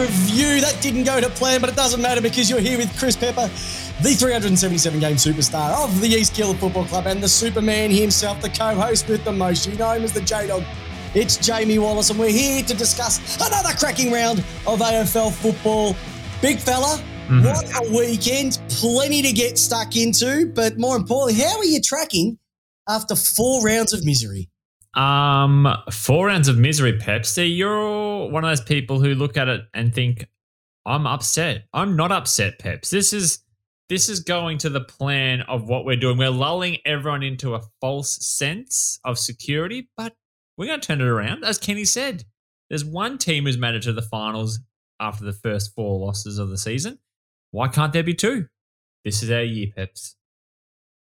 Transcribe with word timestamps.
review. 0.00 0.60
That 0.60 0.78
didn't 0.80 1.04
go 1.04 1.20
to 1.20 1.28
plan, 1.28 1.60
but 1.60 1.70
it 1.70 1.76
doesn't 1.76 2.00
matter 2.00 2.20
because 2.20 2.48
you're 2.48 2.60
here 2.60 2.78
with 2.78 2.96
Chris 2.98 3.16
Pepper, 3.16 3.48
the 4.02 4.14
377 4.14 4.98
game 4.98 5.16
superstar 5.16 5.84
of 5.84 6.00
the 6.00 6.08
East 6.08 6.34
Keilor 6.34 6.56
Football 6.56 6.86
Club 6.86 7.06
and 7.06 7.22
the 7.22 7.28
Superman 7.28 7.90
himself, 7.90 8.40
the 8.40 8.48
co 8.48 8.74
host 8.74 9.08
with 9.08 9.22
the 9.24 9.32
most. 9.32 9.66
You 9.66 9.76
know 9.76 9.92
him 9.92 10.02
as 10.02 10.12
the 10.12 10.22
J 10.22 10.46
Dog. 10.48 10.64
It's 11.14 11.36
Jamie 11.36 11.78
Wallace, 11.78 12.10
and 12.10 12.18
we're 12.18 12.30
here 12.30 12.62
to 12.62 12.74
discuss 12.74 13.36
another 13.36 13.76
cracking 13.76 14.12
round 14.12 14.38
of 14.66 14.78
AFL 14.78 15.32
football. 15.32 15.96
Big 16.40 16.58
fella, 16.58 17.02
mm-hmm. 17.28 17.44
what 17.44 17.66
a 17.76 17.90
weekend. 17.92 18.60
Plenty 18.68 19.20
to 19.22 19.32
get 19.32 19.58
stuck 19.58 19.96
into, 19.96 20.46
but 20.54 20.78
more 20.78 20.96
importantly, 20.96 21.42
how 21.42 21.58
are 21.58 21.64
you 21.64 21.80
tracking 21.80 22.38
after 22.88 23.16
four 23.16 23.62
rounds 23.62 23.92
of 23.92 24.04
misery? 24.04 24.48
Um, 24.94 25.68
four 25.92 26.26
rounds 26.26 26.48
of 26.48 26.58
misery, 26.58 26.98
Pepsi. 26.98 27.56
You're 27.56 28.28
one 28.28 28.44
of 28.44 28.50
those 28.50 28.60
people 28.60 29.00
who 29.00 29.14
look 29.14 29.36
at 29.36 29.48
it 29.48 29.62
and 29.72 29.94
think, 29.94 30.28
"I'm 30.84 31.06
upset." 31.06 31.68
I'm 31.72 31.96
not 31.96 32.10
upset, 32.10 32.58
Peps. 32.58 32.90
This 32.90 33.12
is 33.12 33.44
this 33.88 34.08
is 34.08 34.20
going 34.20 34.58
to 34.58 34.70
the 34.70 34.80
plan 34.80 35.42
of 35.42 35.68
what 35.68 35.84
we're 35.84 35.96
doing. 35.96 36.16
We're 36.16 36.30
lulling 36.30 36.78
everyone 36.84 37.24
into 37.24 37.54
a 37.54 37.62
false 37.80 38.24
sense 38.24 39.00
of 39.04 39.18
security, 39.18 39.90
but 39.96 40.14
we're 40.56 40.66
going 40.66 40.80
to 40.80 40.86
turn 40.86 41.00
it 41.00 41.06
around. 41.08 41.44
As 41.44 41.58
Kenny 41.58 41.84
said, 41.84 42.24
there's 42.68 42.84
one 42.84 43.18
team 43.18 43.44
who's 43.44 43.58
made 43.58 43.74
it 43.74 43.82
to 43.82 43.92
the 43.92 44.00
finals 44.00 44.60
after 45.00 45.24
the 45.24 45.32
first 45.32 45.74
four 45.74 45.98
losses 45.98 46.38
of 46.38 46.50
the 46.50 46.58
season. 46.58 47.00
Why 47.50 47.66
can't 47.66 47.92
there 47.92 48.04
be 48.04 48.14
two? 48.14 48.46
This 49.04 49.24
is 49.24 49.30
our 49.30 49.42
year, 49.42 49.68
Peps. 49.74 50.14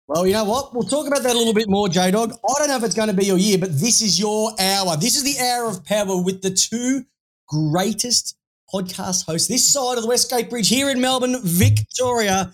Well, 0.08 0.26
you 0.26 0.32
know 0.32 0.46
what? 0.46 0.74
We'll 0.74 0.88
talk 0.88 1.06
about 1.06 1.24
that 1.24 1.36
a 1.36 1.38
little 1.38 1.54
bit 1.54 1.70
more, 1.70 1.90
J 1.90 2.12
Dog. 2.12 2.32
I 2.32 2.60
don't 2.60 2.70
know 2.70 2.78
if 2.78 2.84
it's 2.84 2.96
going 2.96 3.10
to 3.10 3.14
be 3.14 3.26
your 3.26 3.38
year, 3.38 3.58
but 3.58 3.78
this 3.78 4.02
is 4.02 4.18
your 4.18 4.52
hour. 4.58 4.96
This 4.96 5.18
is 5.18 5.24
the 5.24 5.38
hour 5.44 5.68
of 5.68 5.84
power 5.84 6.22
with 6.22 6.42
the 6.42 6.50
two 6.50 7.04
greatest 7.50 8.38
podcast 8.74 9.26
hosts 9.26 9.48
this 9.48 9.66
side 9.66 9.98
of 9.98 10.04
the 10.04 10.08
Westgate 10.08 10.50
Bridge 10.50 10.70
here 10.70 10.90
in 10.90 11.02
Melbourne, 11.02 11.36
Victoria. 11.44 12.54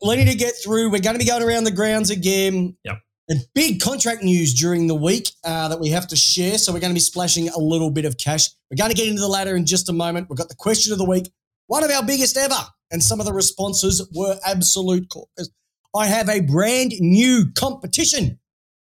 Plenty 0.00 0.26
to 0.26 0.34
get 0.36 0.54
through. 0.62 0.90
We're 0.90 1.00
going 1.00 1.14
to 1.14 1.18
be 1.18 1.24
going 1.24 1.42
around 1.42 1.64
the 1.64 1.72
grounds 1.72 2.10
again. 2.10 2.76
Yep. 2.84 3.00
And 3.30 3.40
big 3.54 3.80
contract 3.80 4.22
news 4.22 4.54
during 4.54 4.86
the 4.86 4.94
week 4.94 5.30
uh, 5.44 5.66
that 5.68 5.80
we 5.80 5.88
have 5.88 6.06
to 6.08 6.16
share. 6.16 6.58
So 6.58 6.72
we're 6.72 6.80
going 6.80 6.90
to 6.90 6.94
be 6.94 7.00
splashing 7.00 7.48
a 7.48 7.58
little 7.58 7.90
bit 7.90 8.04
of 8.04 8.16
cash. 8.16 8.50
We're 8.70 8.76
going 8.76 8.90
to 8.90 8.96
get 8.96 9.08
into 9.08 9.20
the 9.20 9.28
ladder 9.28 9.56
in 9.56 9.66
just 9.66 9.88
a 9.88 9.92
moment. 9.92 10.28
We've 10.30 10.38
got 10.38 10.50
the 10.50 10.54
question 10.54 10.92
of 10.92 10.98
the 10.98 11.04
week, 11.04 11.32
one 11.66 11.82
of 11.82 11.90
our 11.90 12.04
biggest 12.04 12.36
ever. 12.36 12.54
And 12.92 13.02
some 13.02 13.18
of 13.18 13.26
the 13.26 13.32
responses 13.32 14.08
were 14.14 14.38
absolute 14.46 15.08
corkers. 15.08 15.50
I 15.94 16.06
have 16.06 16.28
a 16.28 16.40
brand 16.40 16.92
new 16.98 17.52
competition 17.54 18.40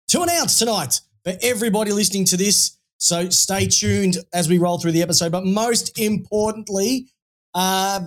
to 0.10 0.22
announce 0.22 0.60
tonight 0.60 1.00
for 1.24 1.34
everybody 1.42 1.94
listening 1.94 2.26
to 2.26 2.38
this. 2.38 2.78
So 2.98 3.30
stay 3.30 3.68
tuned 3.68 4.18
as 4.34 4.50
we 4.50 4.58
roll 4.58 4.80
through 4.80 4.92
the 4.92 5.02
episode. 5.02 5.32
But 5.32 5.46
most 5.46 5.98
importantly, 5.98 7.08
uh, 7.54 8.02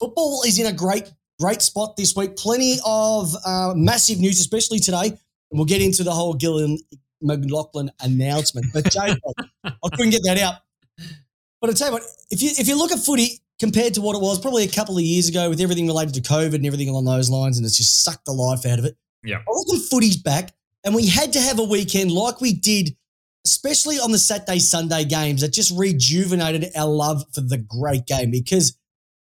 football 0.00 0.42
is 0.46 0.58
in 0.58 0.66
a 0.66 0.72
great, 0.72 1.12
great 1.38 1.60
spot 1.60 1.96
this 1.98 2.16
week. 2.16 2.36
Plenty 2.36 2.78
of 2.86 3.34
uh, 3.44 3.74
massive 3.76 4.18
news, 4.18 4.40
especially 4.40 4.78
today. 4.78 5.08
And 5.08 5.58
we'll 5.58 5.66
get 5.66 5.82
into 5.82 6.02
the 6.02 6.12
whole 6.12 6.32
Gillon 6.32 6.78
McLachlan 7.22 7.90
announcement. 8.00 8.66
But 8.72 8.90
Jay, 8.90 9.14
I 9.64 9.88
couldn't 9.92 10.10
get 10.10 10.22
that 10.24 10.38
out. 10.38 10.54
But 11.60 11.70
I 11.70 11.72
tell 11.74 11.88
you 11.88 11.94
what, 11.94 12.04
if 12.30 12.40
you 12.40 12.50
if 12.56 12.66
you 12.66 12.78
look 12.78 12.92
at 12.92 13.00
footy, 13.00 13.40
compared 13.58 13.94
to 13.94 14.00
what 14.00 14.14
it 14.14 14.22
was 14.22 14.40
probably 14.40 14.64
a 14.64 14.70
couple 14.70 14.96
of 14.96 15.02
years 15.02 15.28
ago 15.28 15.48
with 15.48 15.60
everything 15.60 15.86
related 15.86 16.14
to 16.14 16.20
COVID 16.20 16.54
and 16.54 16.66
everything 16.66 16.88
along 16.88 17.04
those 17.04 17.30
lines, 17.30 17.58
and 17.58 17.66
it's 17.66 17.76
just 17.76 18.04
sucked 18.04 18.24
the 18.24 18.32
life 18.32 18.64
out 18.66 18.78
of 18.78 18.84
it. 18.84 18.96
Yeah. 19.24 19.38
I 19.38 19.40
reckon 19.40 19.80
footy's 19.88 20.16
back, 20.16 20.52
and 20.84 20.94
we 20.94 21.06
had 21.06 21.32
to 21.32 21.40
have 21.40 21.58
a 21.58 21.64
weekend 21.64 22.12
like 22.12 22.40
we 22.40 22.52
did, 22.52 22.96
especially 23.44 23.96
on 23.96 24.12
the 24.12 24.18
Saturday, 24.18 24.58
Sunday 24.58 25.04
games 25.04 25.40
that 25.40 25.52
just 25.52 25.76
rejuvenated 25.76 26.70
our 26.76 26.88
love 26.88 27.24
for 27.32 27.40
the 27.40 27.58
great 27.58 28.06
game 28.06 28.30
because, 28.30 28.78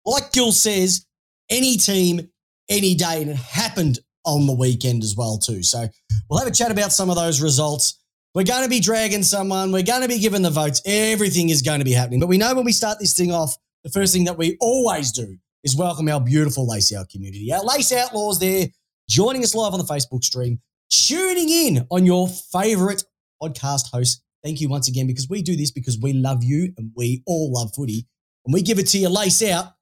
like 0.06 0.32
Gil 0.32 0.52
says, 0.52 1.06
any 1.50 1.76
team, 1.76 2.28
any 2.68 2.94
day, 2.94 3.20
and 3.20 3.30
it 3.30 3.36
happened 3.36 3.98
on 4.24 4.46
the 4.46 4.54
weekend 4.54 5.02
as 5.02 5.14
well 5.14 5.36
too. 5.36 5.62
So 5.62 5.86
we'll 6.28 6.38
have 6.38 6.48
a 6.48 6.54
chat 6.54 6.70
about 6.70 6.92
some 6.92 7.10
of 7.10 7.16
those 7.16 7.42
results. 7.42 8.00
We're 8.34 8.44
going 8.44 8.64
to 8.64 8.70
be 8.70 8.80
dragging 8.80 9.22
someone. 9.22 9.70
We're 9.70 9.82
going 9.82 10.02
to 10.02 10.08
be 10.08 10.18
giving 10.18 10.42
the 10.42 10.50
votes. 10.50 10.82
Everything 10.84 11.50
is 11.50 11.62
going 11.62 11.78
to 11.78 11.84
be 11.84 11.92
happening. 11.92 12.20
But 12.20 12.28
we 12.28 12.38
know 12.38 12.54
when 12.54 12.64
we 12.64 12.72
start 12.72 12.98
this 12.98 13.14
thing 13.14 13.30
off, 13.30 13.54
the 13.84 13.90
first 13.90 14.14
thing 14.14 14.24
that 14.24 14.38
we 14.38 14.56
always 14.60 15.12
do 15.12 15.36
is 15.62 15.76
welcome 15.76 16.08
our 16.08 16.20
beautiful 16.20 16.66
Lace 16.66 16.92
Out 16.94 17.10
community. 17.10 17.52
Our 17.52 17.62
Lace 17.62 17.92
Outlaws 17.92 18.40
there 18.40 18.66
joining 19.10 19.44
us 19.44 19.54
live 19.54 19.74
on 19.74 19.78
the 19.78 19.84
Facebook 19.84 20.24
stream, 20.24 20.58
tuning 20.88 21.50
in 21.50 21.86
on 21.90 22.06
your 22.06 22.26
favorite 22.28 23.04
podcast 23.42 23.90
host. 23.92 24.22
Thank 24.42 24.62
you 24.62 24.70
once 24.70 24.88
again 24.88 25.06
because 25.06 25.28
we 25.28 25.42
do 25.42 25.54
this 25.54 25.70
because 25.70 25.98
we 26.00 26.14
love 26.14 26.42
you 26.42 26.72
and 26.78 26.92
we 26.96 27.22
all 27.26 27.52
love 27.52 27.74
footy. 27.74 28.06
And 28.46 28.54
we 28.54 28.62
give 28.62 28.78
it 28.78 28.88
to 28.88 28.98
you 28.98 29.10
lace 29.10 29.42
out 29.42 29.74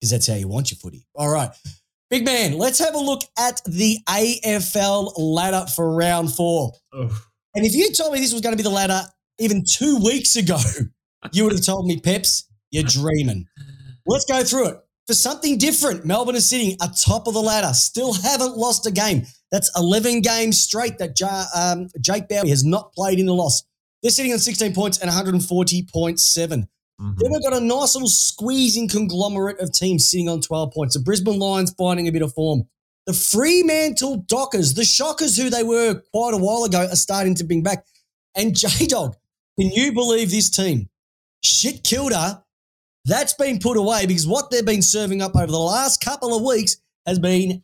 because 0.00 0.10
that's 0.10 0.26
how 0.26 0.34
you 0.34 0.48
want 0.48 0.70
your 0.70 0.78
footy. 0.78 1.06
All 1.14 1.30
right. 1.30 1.50
Big 2.08 2.24
man, 2.24 2.56
let's 2.56 2.78
have 2.78 2.94
a 2.94 2.98
look 2.98 3.20
at 3.38 3.60
the 3.66 3.98
AFL 4.08 5.12
ladder 5.18 5.66
for 5.76 5.94
round 5.94 6.34
four. 6.34 6.72
Ugh. 6.94 7.12
And 7.54 7.66
if 7.66 7.74
you 7.74 7.92
told 7.92 8.14
me 8.14 8.20
this 8.20 8.32
was 8.32 8.40
going 8.40 8.52
to 8.52 8.56
be 8.56 8.62
the 8.62 8.70
ladder 8.70 9.02
even 9.38 9.64
two 9.64 9.98
weeks 10.02 10.36
ago, 10.36 10.58
you 11.32 11.44
would 11.44 11.52
have 11.52 11.64
told 11.64 11.86
me, 11.86 12.00
Peps, 12.00 12.49
you're 12.70 12.84
dreaming. 12.84 13.46
Let's 14.06 14.24
go 14.24 14.42
through 14.42 14.68
it. 14.68 14.76
For 15.06 15.14
something 15.14 15.58
different, 15.58 16.04
Melbourne 16.04 16.36
is 16.36 16.48
sitting 16.48 16.76
atop 16.80 17.26
of 17.26 17.34
the 17.34 17.40
ladder, 17.40 17.72
still 17.74 18.12
haven't 18.12 18.56
lost 18.56 18.86
a 18.86 18.92
game. 18.92 19.26
That's 19.50 19.70
11 19.76 20.20
games 20.20 20.60
straight 20.60 20.98
that 20.98 21.20
um, 21.54 21.88
Jake 22.00 22.28
Bowey 22.28 22.48
has 22.50 22.64
not 22.64 22.92
played 22.92 23.18
in 23.18 23.26
a 23.26 23.32
loss. 23.32 23.64
They're 24.02 24.12
sitting 24.12 24.32
on 24.32 24.38
16 24.38 24.72
points 24.72 24.98
and 24.98 25.10
140.7. 25.10 25.88
Mm-hmm. 25.90 27.12
Then 27.18 27.32
we've 27.32 27.42
got 27.42 27.60
a 27.60 27.64
nice 27.64 27.94
little 27.94 28.08
squeezing 28.08 28.88
conglomerate 28.88 29.58
of 29.58 29.72
teams 29.72 30.08
sitting 30.08 30.28
on 30.28 30.40
12 30.40 30.72
points. 30.72 30.94
The 30.94 31.02
Brisbane 31.02 31.38
Lions 31.38 31.74
finding 31.76 32.06
a 32.06 32.12
bit 32.12 32.22
of 32.22 32.32
form. 32.32 32.64
The 33.06 33.12
Fremantle 33.12 34.18
Dockers, 34.28 34.74
the 34.74 34.84
Shockers, 34.84 35.36
who 35.36 35.50
they 35.50 35.64
were 35.64 36.02
quite 36.12 36.34
a 36.34 36.38
while 36.38 36.64
ago, 36.64 36.86
are 36.88 36.96
starting 36.96 37.34
to 37.36 37.44
bring 37.44 37.62
back. 37.62 37.84
And 38.36 38.54
J 38.56 38.86
Dog, 38.86 39.16
can 39.58 39.70
you 39.70 39.92
believe 39.92 40.30
this 40.30 40.50
team? 40.50 40.88
Shit 41.42 41.82
Kilda 41.82 42.44
that's 43.04 43.34
been 43.34 43.58
put 43.58 43.76
away 43.76 44.06
because 44.06 44.26
what 44.26 44.50
they've 44.50 44.64
been 44.64 44.82
serving 44.82 45.22
up 45.22 45.34
over 45.34 45.46
the 45.46 45.58
last 45.58 46.02
couple 46.02 46.36
of 46.36 46.42
weeks 46.42 46.76
has 47.06 47.18
been 47.18 47.62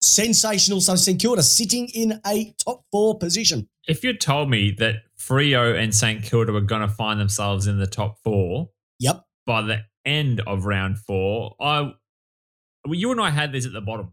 sensational. 0.00 0.80
So 0.80 0.96
St 0.96 1.20
Kilda 1.20 1.42
sitting 1.42 1.88
in 1.94 2.20
a 2.26 2.54
top 2.64 2.84
four 2.92 3.18
position. 3.18 3.68
If 3.86 4.04
you 4.04 4.16
told 4.16 4.50
me 4.50 4.70
that 4.78 4.96
Freo 5.18 5.78
and 5.78 5.94
St 5.94 6.22
Kilda 6.22 6.52
were 6.52 6.60
going 6.60 6.82
to 6.82 6.88
find 6.88 7.18
themselves 7.18 7.66
in 7.66 7.78
the 7.78 7.86
top 7.86 8.18
four, 8.22 8.70
yep, 8.98 9.24
by 9.46 9.62
the 9.62 9.80
end 10.04 10.40
of 10.46 10.66
round 10.66 10.98
four, 10.98 11.54
I, 11.60 11.92
well, 12.84 12.94
you 12.94 13.10
and 13.10 13.20
I 13.20 13.30
had 13.30 13.52
this 13.52 13.66
at 13.66 13.72
the 13.72 13.80
bottom. 13.80 14.12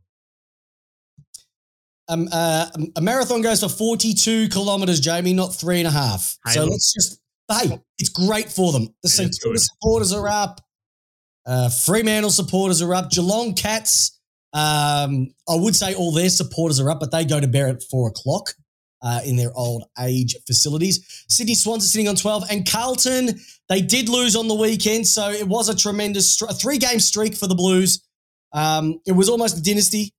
Um, 2.07 2.27
uh, 2.31 2.69
a 2.97 3.01
marathon 3.01 3.41
goes 3.41 3.61
for 3.61 3.69
42 3.69 4.49
kilometers, 4.49 4.99
Jamie, 4.99 5.33
not 5.33 5.55
three 5.55 5.79
and 5.79 5.87
a 5.87 5.91
half. 5.91 6.37
Hey, 6.45 6.53
so 6.53 6.61
look. 6.61 6.71
let's 6.71 6.93
just, 6.93 7.21
hey, 7.53 7.79
it's 7.97 8.09
great 8.09 8.49
for 8.49 8.71
them. 8.71 8.93
The 9.03 9.09
St 9.09 9.33
supporters 9.33 10.13
are 10.13 10.27
up. 10.27 10.61
Uh, 11.45 11.69
Fremantle 11.69 12.29
supporters 12.29 12.81
are 12.81 12.93
up. 12.93 13.09
Geelong 13.09 13.55
Cats, 13.55 14.19
um, 14.53 15.33
I 15.49 15.55
would 15.55 15.75
say 15.75 15.93
all 15.93 16.11
their 16.11 16.29
supporters 16.29 16.79
are 16.79 16.89
up, 16.89 16.99
but 16.99 17.11
they 17.11 17.25
go 17.25 17.39
to 17.39 17.47
bed 17.47 17.75
at 17.75 17.83
four 17.83 18.09
o'clock 18.09 18.53
uh, 19.01 19.21
in 19.25 19.35
their 19.35 19.51
old 19.55 19.83
age 19.99 20.35
facilities. 20.45 21.25
Sydney 21.29 21.55
Swans 21.55 21.83
are 21.83 21.87
sitting 21.87 22.07
on 22.07 22.15
12, 22.15 22.43
and 22.51 22.69
Carlton, 22.69 23.39
they 23.69 23.81
did 23.81 24.09
lose 24.09 24.35
on 24.35 24.47
the 24.47 24.55
weekend, 24.55 25.07
so 25.07 25.29
it 25.31 25.47
was 25.47 25.69
a 25.69 25.75
tremendous 25.75 26.41
a 26.41 26.53
three 26.53 26.77
game 26.77 26.99
streak 26.99 27.35
for 27.35 27.47
the 27.47 27.55
Blues. 27.55 28.05
Um, 28.53 28.99
it 29.05 29.13
was 29.13 29.29
almost 29.29 29.57
a 29.57 29.63
dynasty, 29.63 30.13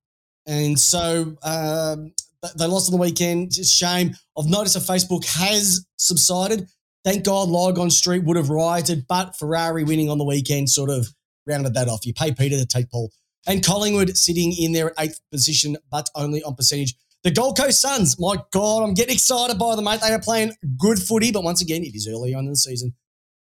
and 0.45 0.77
so 0.77 1.35
um, 1.43 2.13
they 2.57 2.65
lost 2.65 2.91
on 2.91 2.97
the 2.97 3.01
weekend. 3.01 3.51
Just 3.51 3.73
shame. 3.73 4.15
I've 4.37 4.47
noticed 4.47 4.73
that 4.73 4.91
Facebook 4.91 5.25
has 5.37 5.85
subsided. 5.97 6.67
Thank 7.03 7.25
God 7.25 7.49
Lygon 7.49 7.89
Street 7.89 8.23
would 8.23 8.37
have 8.37 8.49
rioted, 8.49 9.05
but 9.07 9.37
Ferrari 9.37 9.83
winning 9.83 10.09
on 10.09 10.17
the 10.17 10.23
weekend 10.23 10.69
sort 10.69 10.89
of 10.89 11.09
rounded 11.45 11.73
that 11.73 11.89
off. 11.89 12.05
You 12.05 12.13
pay 12.13 12.31
Peter 12.31 12.57
to 12.57 12.65
take 12.65 12.89
Paul. 12.89 13.11
And 13.45 13.63
Collingwood 13.63 14.15
sitting 14.15 14.53
in 14.57 14.71
there 14.71 14.87
at 14.87 14.93
eighth 14.99 15.19
position, 15.31 15.75
but 15.91 16.09
only 16.15 16.41
on 16.43 16.55
percentage. 16.55 16.95
The 17.23 17.31
Gold 17.31 17.57
Coast 17.57 17.81
Suns, 17.81 18.19
my 18.19 18.35
God, 18.51 18.83
I'm 18.83 18.93
getting 18.93 19.13
excited 19.13 19.57
by 19.57 19.75
them, 19.75 19.85
mate. 19.85 20.01
They 20.01 20.13
are 20.13 20.19
playing 20.19 20.53
good 20.77 20.99
footy, 20.99 21.31
but 21.31 21.43
once 21.43 21.61
again, 21.61 21.83
it 21.83 21.95
is 21.95 22.07
early 22.07 22.33
on 22.33 22.45
in 22.45 22.51
the 22.51 22.55
season. 22.55 22.93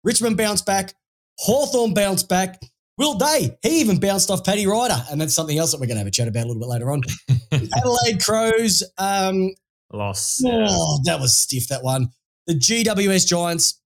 Richmond 0.04 0.36
bounced 0.36 0.66
back. 0.66 0.94
Hawthorn 1.38 1.94
bounced 1.94 2.28
back. 2.28 2.60
Will 2.98 3.14
Day, 3.14 3.56
he 3.62 3.80
even 3.80 3.98
bounced 3.98 4.30
off 4.30 4.44
Paddy 4.44 4.66
Ryder. 4.66 5.02
And 5.10 5.20
that's 5.20 5.34
something 5.34 5.56
else 5.56 5.72
that 5.72 5.80
we're 5.80 5.86
going 5.86 5.96
to 5.96 6.00
have 6.00 6.06
a 6.06 6.10
chat 6.10 6.28
about 6.28 6.44
a 6.44 6.48
little 6.48 6.60
bit 6.60 6.68
later 6.68 6.90
on. 6.90 7.02
Adelaide 7.52 8.22
Crows. 8.22 8.82
Um, 8.98 9.50
Loss. 9.92 10.42
Oh, 10.44 11.00
that 11.04 11.18
was 11.18 11.36
stiff, 11.36 11.68
that 11.68 11.82
one. 11.82 12.10
The 12.46 12.54
GWS 12.54 13.26
Giants 13.26 13.80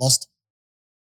lost. 0.00 0.28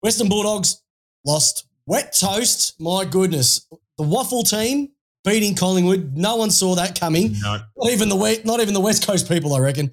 Western 0.02 0.30
Bulldogs 0.30 0.82
lost. 1.26 1.68
Wet 1.86 2.14
toast. 2.18 2.80
My 2.80 3.06
goodness. 3.06 3.68
The 3.98 4.04
waffle 4.04 4.44
team 4.44 4.90
beating 5.24 5.56
Collingwood. 5.56 6.16
No 6.16 6.36
one 6.36 6.52
saw 6.52 6.76
that 6.76 7.00
coming. 7.00 7.36
No. 7.42 7.60
Not 7.78 7.92
even 7.92 8.10
the 8.10 8.16
West, 8.16 8.46
not 8.46 8.60
even 8.60 8.74
the 8.74 8.80
West 8.80 9.06
Coast 9.06 9.28
people, 9.28 9.54
I 9.54 9.60
reckon. 9.60 9.92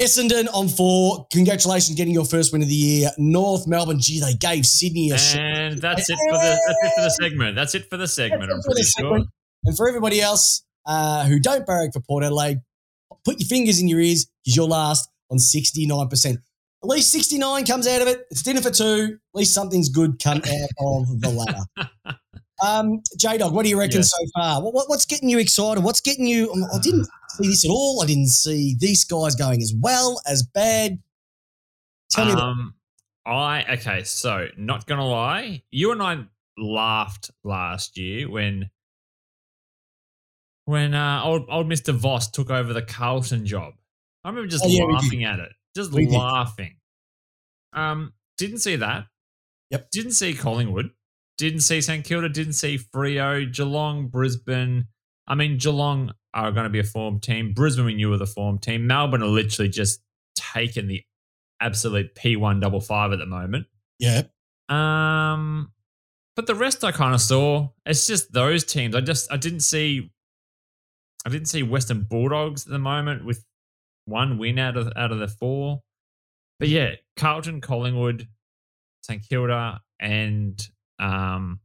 Essendon 0.00 0.48
on 0.54 0.68
four. 0.68 1.26
Congratulations 1.30 1.96
getting 1.96 2.14
your 2.14 2.24
first 2.24 2.52
win 2.52 2.62
of 2.62 2.68
the 2.68 2.74
year. 2.74 3.10
North 3.18 3.66
Melbourne, 3.66 4.00
gee, 4.00 4.20
they 4.20 4.34
gave 4.34 4.64
Sydney 4.64 5.10
a 5.10 5.18
shot. 5.18 5.40
And 5.40 5.80
that's 5.80 6.08
it 6.08 6.16
for 6.30 6.38
the 6.38 6.60
that's 6.66 6.84
it 6.84 6.92
for 6.94 7.02
the 7.02 7.10
segment. 7.10 7.56
That's 7.56 7.74
it 7.74 7.90
for 7.90 7.96
the 7.98 8.08
segment. 8.08 8.50
I'm 8.50 8.62
pretty 8.62 8.82
sure. 8.82 9.10
segment. 9.10 9.28
And 9.64 9.76
for 9.76 9.88
everybody 9.88 10.22
else 10.22 10.64
uh, 10.86 11.26
who 11.26 11.38
don't 11.38 11.66
barrack 11.66 11.92
for 11.92 12.00
Port 12.00 12.24
Adelaide, 12.24 12.60
put 13.26 13.40
your 13.40 13.46
fingers 13.46 13.80
in 13.80 13.88
your 13.88 14.00
ears 14.00 14.26
because 14.42 14.56
you're 14.56 14.66
last 14.66 15.06
on 15.30 15.38
69%. 15.38 16.34
At 16.82 16.88
least 16.88 17.12
69 17.12 17.66
comes 17.66 17.86
out 17.86 18.00
of 18.02 18.08
it. 18.08 18.26
It's 18.30 18.42
dinner 18.42 18.62
for 18.62 18.70
two. 18.70 19.18
At 19.34 19.38
least 19.38 19.52
something's 19.52 19.88
good 19.90 20.18
come 20.22 20.38
out 20.38 20.70
of 20.80 21.20
the 21.20 21.28
ladder. 21.28 22.18
Um, 22.66 23.00
J 23.18 23.38
Dog, 23.38 23.52
what 23.54 23.64
do 23.64 23.68
you 23.70 23.78
reckon 23.78 23.98
Yes. 23.98 24.10
so 24.10 24.26
far? 24.34 24.62
What, 24.62 24.74
what, 24.74 24.88
what's 24.88 25.04
getting 25.06 25.28
you 25.28 25.38
excited? 25.38 25.82
What's 25.84 26.00
getting 26.00 26.26
you? 26.26 26.52
I 26.74 26.78
didn't 26.78 27.06
see 27.30 27.48
this 27.48 27.64
at 27.64 27.70
all. 27.70 28.02
I 28.02 28.06
didn't 28.06 28.28
see 28.28 28.76
these 28.78 29.04
guys 29.04 29.34
going 29.34 29.60
as 29.62 29.74
well 29.78 30.20
as 30.26 30.42
bad. 30.42 30.98
Tell 32.10 32.26
me. 32.26 32.32
Um, 32.32 32.74
I 33.24 33.64
okay. 33.74 34.02
So 34.04 34.48
not 34.56 34.86
gonna 34.86 35.06
lie, 35.06 35.62
you 35.70 35.92
and 35.92 36.02
I 36.02 36.24
laughed 36.58 37.30
last 37.44 37.96
year 37.96 38.28
when 38.28 38.68
when 40.64 40.94
uh, 40.94 41.22
old 41.24 41.46
old 41.48 41.68
Mister 41.68 41.92
Voss 41.92 42.30
took 42.30 42.50
over 42.50 42.72
the 42.72 42.82
Carlton 42.82 43.46
job. 43.46 43.74
I 44.24 44.28
remember 44.28 44.48
just 44.48 44.64
Oh, 44.64 44.68
yeah, 44.68 44.84
laughing 44.84 45.24
at 45.24 45.38
it, 45.40 45.52
just 45.74 45.92
We 45.92 46.06
did. 46.06 46.14
laughing. 46.14 46.76
Um, 47.72 48.12
didn't 48.38 48.58
see 48.58 48.76
that. 48.76 49.06
Yep. 49.70 49.90
Didn't 49.92 50.12
see 50.12 50.34
Collingwood. 50.34 50.90
Didn't 51.38 51.60
see 51.60 51.80
St 51.80 52.04
Kilda. 52.04 52.28
Didn't 52.28 52.54
see 52.54 52.76
Freo, 52.78 53.50
Geelong, 53.52 54.08
Brisbane. 54.08 54.88
I 55.26 55.34
mean, 55.36 55.56
Geelong 55.58 56.12
are 56.34 56.50
going 56.52 56.64
to 56.64 56.70
be 56.70 56.80
a 56.80 56.84
form 56.84 57.20
team. 57.20 57.52
Brisbane, 57.54 57.84
we 57.86 57.94
knew 57.94 58.10
were 58.10 58.18
the 58.18 58.26
form 58.26 58.58
team. 58.58 58.86
Melbourne 58.86 59.22
are 59.22 59.26
literally 59.28 59.68
just 59.68 60.00
taking 60.34 60.88
the 60.88 61.02
absolute 61.60 62.14
P1 62.14 62.60
double 62.60 62.80
five 62.80 63.12
at 63.12 63.18
the 63.20 63.26
moment. 63.26 63.66
yeah. 63.98 64.22
Um, 64.68 65.72
but 66.36 66.46
the 66.46 66.54
rest 66.54 66.84
I 66.84 66.92
kind 66.92 67.14
of 67.14 67.20
saw. 67.20 67.68
It's 67.86 68.06
just 68.06 68.32
those 68.32 68.64
teams. 68.64 68.94
I 68.94 69.00
just 69.00 69.30
I 69.32 69.36
didn't 69.36 69.60
see. 69.60 70.12
I 71.26 71.28
didn't 71.28 71.48
see 71.48 71.62
Western 71.62 72.02
Bulldogs 72.04 72.66
at 72.66 72.72
the 72.72 72.78
moment 72.78 73.24
with 73.24 73.44
one 74.06 74.38
win 74.38 74.58
out 74.58 74.76
of 74.76 74.92
out 74.96 75.12
of 75.12 75.18
the 75.18 75.28
four. 75.28 75.80
But 76.58 76.68
yeah, 76.68 76.92
Carlton, 77.16 77.60
Collingwood, 77.60 78.28
St 79.02 79.22
Kilda, 79.28 79.80
and 80.00 80.60
um, 80.98 81.60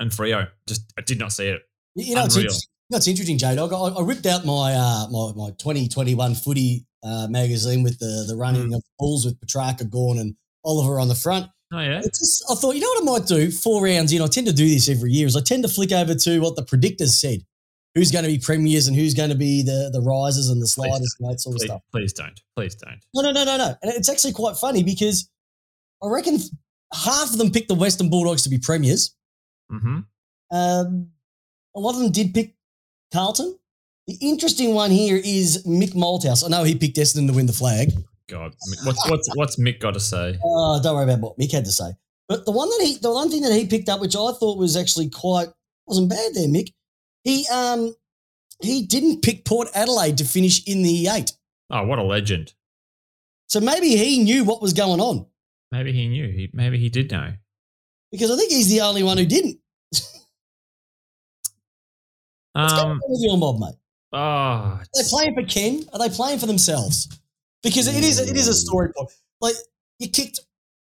and 0.00 0.10
Freo. 0.10 0.48
Just 0.66 0.92
I 0.98 1.02
did 1.02 1.18
not 1.18 1.32
see 1.32 1.48
it. 1.48 1.62
You 1.94 2.14
know, 2.14 2.24
it's 2.24 2.36
interesting. 2.36 2.68
You 2.88 2.94
know, 2.94 2.96
it's 2.98 3.08
interesting, 3.08 3.38
J 3.38 3.54
Dog. 3.56 3.72
I, 3.72 3.76
I 4.00 4.02
ripped 4.02 4.26
out 4.26 4.44
my 4.44 4.74
uh, 4.74 5.06
my 5.10 5.32
my 5.36 5.50
2021 5.58 6.34
footy 6.34 6.84
uh, 7.04 7.26
magazine 7.28 7.82
with 7.82 7.98
the 7.98 8.24
the 8.26 8.36
running 8.36 8.70
Mm. 8.70 8.76
of 8.76 8.82
Bulls 8.98 9.24
with 9.24 9.38
Petracca, 9.40 9.88
Gawn, 9.88 10.18
and 10.18 10.34
Oliver 10.64 10.98
on 10.98 11.08
the 11.08 11.14
front. 11.14 11.46
Oh 11.74 11.80
yeah, 11.80 12.00
It's 12.04 12.18
just, 12.18 12.44
I 12.50 12.54
thought, 12.54 12.74
you 12.74 12.82
know 12.82 12.88
what 12.88 13.02
I 13.16 13.20
might 13.20 13.26
do? 13.26 13.50
Four 13.50 13.82
rounds 13.84 14.12
in, 14.12 14.20
I 14.20 14.26
tend 14.26 14.46
to 14.46 14.52
do 14.52 14.68
this 14.68 14.90
every 14.90 15.10
year. 15.10 15.26
Is 15.26 15.36
I 15.36 15.40
tend 15.40 15.62
to 15.62 15.70
flick 15.70 15.90
over 15.90 16.14
to 16.14 16.40
what 16.40 16.54
the 16.54 16.62
predictors 16.62 17.12
said. 17.18 17.40
Who's 17.94 18.10
going 18.10 18.24
to 18.24 18.30
be 18.30 18.38
premiers 18.38 18.86
and 18.86 18.96
who's 18.96 19.12
going 19.12 19.28
to 19.28 19.36
be 19.36 19.62
the 19.62 19.90
the 19.92 20.00
risers 20.00 20.48
and 20.48 20.62
the 20.62 20.66
sliders 20.66 21.14
and 21.20 21.30
that 21.30 21.40
sort 21.40 21.56
of 21.56 21.60
please, 21.60 21.66
stuff. 21.66 21.82
please 21.92 22.12
don't, 22.14 22.40
please 22.56 22.74
don't. 22.74 23.00
No, 23.14 23.22
no, 23.22 23.32
no, 23.32 23.44
no, 23.44 23.56
no. 23.58 23.74
And 23.82 23.92
it's 23.92 24.08
actually 24.08 24.32
quite 24.32 24.56
funny 24.56 24.82
because 24.82 25.28
I 26.02 26.08
reckon 26.08 26.38
half 26.92 27.32
of 27.32 27.38
them 27.38 27.50
picked 27.50 27.68
the 27.68 27.74
Western 27.74 28.08
Bulldogs 28.08 28.42
to 28.44 28.48
be 28.50 28.58
premiers. 28.58 29.14
hmm 29.70 30.00
Um, 30.50 31.08
a 31.74 31.80
lot 31.80 31.94
of 31.94 32.00
them 32.00 32.12
did 32.12 32.32
pick 32.32 32.54
Carlton. 33.12 33.58
The 34.06 34.16
interesting 34.20 34.74
one 34.74 34.90
here 34.90 35.20
is 35.22 35.64
Mick 35.66 35.94
Malthouse. 35.94 36.44
I 36.44 36.48
know 36.48 36.64
he 36.64 36.74
picked 36.74 36.96
Essendon 36.96 37.28
to 37.28 37.34
win 37.34 37.46
the 37.46 37.52
flag. 37.52 37.92
God, 38.28 38.54
what's 38.84 39.10
what's 39.10 39.36
what's 39.36 39.56
Mick 39.56 39.80
got 39.80 39.94
to 39.94 40.00
say? 40.00 40.38
Uh, 40.42 40.80
don't 40.80 40.94
worry 40.96 41.04
about 41.04 41.20
what 41.20 41.38
Mick 41.38 41.52
had 41.52 41.66
to 41.66 41.72
say. 41.72 41.92
But 42.28 42.46
the 42.46 42.52
one 42.52 42.68
that 42.70 42.80
he, 42.82 42.96
the 42.96 43.12
one 43.12 43.30
thing 43.30 43.42
that 43.42 43.52
he 43.52 43.66
picked 43.66 43.88
up, 43.90 44.00
which 44.00 44.16
I 44.16 44.32
thought 44.32 44.58
was 44.58 44.76
actually 44.76 45.10
quite 45.10 45.48
wasn't 45.86 46.08
bad 46.08 46.32
there, 46.34 46.48
Mick. 46.48 46.72
He 47.24 47.46
um 47.52 47.94
he 48.60 48.82
didn't 48.86 49.22
pick 49.22 49.44
Port 49.44 49.68
Adelaide 49.74 50.18
to 50.18 50.24
finish 50.24 50.64
in 50.66 50.82
the 50.82 51.08
eight. 51.08 51.32
Oh, 51.70 51.84
what 51.86 51.98
a 51.98 52.02
legend! 52.02 52.52
so 53.48 53.60
maybe 53.60 53.96
he 53.96 54.22
knew 54.22 54.44
what 54.44 54.62
was 54.62 54.72
going 54.72 55.00
on 55.00 55.26
Maybe 55.70 55.92
he 55.92 56.06
knew. 56.08 56.28
He, 56.28 56.50
maybe 56.52 56.78
he 56.78 56.88
did 56.90 57.10
know. 57.10 57.32
because 58.10 58.30
I 58.30 58.36
think 58.36 58.50
he's 58.52 58.68
the 58.68 58.82
only 58.82 59.02
one 59.02 59.16
who 59.18 59.24
didn't. 59.24 59.58
What's 62.52 62.72
going 62.74 62.84
Um. 62.90 62.90
on 62.92 63.00
with 63.08 63.20
your 63.22 63.36
mob, 63.38 63.58
mate? 63.60 63.74
Oh, 64.12 64.18
Are 64.18 64.84
they 64.94 65.02
playing 65.08 65.34
for 65.34 65.42
Ken? 65.44 65.84
Are 65.94 65.98
they 65.98 66.10
playing 66.14 66.38
for 66.38 66.46
themselves? 66.46 67.08
Because 67.62 67.86
it 67.88 68.04
is 68.04 68.18
it 68.18 68.36
is 68.36 68.48
a 68.48 68.52
story 68.54 68.92
point. 68.94 69.08
Like 69.40 69.54
you 69.98 70.08
kicked 70.08 70.40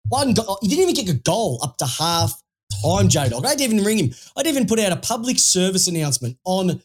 one 0.08 0.34
goal, 0.34 0.58
you 0.60 0.68
didn't 0.68 0.90
even 0.90 0.94
kick 0.94 1.08
a 1.08 1.18
goal 1.18 1.60
up 1.62 1.78
to 1.78 1.86
half 1.86 2.42
time, 2.84 3.08
J 3.08 3.28
Dog. 3.28 3.46
I 3.46 3.54
didn't 3.54 3.72
even 3.72 3.84
ring 3.84 3.98
him. 3.98 4.14
I'd 4.36 4.46
even 4.46 4.66
put 4.66 4.78
out 4.78 4.92
a 4.92 4.96
public 4.96 5.38
service 5.38 5.88
announcement 5.88 6.38
on 6.44 6.82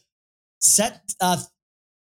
Sat 0.60 1.00
uh, 1.20 1.38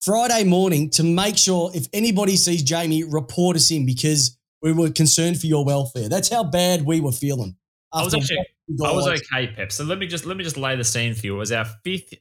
Friday 0.01 0.45
morning 0.45 0.91
to 0.91 1.03
make 1.03 1.37
sure 1.37 1.71
if 1.75 1.87
anybody 1.93 2.37
sees 2.37 2.63
Jamie, 2.63 3.05
report 3.05 3.57
us 3.57 3.71
in 3.71 3.87
because 3.87 4.39
we 4.63 4.73
were 4.73 4.91
concerned 4.91 5.41
for 5.41 5.47
your 5.47 5.65
welfare. 5.65 6.09
That's 6.09 6.29
how 6.29 6.45
bad 6.45 6.85
we 6.85 7.01
were 7.01 7.13
feeling. 7.13 7.57
I 7.93 8.03
was 8.03 8.15
actually 8.15 8.39
I 8.83 8.93
was 8.93 9.07
okay, 9.07 9.49
Pep. 9.49 9.71
So 9.71 9.85
let 9.85 9.99
me 9.99 10.07
just 10.07 10.25
let 10.25 10.37
me 10.37 10.45
just 10.45 10.57
lay 10.57 10.77
the 10.77 10.85
scene 10.85 11.15
for 11.15 11.27
you. 11.27 11.35
It 11.37 11.39
was 11.39 11.53
our 11.53 11.67
fifth 11.85 12.15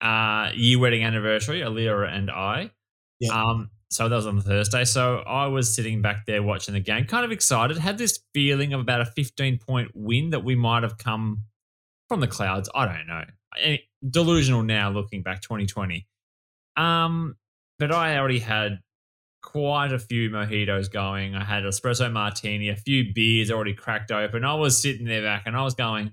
uh, 0.00 0.50
year 0.54 0.78
wedding 0.78 1.04
anniversary, 1.04 1.60
Alira 1.60 2.12
and 2.12 2.30
I. 2.30 2.70
Yeah. 3.20 3.32
Um, 3.32 3.70
so 3.94 4.08
that 4.08 4.16
was 4.16 4.26
on 4.26 4.40
Thursday. 4.40 4.84
So 4.84 5.18
I 5.18 5.46
was 5.46 5.72
sitting 5.72 6.02
back 6.02 6.26
there 6.26 6.42
watching 6.42 6.74
the 6.74 6.80
game, 6.80 7.04
kind 7.04 7.24
of 7.24 7.30
excited, 7.30 7.78
had 7.78 7.96
this 7.96 8.18
feeling 8.32 8.72
of 8.72 8.80
about 8.80 9.00
a 9.00 9.04
15 9.04 9.58
point 9.58 9.92
win 9.94 10.30
that 10.30 10.42
we 10.42 10.56
might 10.56 10.82
have 10.82 10.98
come 10.98 11.44
from 12.08 12.18
the 12.18 12.26
clouds. 12.26 12.68
I 12.74 12.86
don't 12.86 13.06
know. 13.06 13.24
Eh, 13.62 13.76
Delusional 14.10 14.64
now 14.64 14.90
looking 14.90 15.22
back 15.22 15.42
2020. 15.42 16.08
Um, 16.76 17.36
but 17.78 17.92
I 17.92 18.18
already 18.18 18.40
had 18.40 18.80
quite 19.42 19.92
a 19.92 19.98
few 20.00 20.28
mojitos 20.28 20.90
going. 20.90 21.36
I 21.36 21.44
had 21.44 21.62
espresso 21.62 22.10
martini, 22.10 22.70
a 22.70 22.76
few 22.76 23.14
beers 23.14 23.48
already 23.48 23.74
cracked 23.74 24.10
open. 24.10 24.44
I 24.44 24.54
was 24.54 24.76
sitting 24.76 25.06
there 25.06 25.22
back 25.22 25.44
and 25.46 25.56
I 25.56 25.62
was 25.62 25.74
going, 25.74 26.10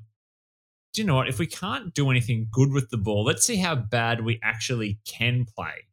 do 0.94 1.02
you 1.02 1.08
know 1.08 1.16
what? 1.16 1.30
If 1.30 1.40
we 1.40 1.48
can't 1.48 1.96
do 1.96 2.12
anything 2.12 2.48
good 2.52 2.72
with 2.72 2.92
the 2.92 2.98
ball, 2.98 3.24
let's 3.24 3.44
see 3.44 3.58
how 3.58 3.74
bad 3.74 4.24
we 4.24 4.40
actually 4.44 5.00
can 5.08 5.46
play. 5.46 5.88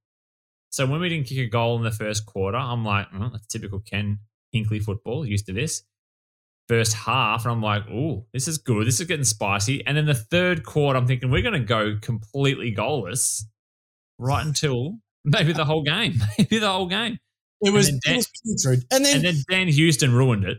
So 0.70 0.86
when 0.86 1.00
we 1.00 1.08
didn't 1.08 1.26
kick 1.26 1.38
a 1.38 1.46
goal 1.46 1.76
in 1.76 1.82
the 1.84 1.90
first 1.90 2.26
quarter, 2.26 2.58
I'm 2.58 2.84
like, 2.84 3.06
oh, 3.14 3.30
that's 3.32 3.46
typical 3.46 3.80
Ken 3.80 4.18
Hinkley 4.54 4.82
football, 4.82 5.26
used 5.26 5.46
to 5.46 5.52
this. 5.52 5.82
First 6.68 6.92
half, 6.92 7.44
and 7.46 7.52
I'm 7.52 7.62
like, 7.62 7.84
oh, 7.90 8.26
this 8.34 8.46
is 8.46 8.58
good. 8.58 8.86
This 8.86 9.00
is 9.00 9.06
getting 9.06 9.24
spicy. 9.24 9.84
And 9.86 9.96
then 9.96 10.04
the 10.04 10.14
third 10.14 10.64
quarter, 10.64 10.98
I'm 10.98 11.06
thinking 11.06 11.30
we're 11.30 11.40
going 11.40 11.54
to 11.54 11.66
go 11.66 11.96
completely 12.02 12.74
goalless 12.74 13.42
right 14.18 14.44
until 14.44 14.98
maybe 15.24 15.54
the 15.54 15.64
whole 15.64 15.82
game. 15.82 16.14
Maybe 16.38 16.58
the 16.58 16.70
whole 16.70 16.86
game. 16.86 17.18
it 17.62 17.72
was, 17.72 17.88
and 17.88 18.00
then 18.04 18.14
it 18.14 18.16
was 18.18 18.30
putrid. 18.44 18.84
And 18.90 19.04
then, 19.04 19.16
And 19.16 19.24
then 19.24 19.36
Dan 19.48 19.68
Houston 19.68 20.12
ruined 20.12 20.44
it. 20.44 20.58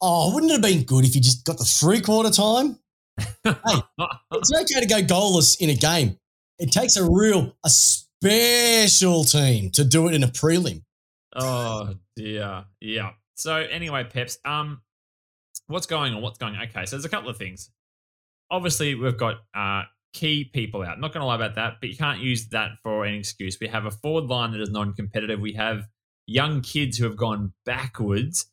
oh, 0.00 0.32
wouldn't 0.34 0.52
it 0.52 0.54
have 0.54 0.62
been 0.62 0.84
good 0.84 1.04
if 1.04 1.14
you 1.16 1.20
just 1.20 1.44
got 1.44 1.58
the 1.58 1.64
three 1.64 2.00
quarter 2.00 2.30
time? 2.30 2.78
Hey, 3.44 3.80
it's 4.32 4.52
okay 4.52 4.80
to 4.80 4.86
go 4.86 5.00
goalless 5.02 5.60
in 5.60 5.70
a 5.70 5.74
game. 5.74 6.18
It 6.58 6.72
takes 6.72 6.96
a 6.96 7.08
real, 7.08 7.56
a 7.64 7.70
special 8.24 9.24
team 9.24 9.70
to 9.70 9.84
do 9.84 10.08
it 10.08 10.14
in 10.14 10.22
a 10.22 10.28
prelim. 10.28 10.82
Oh 11.36 11.94
dear. 12.16 12.64
Yeah. 12.80 13.10
So 13.34 13.56
anyway, 13.56 14.04
Peps, 14.04 14.38
um, 14.44 14.80
what's 15.66 15.86
going 15.86 16.14
on? 16.14 16.22
What's 16.22 16.38
going 16.38 16.54
on? 16.56 16.62
Okay, 16.68 16.86
so 16.86 16.96
there's 16.96 17.04
a 17.04 17.08
couple 17.08 17.28
of 17.28 17.36
things. 17.36 17.70
Obviously, 18.50 18.94
we've 18.94 19.18
got 19.18 19.36
uh 19.54 19.82
key 20.12 20.44
people 20.44 20.82
out. 20.82 21.00
not 21.00 21.12
gonna 21.12 21.26
lie 21.26 21.34
about 21.34 21.56
that, 21.56 21.74
but 21.80 21.90
you 21.90 21.96
can't 21.96 22.20
use 22.20 22.48
that 22.48 22.70
for 22.82 23.04
an 23.04 23.14
excuse. 23.14 23.58
We 23.60 23.68
have 23.68 23.84
a 23.84 23.90
forward 23.90 24.24
line 24.24 24.52
that 24.52 24.60
is 24.60 24.70
non-competitive. 24.70 25.40
We 25.40 25.54
have 25.54 25.86
young 26.26 26.62
kids 26.62 26.96
who 26.96 27.04
have 27.04 27.16
gone 27.16 27.52
backwards, 27.66 28.46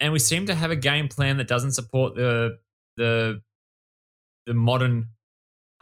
and 0.00 0.12
we 0.12 0.18
seem 0.18 0.46
to 0.46 0.54
have 0.54 0.70
a 0.70 0.76
game 0.76 1.08
plan 1.08 1.38
that 1.38 1.48
doesn't 1.48 1.72
support 1.72 2.14
the 2.14 2.58
the 2.96 3.40
the 4.46 4.54
modern 4.54 5.08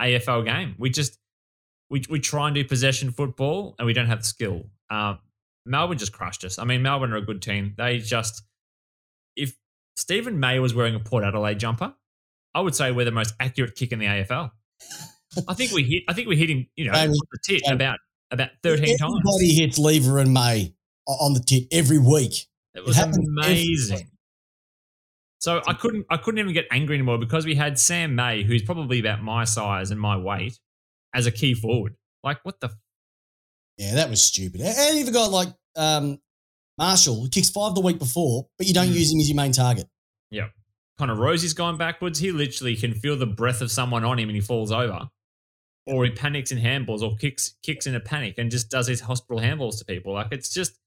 AFL 0.01 0.45
game. 0.45 0.77
We 0.79 0.91
just 0.91 1.19
we 1.93 2.03
we 2.09 2.19
try 2.19 2.49
and 2.49 2.55
do 2.55 2.65
possession 2.65 3.13
football, 3.13 3.77
and 3.79 3.87
we 3.87 3.93
don't 3.93 4.07
have 4.07 4.21
the 4.21 4.25
skill. 4.25 4.65
Um, 4.91 5.19
Melbourne 5.67 5.99
just 5.99 6.13
crushed 6.13 6.43
us. 6.43 6.59
I 6.59 6.65
mean, 6.65 6.83
Melbourne 6.83 7.13
are 7.13 7.19
a 7.19 7.23
good 7.23 7.41
team. 7.41 7.75
They 7.77 7.99
just, 7.99 8.43
if 9.37 9.55
Steven 9.97 10.41
May 10.41 10.59
was 10.59 10.75
wearing 10.75 10.97
a 10.97 10.99
Port 10.99 11.23
Adelaide 11.23 11.61
jumper, 11.61 11.95
I 12.55 12.61
would 12.61 12.75
say 12.75 12.91
we're 12.91 13.05
the 13.05 13.13
most 13.13 13.35
accurate 13.39 13.77
kick 13.77 13.93
in 13.93 14.01
the 14.01 14.07
AFL. 14.07 14.51
I 15.49 15.55
think 15.55 15.73
we 15.73 15.85
hit. 15.85 16.03
I 16.09 16.15
think 16.15 16.29
we 16.29 16.37
hit 16.37 16.51
him. 16.51 16.67
You 16.75 16.87
know, 16.87 16.99
on 16.99 17.09
the 17.11 17.39
tit 17.45 17.63
about 17.71 17.99
about 18.31 18.49
thirteen 18.63 18.97
times. 18.97 19.15
Everybody 19.21 19.55
hits 19.55 19.79
Lever 19.79 20.19
and 20.19 20.33
May 20.33 20.75
on 21.07 21.35
the 21.35 21.41
tit 21.41 21.65
every 21.71 21.99
week. 21.99 22.47
It 22.75 22.85
was 22.85 22.99
every 22.99 23.23
amazing. 23.39 24.09
So 25.41 25.61
I 25.67 25.75
couldn't. 25.75 26.07
I 26.09 26.17
couldn't 26.17 26.41
even 26.41 26.55
get 26.55 26.67
angry 26.71 26.97
anymore 26.97 27.19
because 27.19 27.45
we 27.45 27.55
had 27.55 27.79
Sam 27.79 28.15
May, 28.15 28.45
who's 28.45 28.63
probably 28.63 28.99
about 28.99 29.23
my 29.23 29.45
size 29.45 29.91
and 29.91 30.01
my 30.01 30.17
weight, 30.17 30.59
as 31.15 31.27
a 31.27 31.31
key 31.31 31.55
forward. 31.55 31.95
Like 32.25 32.39
what 32.45 32.61
the? 32.61 32.69
f- 32.69 32.77
Yeah, 33.79 33.95
that 33.97 34.11
was 34.11 34.23
stupid. 34.23 34.61
And 34.61 34.99
you've 34.99 35.13
got 35.13 35.31
like 35.31 35.49
um, 35.77 36.19
Marshall, 36.79 37.21
who 37.23 37.29
kicks 37.29 37.51
five 37.51 37.75
the 37.75 37.81
week 37.81 37.99
before, 37.99 38.47
but 38.59 38.67
you 38.67 38.75
don't 38.75 38.89
Mm. 38.89 38.95
use 38.95 39.13
him 39.13 39.21
as 39.21 39.29
your 39.29 39.37
main 39.37 39.53
target. 39.53 39.89
Yeah. 40.31 40.49
Connor 40.99 41.17
Rozee's 41.17 41.55
gone 41.55 41.77
backwards. 41.79 42.19
He 42.19 42.33
literally 42.33 42.77
can 42.77 42.95
feel 42.95 43.17
the 43.17 43.27
breath 43.27 43.61
of 43.61 43.71
someone 43.73 44.05
on 44.05 44.19
him 44.19 44.29
and 44.29 44.37
he 44.37 44.41
falls 44.43 44.71
over. 44.71 45.09
Or 45.87 46.05
he 46.05 46.13
panics 46.13 46.53
in 46.53 46.59
handballs 46.59 47.03
or 47.03 47.17
kicks 47.17 47.55
kicks 47.65 47.87
in 47.89 47.95
a 47.97 48.01
panic 48.01 48.37
and 48.39 48.51
just 48.53 48.71
does 48.71 48.87
his 48.87 49.01
hospital 49.01 49.41
handballs 49.43 49.79
to 49.79 49.85
people. 49.85 50.13
Like 50.13 50.29
it's 50.31 50.49
just 50.55 50.79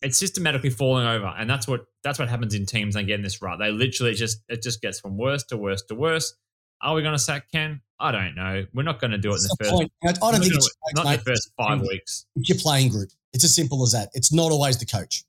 it's 0.00 0.16
systematically 0.16 0.70
falling 0.70 1.06
over. 1.06 1.26
And 1.26 1.50
that's 1.50 1.68
what 1.68 1.84
that's 2.02 2.18
what 2.18 2.28
happens 2.30 2.54
in 2.54 2.64
teams 2.64 2.94
they 2.94 3.04
get 3.04 3.16
in 3.16 3.22
this 3.22 3.42
rut. 3.42 3.58
They 3.58 3.70
literally 3.70 4.14
just 4.14 4.38
it 4.48 4.62
just 4.62 4.80
gets 4.80 5.00
from 5.00 5.18
worse 5.18 5.44
to 5.44 5.58
worse 5.58 5.82
to 5.88 5.94
worse. 5.94 6.34
Are 6.80 6.94
we 6.94 7.02
gonna 7.02 7.18
sack 7.18 7.50
Ken? 7.52 7.82
I 8.00 8.12
don't 8.12 8.34
know. 8.34 8.64
We're 8.72 8.84
not 8.84 9.00
gonna 9.00 9.18
do 9.18 9.30
it 9.30 9.36
in 9.36 9.42
the 9.42 9.56
the 9.58 9.64
first 9.64 9.74
point. 9.74 9.92
I 10.04 10.12
don't 10.12 10.40
think 10.40 10.54
it's 10.54 10.76
not 10.94 11.04
the 11.04 11.22
first 11.24 11.50
five 11.56 11.80
weeks. 11.80 12.26
It's 12.36 12.48
your 12.48 12.58
playing 12.58 12.90
group. 12.90 13.10
It's 13.32 13.44
as 13.44 13.54
simple 13.54 13.82
as 13.82 13.92
that. 13.92 14.10
It's 14.14 14.32
not 14.32 14.52
always 14.52 14.78
the 14.78 14.86
coach. 14.86 15.24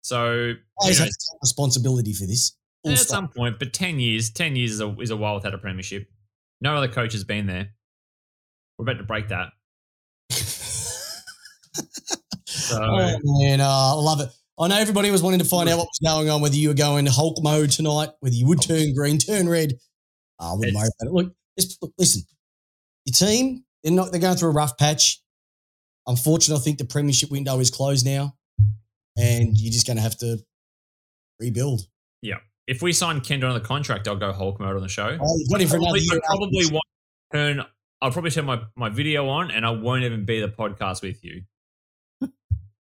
So 0.00 0.32
you 0.32 0.56
Players 0.80 0.98
know, 0.98 1.04
have 1.04 1.12
to 1.12 1.38
responsibility 1.42 2.12
for 2.12 2.26
this. 2.26 2.56
At 2.86 2.98
stop. 2.98 3.08
some 3.08 3.28
point, 3.28 3.58
but 3.58 3.72
ten 3.72 3.98
years, 4.00 4.30
ten 4.30 4.56
years 4.56 4.72
is 4.72 4.80
a 4.80 4.94
is 5.00 5.10
a 5.10 5.16
while 5.16 5.34
without 5.34 5.54
a 5.54 5.58
premiership. 5.58 6.08
No 6.60 6.76
other 6.76 6.88
coach 6.88 7.12
has 7.12 7.24
been 7.24 7.46
there. 7.46 7.70
We're 8.78 8.84
about 8.84 8.98
to 8.98 9.04
break 9.04 9.28
that. 9.28 9.52
So 12.64 12.80
oh 12.80 13.18
man, 13.24 13.60
uh, 13.60 13.66
I 13.68 13.92
love 13.92 14.20
it. 14.20 14.28
I 14.58 14.68
know 14.68 14.78
everybody 14.78 15.10
was 15.10 15.22
wanting 15.22 15.40
to 15.40 15.44
find 15.44 15.68
out 15.68 15.76
what 15.78 15.88
was 15.88 15.98
going 16.02 16.30
on, 16.30 16.40
whether 16.40 16.54
you 16.54 16.68
were 16.68 16.74
going 16.74 17.04
Hulk 17.06 17.42
mode 17.42 17.70
tonight, 17.70 18.10
whether 18.20 18.34
you 18.34 18.46
would 18.46 18.62
turn 18.62 18.94
green, 18.94 19.18
turn 19.18 19.48
red. 19.48 19.74
Uh, 20.38 20.52
I 20.52 20.56
wouldn't 20.56 20.76
worry 20.76 20.88
about 21.00 21.08
it. 21.08 21.12
Look, 21.12 21.34
just, 21.58 21.82
listen, 21.98 22.22
your 23.04 23.12
team, 23.12 23.64
they're 23.82 23.92
not 23.92 24.10
they're 24.10 24.20
going 24.20 24.36
through 24.36 24.50
a 24.50 24.52
rough 24.52 24.76
patch. 24.78 25.20
Unfortunately, 26.06 26.60
I 26.60 26.64
think 26.64 26.78
the 26.78 26.84
premiership 26.84 27.30
window 27.30 27.58
is 27.60 27.70
closed 27.70 28.04
now, 28.04 28.34
and 29.16 29.56
you're 29.58 29.72
just 29.72 29.86
going 29.86 29.96
to 29.96 30.02
have 30.02 30.18
to 30.18 30.38
rebuild. 31.40 31.86
Yeah. 32.22 32.36
If 32.66 32.82
we 32.82 32.92
sign 32.92 33.20
Kendall 33.20 33.50
on 33.50 33.54
the 33.54 33.66
contract, 33.66 34.08
I'll 34.08 34.16
go 34.16 34.32
Hulk 34.32 34.58
mode 34.58 34.76
on 34.76 34.82
the 34.82 34.88
show. 34.88 35.18
Oh, 35.20 35.36
you've 35.36 35.50
got 35.50 35.60
him 35.60 35.68
for 35.68 35.76
another 35.76 35.98
Probably. 36.06 36.16
I 36.16 36.36
probably 36.36 36.66
won't 36.70 36.84
turn. 37.32 37.64
I'll 38.00 38.10
probably 38.10 38.30
turn 38.30 38.46
my, 38.46 38.62
my 38.76 38.88
video 38.88 39.28
on, 39.28 39.50
and 39.50 39.64
I 39.64 39.70
won't 39.70 40.04
even 40.04 40.24
be 40.24 40.40
the 40.40 40.48
podcast 40.48 41.02
with 41.02 41.24
you. 41.24 41.42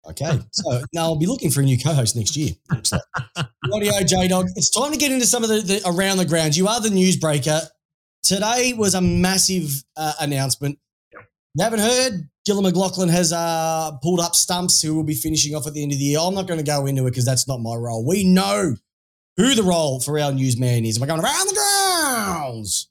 Okay, 0.08 0.40
so 0.52 0.84
now 0.94 1.06
I'll 1.06 1.16
be 1.16 1.26
looking 1.26 1.50
for 1.50 1.62
a 1.62 1.64
new 1.64 1.80
co-host 1.80 2.16
next 2.16 2.38
year. 2.38 2.52
Audio 3.74 4.02
J 4.02 4.28
Dog. 4.28 4.46
It's 4.56 4.70
time 4.70 4.92
to 4.92 5.00
get 5.00 5.12
into 5.12 5.26
some 5.26 5.44
of 5.44 5.50
the, 5.50 5.62
the 5.62 5.82
around 5.88 6.18
the 6.18 6.26
grounds. 6.26 6.58
You 6.58 6.68
are 6.68 6.80
the 6.80 6.90
newsbreaker. 6.90 7.62
Today 8.26 8.74
was 8.76 8.96
a 8.96 9.02
massive 9.02 9.84
uh, 9.96 10.14
announcement. 10.20 10.80
You 11.14 11.64
haven't 11.64 11.80
heard? 11.80 12.28
Gillon 12.44 12.66
McLachlan 12.66 13.12
has 13.12 13.32
uh, 13.32 13.92
pulled 14.02 14.20
up 14.20 14.34
stumps 14.34 14.82
who 14.82 14.96
will 14.96 15.04
be 15.04 15.14
finishing 15.14 15.54
off 15.54 15.68
at 15.68 15.74
the 15.74 15.84
end 15.84 15.92
of 15.92 16.00
the 16.00 16.06
year. 16.06 16.18
I'm 16.20 16.34
not 16.34 16.48
going 16.48 16.58
to 16.58 16.66
go 16.66 16.88
into 16.88 17.06
it 17.06 17.12
because 17.12 17.24
that's 17.24 17.48
not 17.48 17.62
my 17.62 17.76
role. 17.76 18.04
We 18.04 18.24
know 18.24 18.78
who 19.38 19.54
the 19.54 19.62
role 19.62 20.00
for 20.00 20.20
our 20.20 20.32
newsman 20.32 20.86
is. 20.86 21.00
We're 21.00 21.06
going 21.06 21.24
around 21.24 21.50
the 21.50 21.54
grounds 21.54 22.90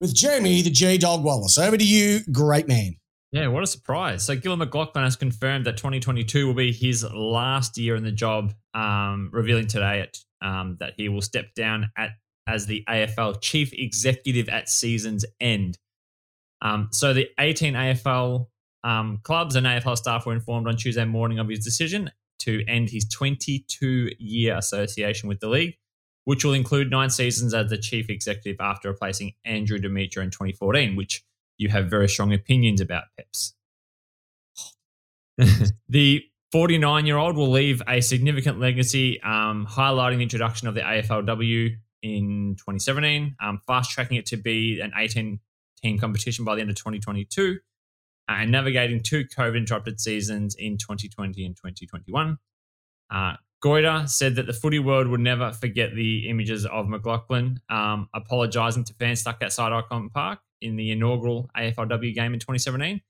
with 0.00 0.14
Jeremy, 0.14 0.62
the 0.62 0.70
J 0.70 0.96
Dog 0.96 1.24
Wallace. 1.24 1.58
Over 1.58 1.76
to 1.76 1.84
you, 1.84 2.20
great 2.32 2.66
man. 2.66 2.96
Yeah, 3.32 3.48
what 3.48 3.62
a 3.62 3.66
surprise. 3.66 4.24
So 4.24 4.34
Gillon 4.34 4.60
McLachlan 4.60 5.04
has 5.04 5.14
confirmed 5.14 5.66
that 5.66 5.76
2022 5.76 6.46
will 6.46 6.54
be 6.54 6.72
his 6.72 7.04
last 7.04 7.76
year 7.76 7.96
in 7.96 8.02
the 8.02 8.12
job, 8.12 8.54
um, 8.72 9.28
revealing 9.30 9.66
today 9.66 10.00
at, 10.00 10.16
um, 10.40 10.78
that 10.80 10.94
he 10.96 11.10
will 11.10 11.20
step 11.20 11.54
down 11.54 11.90
at 11.98 12.12
as 12.50 12.66
the 12.66 12.84
AFL 12.88 13.40
chief 13.40 13.72
executive 13.72 14.48
at 14.48 14.68
season's 14.68 15.24
end. 15.40 15.78
Um, 16.62 16.88
so 16.90 17.14
the 17.14 17.28
18 17.38 17.74
AFL 17.74 18.46
um, 18.82 19.20
clubs 19.22 19.56
and 19.56 19.66
AFL 19.66 19.96
staff 19.96 20.26
were 20.26 20.32
informed 20.32 20.66
on 20.66 20.76
Tuesday 20.76 21.04
morning 21.04 21.38
of 21.38 21.48
his 21.48 21.64
decision 21.64 22.10
to 22.40 22.64
end 22.66 22.90
his 22.90 23.06
22 23.08 24.10
year 24.18 24.56
association 24.56 25.28
with 25.28 25.40
the 25.40 25.48
league, 25.48 25.76
which 26.24 26.44
will 26.44 26.54
include 26.54 26.90
nine 26.90 27.10
seasons 27.10 27.54
as 27.54 27.70
the 27.70 27.78
chief 27.78 28.10
executive 28.10 28.60
after 28.60 28.88
replacing 28.88 29.32
Andrew 29.44 29.78
Demetriou 29.78 30.22
in 30.22 30.30
2014, 30.30 30.96
which 30.96 31.22
you 31.58 31.68
have 31.68 31.88
very 31.88 32.08
strong 32.08 32.32
opinions 32.32 32.80
about 32.80 33.04
Peps. 33.16 33.54
the 35.88 36.24
49 36.52 37.06
year 37.06 37.16
old 37.16 37.36
will 37.36 37.50
leave 37.50 37.82
a 37.86 38.00
significant 38.00 38.58
legacy, 38.58 39.20
um, 39.22 39.66
highlighting 39.70 40.16
the 40.16 40.22
introduction 40.24 40.66
of 40.68 40.74
the 40.74 40.80
AFLW 40.80 41.76
in 42.02 42.56
2017, 42.58 43.36
um, 43.42 43.60
fast 43.66 43.90
tracking 43.90 44.16
it 44.16 44.26
to 44.26 44.36
be 44.36 44.80
an 44.80 44.92
18 44.96 45.40
team 45.82 45.98
competition 45.98 46.44
by 46.44 46.54
the 46.54 46.60
end 46.60 46.70
of 46.70 46.76
2022, 46.76 47.58
and 48.28 48.50
navigating 48.50 49.02
two 49.02 49.24
COVID 49.24 49.56
interrupted 49.56 50.00
seasons 50.00 50.54
in 50.58 50.78
2020 50.78 51.44
and 51.44 51.56
2021. 51.56 52.38
Uh, 53.10 53.34
Goiter 53.60 54.04
said 54.06 54.36
that 54.36 54.46
the 54.46 54.52
footy 54.52 54.78
world 54.78 55.08
would 55.08 55.20
never 55.20 55.52
forget 55.52 55.94
the 55.94 56.28
images 56.28 56.64
of 56.64 56.86
McLachlan 56.86 57.58
um, 57.68 58.08
apologising 58.14 58.84
to 58.84 58.94
fans 58.94 59.20
stuck 59.20 59.42
outside 59.42 59.72
Ikon 59.72 60.10
Park 60.12 60.38
in 60.62 60.76
the 60.76 60.90
inaugural 60.90 61.50
AFLW 61.56 62.14
game 62.14 62.32
in 62.32 62.40
2017. 62.40 63.00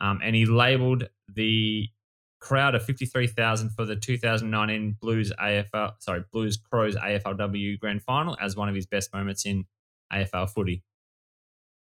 Um, 0.00 0.20
and 0.22 0.34
he 0.34 0.46
labelled 0.46 1.08
the 1.28 1.88
crowd 2.40 2.74
of 2.74 2.84
53,000 2.84 3.70
for 3.70 3.84
the 3.84 3.96
2019 3.96 4.96
Blues 5.00 5.32
AFL, 5.40 5.92
sorry, 5.98 6.24
Blues 6.32 6.56
Crows 6.56 6.96
AFLW 6.96 7.78
Grand 7.78 8.02
Final 8.02 8.36
as 8.40 8.56
one 8.56 8.68
of 8.68 8.74
his 8.74 8.86
best 8.86 9.12
moments 9.12 9.46
in 9.46 9.64
AFL 10.12 10.50
footy. 10.50 10.82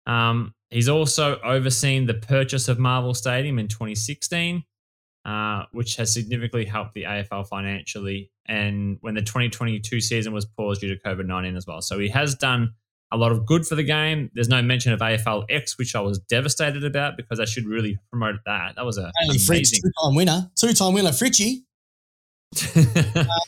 Um, 0.07 0.55
he's 0.71 0.89
also 0.89 1.39
overseen 1.41 2.07
the 2.07 2.15
purchase 2.15 2.69
of 2.69 2.79
Marvel 2.79 3.15
Stadium 3.15 3.59
in 3.59 3.69
2016, 3.69 4.63
uh, 5.25 5.65
which 5.73 5.97
has 5.97 6.13
significantly 6.13 6.65
helped 6.65 6.95
the 6.95 7.05
AFL 7.05 7.47
financially. 7.49 8.31
And 8.47 8.99
when 9.01 9.15
the 9.15 9.23
2022 9.23 10.01
season 10.01 10.33
was 10.33 10.45
paused 10.45 10.83
due 10.83 10.95
to 10.95 11.01
COVID 11.01 11.27
19 11.27 11.57
as 11.57 11.67
well. 11.67 11.81
So 11.81 11.99
he 11.99 12.09
has 12.09 12.35
done 12.35 12.75
a 13.15 13.17
lot 13.17 13.33
of 13.33 13.47
good 13.47 13.67
for 13.67 13.75
the 13.75 13.83
game. 13.83 14.31
There's 14.35 14.49
no 14.49 14.61
mention 14.63 14.93
of 14.93 15.01
AFL 15.01 15.45
X, 15.49 15.79
which 15.79 15.95
I 15.95 16.01
was 16.01 16.19
devastated 16.19 16.85
about 16.85 17.17
because 17.17 17.41
I 17.41 17.45
should 17.45 17.67
really 17.67 17.99
promote 18.11 18.37
that. 18.47 18.75
That 18.77 18.85
was 18.85 18.99
a 18.99 19.11
Only 19.23 19.39
amazing. 19.49 19.81
two-time 19.83 20.15
winner, 20.15 20.51
two-time 20.59 20.95
winner, 20.95 21.11
Fritchie. 21.11 21.63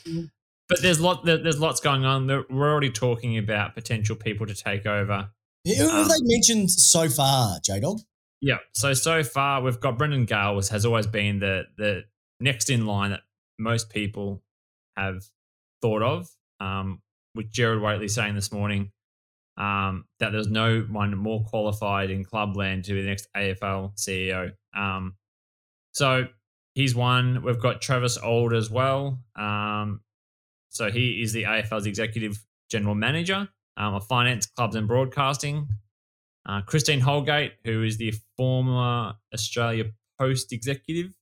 Um, 0.07 0.31
but 0.69 0.81
there's 0.81 0.99
lot 0.99 1.23
there's 1.23 1.59
lots 1.59 1.79
going 1.79 2.03
on. 2.03 2.27
We're 2.27 2.69
already 2.71 2.89
talking 2.89 3.37
about 3.37 3.73
potential 3.73 4.15
people 4.17 4.45
to 4.47 4.53
take 4.53 4.85
over. 4.85 5.29
who 5.65 5.73
have 5.75 5.89
Um, 5.89 6.07
they 6.09 6.15
mentioned 6.33 6.71
so 6.71 7.07
far, 7.07 7.59
J 7.63 7.79
Dog? 7.79 7.99
Yeah. 8.41 8.57
So 8.73 8.93
so 8.93 9.23
far 9.23 9.61
we've 9.61 9.79
got 9.79 9.97
Brendan 9.97 10.25
Gale 10.25 10.55
was, 10.55 10.69
has 10.69 10.85
always 10.85 11.07
been 11.07 11.39
the 11.39 11.63
the 11.77 12.03
next 12.41 12.69
in 12.69 12.85
line 12.85 13.11
that 13.11 13.21
most 13.57 13.89
people 13.89 14.43
have 14.97 15.23
thought 15.81 16.01
of. 16.01 16.27
Um, 16.59 17.01
with 17.35 17.51
Gerard 17.51 17.81
Whateley 17.81 18.07
saying 18.09 18.35
this 18.35 18.51
morning 18.51 18.91
um, 19.57 20.05
that 20.19 20.31
there's 20.31 20.47
no 20.47 20.81
one 20.81 21.15
more 21.17 21.43
qualified 21.43 22.09
in 22.09 22.23
clubland 22.23 22.85
to 22.85 22.93
be 22.93 23.01
the 23.01 23.07
next 23.07 23.27
AFL 23.35 23.97
CEO. 23.97 24.51
Um, 24.75 25.15
so 25.91 26.27
he's 26.75 26.95
one. 26.95 27.43
We've 27.43 27.59
got 27.59 27.81
Travis 27.81 28.17
Auld 28.17 28.53
as 28.53 28.69
well. 28.69 29.19
Um, 29.35 30.01
so 30.69 30.91
he 30.91 31.21
is 31.23 31.33
the 31.33 31.43
AFL's 31.43 31.87
executive 31.87 32.37
general 32.69 32.93
manager 32.93 33.47
um, 33.77 33.95
of 33.95 34.05
finance, 34.05 34.45
clubs, 34.45 34.75
and 34.75 34.87
broadcasting. 34.87 35.67
Uh, 36.47 36.61
Christine 36.61 37.01
Holgate, 37.01 37.53
who 37.65 37.83
is 37.83 37.97
the 37.97 38.13
former 38.37 39.13
Australia 39.33 39.85
Post 40.19 40.53
executive, 40.53 41.13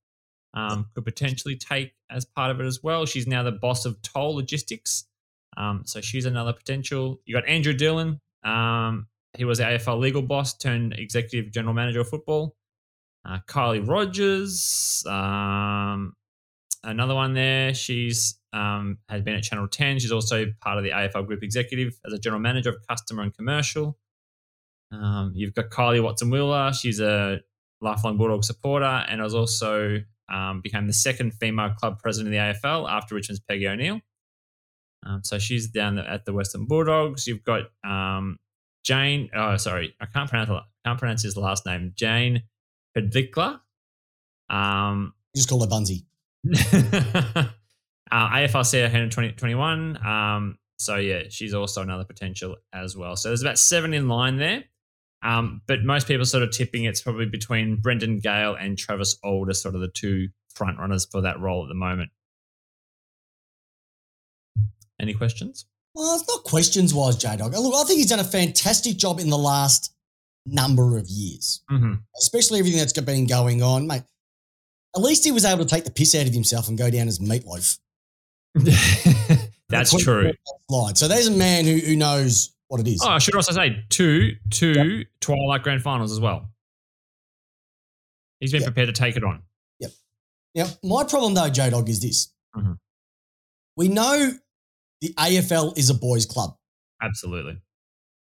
um, 0.54 0.88
could 0.94 1.06
potentially 1.06 1.56
take 1.56 1.94
as 2.10 2.26
part 2.26 2.52
of 2.52 2.60
it 2.60 2.66
as 2.66 2.82
well. 2.84 3.06
She's 3.06 3.28
now 3.28 3.44
the 3.44 3.52
boss 3.52 3.86
of 3.86 4.02
Toll 4.02 4.36
Logistics. 4.36 5.06
Um, 5.58 5.84
so 5.86 6.02
she's 6.02 6.26
another 6.26 6.54
potential. 6.54 7.22
You 7.26 7.34
got 7.34 7.48
Andrew 7.48 7.74
Dillon. 7.74 8.20
Um, 8.46 9.08
he 9.38 9.44
was 9.44 9.58
the 9.58 9.66
AFL 9.66 10.00
legal 10.00 10.22
boss 10.22 10.56
turned 10.58 10.94
executive 10.94 11.52
general 11.52 11.74
manager 11.74 12.02
of 12.02 12.10
football. 12.10 12.56
Uh, 13.28 13.40
Kylie 13.48 13.86
Rogers, 13.86 15.04
um, 15.08 16.14
another 16.84 17.16
one 17.16 17.34
there. 17.34 17.74
She's 17.74 18.40
um, 18.54 19.00
has 19.10 19.22
been 19.24 19.36
at 19.36 19.44
Channel 19.44 19.68
10. 19.68 20.00
She's 20.00 20.12
also 20.12 20.46
part 20.62 20.78
of 20.78 20.84
the 20.84 20.92
AFL 20.92 21.26
Group 21.28 21.44
Executive 21.44 22.00
as 22.06 22.14
a 22.14 22.20
general 22.20 22.40
manager 22.40 22.70
of 22.70 22.78
customer 22.88 23.24
and 23.24 23.36
commercial. 23.36 23.98
Um, 24.92 25.34
you've 25.36 25.54
got 25.54 25.70
Kylie 25.70 26.02
Watson 26.02 26.30
Wheeler. 26.30 26.72
She's 26.72 27.00
a 27.00 27.42
lifelong 27.82 28.18
Bulldog 28.18 28.44
supporter 28.44 29.06
and 29.10 29.20
has 29.20 29.34
also 29.34 30.00
um, 30.30 30.62
became 30.62 30.88
the 30.88 30.94
second 30.94 31.34
female 31.34 31.72
club 31.72 32.00
president 32.00 32.34
of 32.34 32.40
the 32.40 32.68
AFL 32.68 32.90
after 32.90 33.16
Richmond's 33.16 33.42
Peggy 33.42 33.68
O'Neill. 33.68 34.00
Um, 35.06 35.22
so 35.24 35.38
she's 35.38 35.68
down 35.68 35.98
at 36.00 36.26
the 36.26 36.34
Western 36.34 36.66
Bulldogs. 36.66 37.28
You've 37.28 37.44
got 37.44 37.64
um, 37.84 38.38
Jane. 38.84 39.30
Oh, 39.36 39.58
sorry, 39.58 39.96
I 40.02 40.06
can't 40.06 40.30
pronounce. 40.30 40.50
Can't 40.86 41.00
pronounce 41.00 41.24
his 41.24 41.38
last 41.38 41.66
name. 41.66 41.94
Jane 41.96 42.44
Pedlikla. 42.96 43.60
Um, 44.50 45.14
Just 45.36 45.50
call 45.50 45.62
her 45.62 45.68
Bunzy. 45.68 46.06
uh, 48.12 48.30
AFRC 48.30 48.86
2021. 49.10 50.06
Um, 50.06 50.58
so 50.78 50.98
yeah, 50.98 51.24
she's 51.30 51.54
also 51.54 51.82
another 51.82 52.04
potential 52.04 52.58
as 52.74 52.96
well. 52.96 53.16
So 53.16 53.30
there's 53.30 53.42
about 53.42 53.60
seven 53.60 53.94
in 53.94 54.08
line 54.08 54.38
there. 54.38 54.66
Um, 55.24 55.62
but 55.66 55.84
most 55.84 56.08
people 56.08 56.26
sort 56.26 56.44
of 56.44 56.52
tipping 56.52 56.84
it's 56.84 57.02
probably 57.02 57.26
between 57.26 57.78
Brendan 57.78 58.20
Gale 58.20 58.56
and 58.56 58.78
Travis 58.78 59.18
as 59.50 59.62
sort 59.62 59.74
of 59.74 59.82
the 59.82 59.88
two 59.88 60.28
front 60.54 60.78
runners 60.78 61.08
for 61.10 61.22
that 61.22 61.40
role 61.40 61.64
at 61.64 61.68
the 61.68 61.76
moment. 61.76 62.12
Any 65.00 65.14
questions? 65.14 65.66
Well, 65.94 66.16
it's 66.16 66.28
not 66.28 66.44
questions 66.44 66.94
wise, 66.94 67.16
J 67.18 67.38
Dog. 67.38 67.54
Look, 67.54 67.74
I 67.76 67.84
think 67.86 67.98
he's 68.00 68.10
done 68.10 68.20
a 68.20 68.24
fantastic 68.24 68.98
job 68.98 69.20
in 69.20 69.30
the 69.30 69.38
last 69.38 69.94
number 70.46 70.98
of 70.98 71.08
years, 71.08 71.62
Mm-hmm. 71.72 71.94
especially 72.18 72.60
everything 72.60 72.80
that's 72.80 72.94
been 72.94 73.28
going 73.28 73.62
on, 73.64 73.88
mate. 73.88 74.04
At 74.96 75.02
least 75.02 75.26
he 75.26 75.32
was 75.32 75.44
able 75.46 75.66
to 75.66 75.70
take 75.70 75.84
the 75.84 75.92
piss 75.92 76.16
out 76.16 76.28
of 76.28 76.34
himself 76.34 76.68
and 76.70 76.78
go 76.78 76.90
down 76.90 77.08
as 77.08 77.20
meatloaf. 77.20 77.80
That's 79.70 79.92
true. 80.02 80.32
Slide. 80.70 80.98
So 80.98 81.08
there's 81.08 81.28
a 81.28 81.32
man 81.32 81.66
who, 81.66 81.78
who 81.78 81.96
knows 81.96 82.54
what 82.70 82.80
it 82.80 82.88
is. 82.88 83.02
Oh, 83.04 83.10
I 83.10 83.18
should 83.18 83.36
also 83.36 83.52
say 83.52 83.84
two, 83.90 84.36
two 84.52 85.04
Twilight 85.20 85.64
Grand 85.64 85.82
Finals 85.82 86.12
as 86.14 86.20
well. 86.22 86.50
He's 88.40 88.52
been 88.52 88.62
Yep. 88.62 88.68
prepared 88.68 88.88
to 88.88 88.94
take 88.94 89.18
it 89.18 89.24
on. 89.24 89.42
Yep. 89.80 89.92
Now, 90.56 90.68
my 90.84 91.04
problem 91.04 91.34
though, 91.34 91.50
J 91.50 91.70
Dog, 91.72 91.90
is 91.90 92.00
this. 92.02 92.32
Mhm. 92.56 92.78
We 93.76 93.88
know 93.90 94.38
the 95.02 95.14
AFL 95.18 95.78
is 95.78 95.90
a 95.90 95.94
boys' 95.94 96.26
club. 96.26 96.56
Absolutely. 97.02 97.58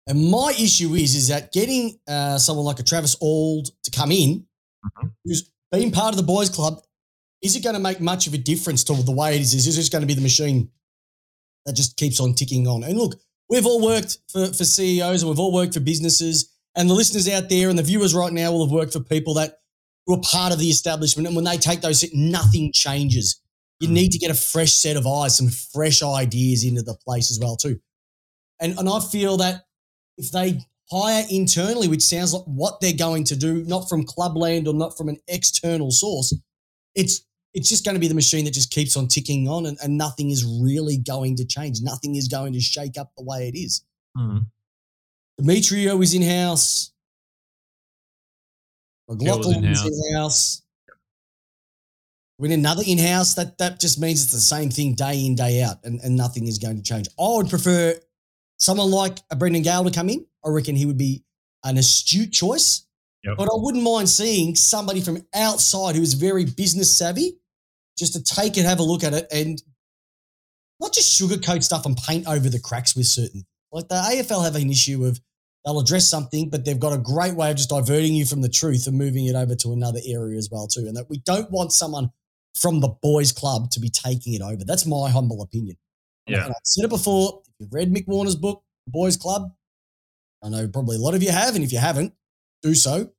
And 0.06 0.30
my 0.30 0.54
issue 0.58 0.94
is, 0.94 1.14
is 1.14 1.28
that 1.28 1.52
getting 1.52 1.98
uh, 2.08 2.38
someone 2.38 2.64
like 2.64 2.78
a 2.80 2.82
Travis 2.82 3.16
Auld 3.20 3.70
to 3.84 3.90
come 3.90 4.10
in, 4.12 4.46
Mhm. 4.84 5.12
who's 5.24 5.50
been 5.70 5.90
part 5.90 6.14
of 6.14 6.16
the 6.16 6.22
boys' 6.22 6.48
club, 6.48 6.82
is 7.42 7.54
it 7.56 7.62
going 7.62 7.74
to 7.74 7.80
make 7.80 8.00
much 8.00 8.26
of 8.26 8.34
a 8.34 8.38
difference 8.38 8.82
to 8.84 8.94
the 8.94 9.12
way 9.12 9.34
it 9.36 9.40
is? 9.40 9.54
Is 9.54 9.66
it 9.66 9.72
just 9.72 9.92
going 9.92 10.00
to 10.02 10.06
be 10.06 10.14
the 10.14 10.20
machine 10.20 10.70
that 11.66 11.74
just 11.74 11.96
keeps 11.96 12.18
on 12.20 12.34
ticking 12.34 12.66
on? 12.66 12.82
And 12.84 12.96
look, 12.98 13.20
we've 13.48 13.66
all 13.66 13.80
worked 13.82 14.18
for, 14.32 14.46
for 14.46 14.64
CEOs 14.64 15.22
and 15.22 15.28
we've 15.30 15.38
all 15.38 15.52
worked 15.52 15.74
for 15.74 15.80
businesses, 15.80 16.50
and 16.76 16.88
the 16.88 16.94
listeners 16.94 17.28
out 17.28 17.48
there 17.48 17.68
and 17.68 17.78
the 17.78 17.82
viewers 17.82 18.14
right 18.14 18.32
now 18.32 18.52
will 18.52 18.64
have 18.64 18.72
worked 18.72 18.92
for 18.92 19.00
people 19.00 19.34
that 19.34 19.58
were 20.06 20.18
part 20.22 20.52
of 20.52 20.58
the 20.58 20.70
establishment. 20.70 21.26
And 21.26 21.36
when 21.36 21.44
they 21.44 21.58
take 21.58 21.82
those, 21.82 22.04
nothing 22.14 22.72
changes. 22.72 23.40
You 23.80 23.88
Mhm. 23.88 23.92
need 23.92 24.12
to 24.12 24.18
get 24.18 24.30
a 24.30 24.34
fresh 24.34 24.72
set 24.74 24.96
of 24.96 25.06
eyes, 25.06 25.36
some 25.36 25.48
fresh 25.48 26.02
ideas 26.02 26.64
into 26.64 26.82
the 26.82 26.94
place 26.94 27.30
as 27.30 27.38
well 27.38 27.56
too. 27.56 27.80
And 28.60 28.78
and 28.78 28.88
I 28.88 29.00
feel 29.00 29.36
that 29.38 29.66
if 30.18 30.30
they 30.30 30.60
hire 30.90 31.24
internally, 31.30 31.88
which 31.88 32.02
sounds 32.02 32.32
like 32.34 32.44
what 32.44 32.80
they're 32.80 32.92
going 32.92 33.24
to 33.24 33.36
do, 33.36 33.64
not 33.64 33.88
from 33.88 34.04
Clubland 34.04 34.66
or 34.68 34.74
not 34.74 34.96
from 34.96 35.08
an 35.08 35.18
external 35.28 35.90
source, 35.90 36.34
it's 36.94 37.22
it's 37.54 37.68
just 37.68 37.84
going 37.84 37.94
to 37.96 38.00
be 38.00 38.06
the 38.06 38.14
machine 38.14 38.44
that 38.44 38.52
just 38.54 38.70
keeps 38.70 38.96
on 38.96 39.08
ticking 39.08 39.48
on 39.48 39.66
and, 39.66 39.76
and 39.82 39.98
nothing 39.98 40.30
is 40.30 40.44
really 40.44 40.96
going 40.98 41.34
to 41.36 41.44
change. 41.44 41.80
Nothing 41.80 42.14
is 42.14 42.28
going 42.28 42.52
to 42.52 42.60
shake 42.60 42.96
up 42.96 43.12
the 43.16 43.24
way 43.24 43.48
it 43.48 43.56
is. 43.58 43.82
Mhm. 44.16 44.46
Demetriou 45.40 46.00
is 46.02 46.14
in 46.14 46.22
house. 46.22 46.92
McLachlan 49.08 49.68
is 49.68 49.80
in-house. 49.84 49.86
in 50.06 50.14
house. 50.14 50.62
With 52.40 52.52
another 52.52 52.82
in 52.86 52.96
house, 52.96 53.34
that 53.34 53.58
that 53.58 53.78
just 53.78 54.00
means 54.00 54.24
it's 54.24 54.32
the 54.32 54.40
same 54.40 54.70
thing 54.70 54.94
day 54.94 55.26
in, 55.26 55.34
day 55.34 55.62
out, 55.62 55.84
and, 55.84 56.00
and 56.00 56.16
nothing 56.16 56.46
is 56.46 56.56
going 56.56 56.76
to 56.76 56.82
change. 56.82 57.06
I 57.18 57.36
would 57.36 57.50
prefer 57.50 57.94
someone 58.56 58.90
like 58.90 59.18
a 59.30 59.36
Brendan 59.36 59.60
Gale 59.60 59.84
to 59.84 59.90
come 59.90 60.08
in. 60.08 60.24
I 60.42 60.48
reckon 60.48 60.74
he 60.74 60.86
would 60.86 60.96
be 60.96 61.22
an 61.64 61.76
astute 61.76 62.32
choice. 62.32 62.86
Yep. 63.24 63.34
But 63.36 63.44
I 63.44 63.56
wouldn't 63.56 63.84
mind 63.84 64.08
seeing 64.08 64.56
somebody 64.56 65.02
from 65.02 65.22
outside 65.34 65.96
who 65.96 66.00
is 66.00 66.14
very 66.14 66.46
business 66.46 66.96
savvy 66.96 67.38
just 67.98 68.14
to 68.14 68.22
take 68.22 68.56
and 68.56 68.66
have 68.66 68.78
a 68.78 68.82
look 68.82 69.04
at 69.04 69.12
it 69.12 69.26
and 69.30 69.62
not 70.80 70.94
just 70.94 71.20
sugarcoat 71.20 71.62
stuff 71.62 71.84
and 71.84 71.94
paint 71.98 72.26
over 72.26 72.48
the 72.48 72.58
cracks 72.58 72.96
with 72.96 73.04
certain. 73.04 73.44
Like 73.70 73.88
the 73.88 73.96
AFL 73.96 74.44
have 74.44 74.56
an 74.56 74.70
issue 74.70 75.04
of 75.04 75.20
they'll 75.66 75.78
address 75.78 76.08
something, 76.08 76.48
but 76.48 76.64
they've 76.64 76.80
got 76.80 76.94
a 76.94 76.98
great 76.98 77.34
way 77.34 77.50
of 77.50 77.58
just 77.58 77.68
diverting 77.68 78.14
you 78.14 78.24
from 78.24 78.40
the 78.40 78.48
truth 78.48 78.86
and 78.86 78.96
moving 78.96 79.26
it 79.26 79.36
over 79.36 79.54
to 79.56 79.74
another 79.74 80.00
area 80.06 80.38
as 80.38 80.48
well 80.50 80.66
too. 80.66 80.86
And 80.86 80.96
that 80.96 81.10
we 81.10 81.18
don't 81.18 81.50
want 81.50 81.72
someone 81.72 82.10
from 82.54 82.80
the 82.80 82.88
boys' 82.88 83.32
club 83.32 83.70
to 83.70 83.80
be 83.80 83.88
taking 83.88 84.34
it 84.34 84.42
over. 84.42 84.64
That's 84.64 84.86
my 84.86 85.10
humble 85.10 85.42
opinion. 85.42 85.76
And 86.26 86.36
Yeah. 86.36 86.46
I've 86.46 86.54
said 86.64 86.84
it 86.84 86.88
before. 86.90 87.42
If 87.46 87.54
you've 87.60 87.72
read 87.72 87.92
Mick 87.92 88.06
Warner's 88.06 88.36
book, 88.36 88.62
Boys 88.86 89.16
Club, 89.16 89.52
I 90.42 90.48
know 90.48 90.66
probably 90.68 90.96
a 90.96 91.00
lot 91.00 91.14
of 91.14 91.22
you 91.22 91.30
have, 91.30 91.54
and 91.54 91.62
if 91.64 91.72
you 91.72 91.78
haven't, 91.78 92.14
do 92.62 92.74
so. 92.74 93.10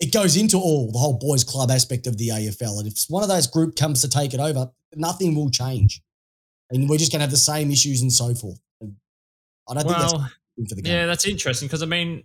It 0.00 0.12
goes 0.12 0.36
into 0.36 0.56
all 0.56 0.92
the 0.92 0.98
whole 0.98 1.18
boys' 1.18 1.42
club 1.42 1.70
aspect 1.70 2.06
of 2.06 2.16
the 2.18 2.28
AFL. 2.28 2.78
And 2.78 2.86
if 2.86 3.04
one 3.08 3.22
of 3.24 3.28
those 3.28 3.48
group 3.48 3.74
comes 3.74 4.00
to 4.02 4.08
take 4.08 4.32
it 4.32 4.38
over, 4.40 4.70
nothing 4.94 5.34
will 5.34 5.50
change. 5.50 6.00
And 6.70 6.88
we're 6.88 6.98
just 6.98 7.10
going 7.10 7.18
to 7.18 7.24
have 7.24 7.32
the 7.32 7.36
same 7.36 7.70
issues 7.72 8.00
and 8.02 8.12
so 8.12 8.34
forth. 8.34 8.60
And 8.80 8.94
I 9.68 9.74
don't 9.74 9.84
think 9.84 9.98
that's 9.98 10.12
for 10.12 10.74
the 10.76 10.82
game. 10.82 10.92
yeah, 10.94 11.06
that's 11.06 11.26
interesting 11.26 11.66
because 11.66 11.82
I 11.82 11.86
mean, 11.86 12.22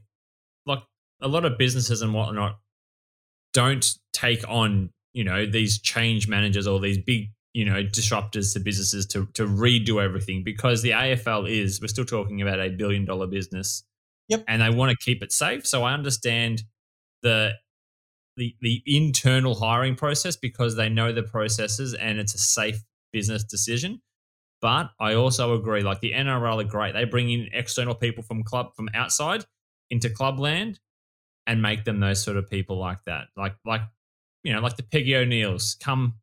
like 0.66 0.84
a 1.22 1.28
lot 1.28 1.46
of 1.46 1.58
businesses 1.58 2.02
and 2.02 2.14
whatnot 2.14 2.60
don't 3.54 3.98
take 4.14 4.48
on 4.48 4.92
you 5.14 5.24
know 5.24 5.46
these 5.46 5.80
change 5.80 6.28
managers 6.28 6.68
or 6.68 6.80
these 6.80 6.98
big 6.98 7.30
you 7.54 7.66
know 7.66 7.84
disruptors 7.84 8.54
to 8.54 8.60
businesses 8.60 9.06
to 9.08 9.28
to 9.34 9.46
redo 9.46 10.04
everything 10.04 10.44
because 10.44 10.82
the 10.82 10.92
AFL 10.92 11.50
is 11.50 11.80
we're 11.82 11.88
still 11.88 12.06
talking 12.06 12.42
about 12.42 12.60
a 12.60 12.70
billion 12.70 13.06
dollar 13.06 13.28
business. 13.28 13.84
Yep. 14.30 14.46
And 14.48 14.62
they 14.62 14.70
want 14.70 14.90
to 14.90 14.98
keep 14.98 15.22
it 15.22 15.32
safe. 15.32 15.68
So 15.68 15.84
I 15.84 15.94
understand 15.94 16.64
the 17.22 17.52
the 18.38 18.56
the 18.62 18.82
internal 18.86 19.56
hiring 19.56 19.96
process 19.96 20.36
because 20.36 20.76
they 20.76 20.90
know 20.90 21.12
the 21.12 21.24
processes 21.24 21.94
and 21.94 22.20
it's 22.20 22.34
a 22.34 22.40
safe 22.40 22.82
business 23.12 23.44
decision. 23.44 24.02
But 24.62 24.92
I 25.00 25.14
also 25.16 25.54
agree, 25.56 25.82
like 25.82 26.00
the 26.00 26.14
NRL 26.14 26.62
are 26.62 26.68
great. 26.68 26.94
They 26.94 27.04
bring 27.04 27.30
in 27.30 27.50
external 27.52 27.96
people 27.96 28.24
from 28.24 28.44
club 28.44 28.74
from 28.76 28.90
outside 28.94 29.46
into 29.90 30.10
clubland 30.10 30.80
and 31.46 31.62
make 31.62 31.84
them 31.84 32.00
those 32.00 32.24
sort 32.24 32.38
of 32.38 32.50
people 32.50 32.80
like 32.80 33.04
that. 33.06 33.28
Like 33.38 33.56
like 33.66 33.82
you 34.44 34.54
know, 34.54 34.62
like 34.62 34.76
the 34.76 34.84
Peggy 34.84 35.16
O'Neills 35.16 35.76
come 35.80 36.16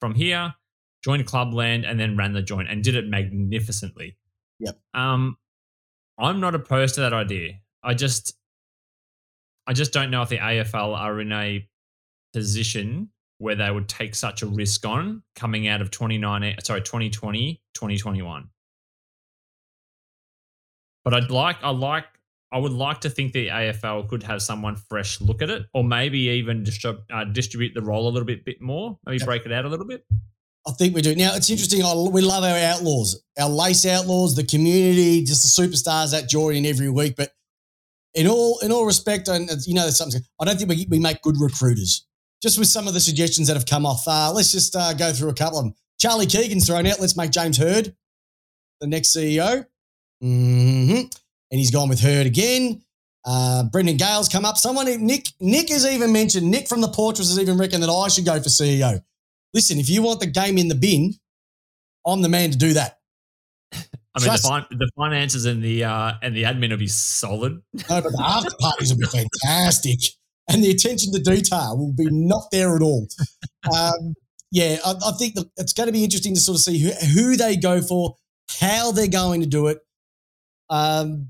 from 0.00 0.14
here, 0.14 0.54
joined 1.02 1.26
clubland, 1.26 1.84
and 1.84 1.98
then 1.98 2.16
ran 2.16 2.32
the 2.32 2.42
joint 2.42 2.68
and 2.68 2.82
did 2.82 2.94
it 2.94 3.06
magnificently. 3.06 4.16
Yep. 4.60 4.78
Um, 4.94 5.36
I'm 6.18 6.40
not 6.40 6.54
opposed 6.54 6.94
to 6.96 7.00
that 7.02 7.12
idea. 7.12 7.54
I 7.82 7.94
just 7.94 8.36
I 9.66 9.72
just 9.72 9.92
don't 9.92 10.10
know 10.10 10.22
if 10.22 10.28
the 10.28 10.38
AFL 10.38 10.96
are 10.96 11.20
in 11.20 11.32
a 11.32 11.66
position 12.32 13.10
where 13.38 13.54
they 13.56 13.70
would 13.70 13.88
take 13.88 14.14
such 14.14 14.42
a 14.42 14.46
risk 14.46 14.86
on 14.86 15.22
coming 15.34 15.66
out 15.66 15.80
of 15.80 15.90
2019 15.90 16.56
sorry 16.62 16.80
2020 16.80 17.60
2021 17.74 18.48
but 21.04 21.12
i'd 21.12 21.30
like 21.30 21.56
i 21.62 21.70
like 21.70 22.04
i 22.52 22.58
would 22.58 22.72
like 22.72 23.00
to 23.00 23.10
think 23.10 23.32
the 23.32 23.48
afl 23.48 24.06
could 24.08 24.22
have 24.22 24.40
someone 24.42 24.76
fresh 24.76 25.20
look 25.20 25.42
at 25.42 25.50
it 25.50 25.62
or 25.74 25.82
maybe 25.82 26.18
even 26.18 26.62
distrib- 26.62 27.02
uh, 27.12 27.24
distribute 27.24 27.72
the 27.74 27.82
role 27.82 28.06
a 28.08 28.10
little 28.10 28.26
bit, 28.26 28.44
bit 28.44 28.60
more 28.60 28.98
maybe 29.06 29.18
Yep. 29.18 29.26
break 29.26 29.46
it 29.46 29.52
out 29.52 29.64
a 29.64 29.68
little 29.68 29.86
bit 29.86 30.04
I 30.64 30.70
think 30.70 30.94
we 30.94 31.02
do. 31.02 31.16
Now, 31.16 31.34
it's 31.34 31.50
interesting. 31.50 31.80
We 32.12 32.20
love 32.22 32.44
our 32.44 32.56
outlaws, 32.56 33.20
our 33.36 33.48
lace 33.48 33.84
outlaws, 33.84 34.36
the 34.36 34.44
community, 34.44 35.24
just 35.24 35.42
the 35.42 35.62
superstars 35.62 36.12
that 36.12 36.28
join 36.28 36.54
in 36.54 36.66
every 36.66 36.88
week. 36.88 37.14
But 37.16 37.30
in 38.14 38.28
all 38.28 38.60
in 38.60 38.70
all 38.70 38.86
respect, 38.86 39.26
and 39.26 39.50
you 39.66 39.74
know, 39.74 39.82
there's 39.82 39.98
something. 39.98 40.20
I 40.40 40.44
don't 40.44 40.56
think 40.58 40.70
we, 40.70 40.86
we 40.88 41.00
make 41.00 41.20
good 41.20 41.34
recruiters. 41.40 42.06
Just 42.44 42.60
with 42.60 42.68
some 42.68 42.86
of 42.86 42.94
the 42.94 43.00
suggestions 43.00 43.48
that 43.48 43.54
have 43.54 43.66
come 43.66 43.84
off, 43.84 44.06
uh, 44.06 44.30
let's 44.32 44.52
just 44.52 44.76
uh, 44.76 44.92
go 44.94 45.12
through 45.12 45.30
a 45.30 45.34
couple 45.34 45.58
of 45.58 45.64
them. 45.64 45.74
Charlie 45.98 46.26
Keegan's 46.26 46.64
thrown 46.68 46.86
out. 46.86 47.00
Let's 47.00 47.16
make 47.16 47.32
James 47.32 47.58
Hird 47.58 47.96
the 48.80 48.86
next 48.86 49.16
CEO. 49.16 49.66
hmm 50.20 51.00
And 51.52 51.60
he's 51.60 51.70
gone 51.70 51.88
with 51.88 52.00
Hird 52.00 52.26
again. 52.26 52.82
Uh, 53.24 53.62
Brendan 53.64 53.96
Gale's 53.98 54.28
come 54.28 54.44
up. 54.44 54.56
Someone, 54.56 54.86
Nick, 55.06 55.26
Nick 55.38 55.68
has 55.68 55.86
even 55.86 56.12
mentioned, 56.12 56.50
Nick 56.50 56.66
from 56.66 56.80
the 56.80 56.88
Portraits 56.88 57.28
has 57.28 57.38
even 57.38 57.56
reckoned 57.56 57.84
that 57.84 57.90
I 57.90 58.08
should 58.08 58.24
go 58.24 58.40
for 58.40 58.48
CEO. 58.48 59.00
Listen, 59.54 59.78
if 59.78 59.88
you 59.88 60.02
want 60.02 60.18
the 60.20 60.26
game 60.26 60.58
in 60.58 60.66
the 60.68 60.74
bin, 60.74 61.14
I'm 62.06 62.22
the 62.22 62.28
man 62.28 62.50
to 62.50 62.58
do 62.58 62.72
that. 62.72 62.98
i 63.72 64.20
mean 64.20 64.32
the, 64.32 64.66
fin- 64.68 64.78
the 64.78 64.90
finances 64.96 65.46
and 65.46 65.62
the 65.62 65.84
uh 65.84 66.12
and 66.20 66.36
the 66.36 66.42
admin 66.42 66.68
will 66.68 66.76
be 66.76 66.86
solid 66.86 67.62
No, 67.72 68.02
but 68.02 68.12
the 68.12 68.22
after 68.22 68.50
parties 68.60 68.92
will 68.92 68.98
be 68.98 69.06
fantastic. 69.42 69.98
And 70.48 70.62
the 70.62 70.70
attention 70.70 71.12
to 71.12 71.20
detail 71.20 71.78
will 71.78 71.94
be 71.94 72.06
not 72.10 72.44
there 72.50 72.74
at 72.74 72.82
all. 72.82 73.06
Um, 73.72 74.14
yeah, 74.50 74.76
I, 74.84 74.94
I 75.06 75.12
think 75.12 75.34
that 75.36 75.46
it's 75.56 75.72
going 75.72 75.86
to 75.86 75.92
be 75.92 76.02
interesting 76.04 76.34
to 76.34 76.40
sort 76.40 76.56
of 76.56 76.62
see 76.62 76.78
who, 76.78 76.90
who 76.90 77.36
they 77.36 77.56
go 77.56 77.80
for, 77.80 78.16
how 78.60 78.90
they're 78.90 79.06
going 79.06 79.40
to 79.42 79.46
do 79.46 79.68
it. 79.68 79.78
Um, 80.68 81.28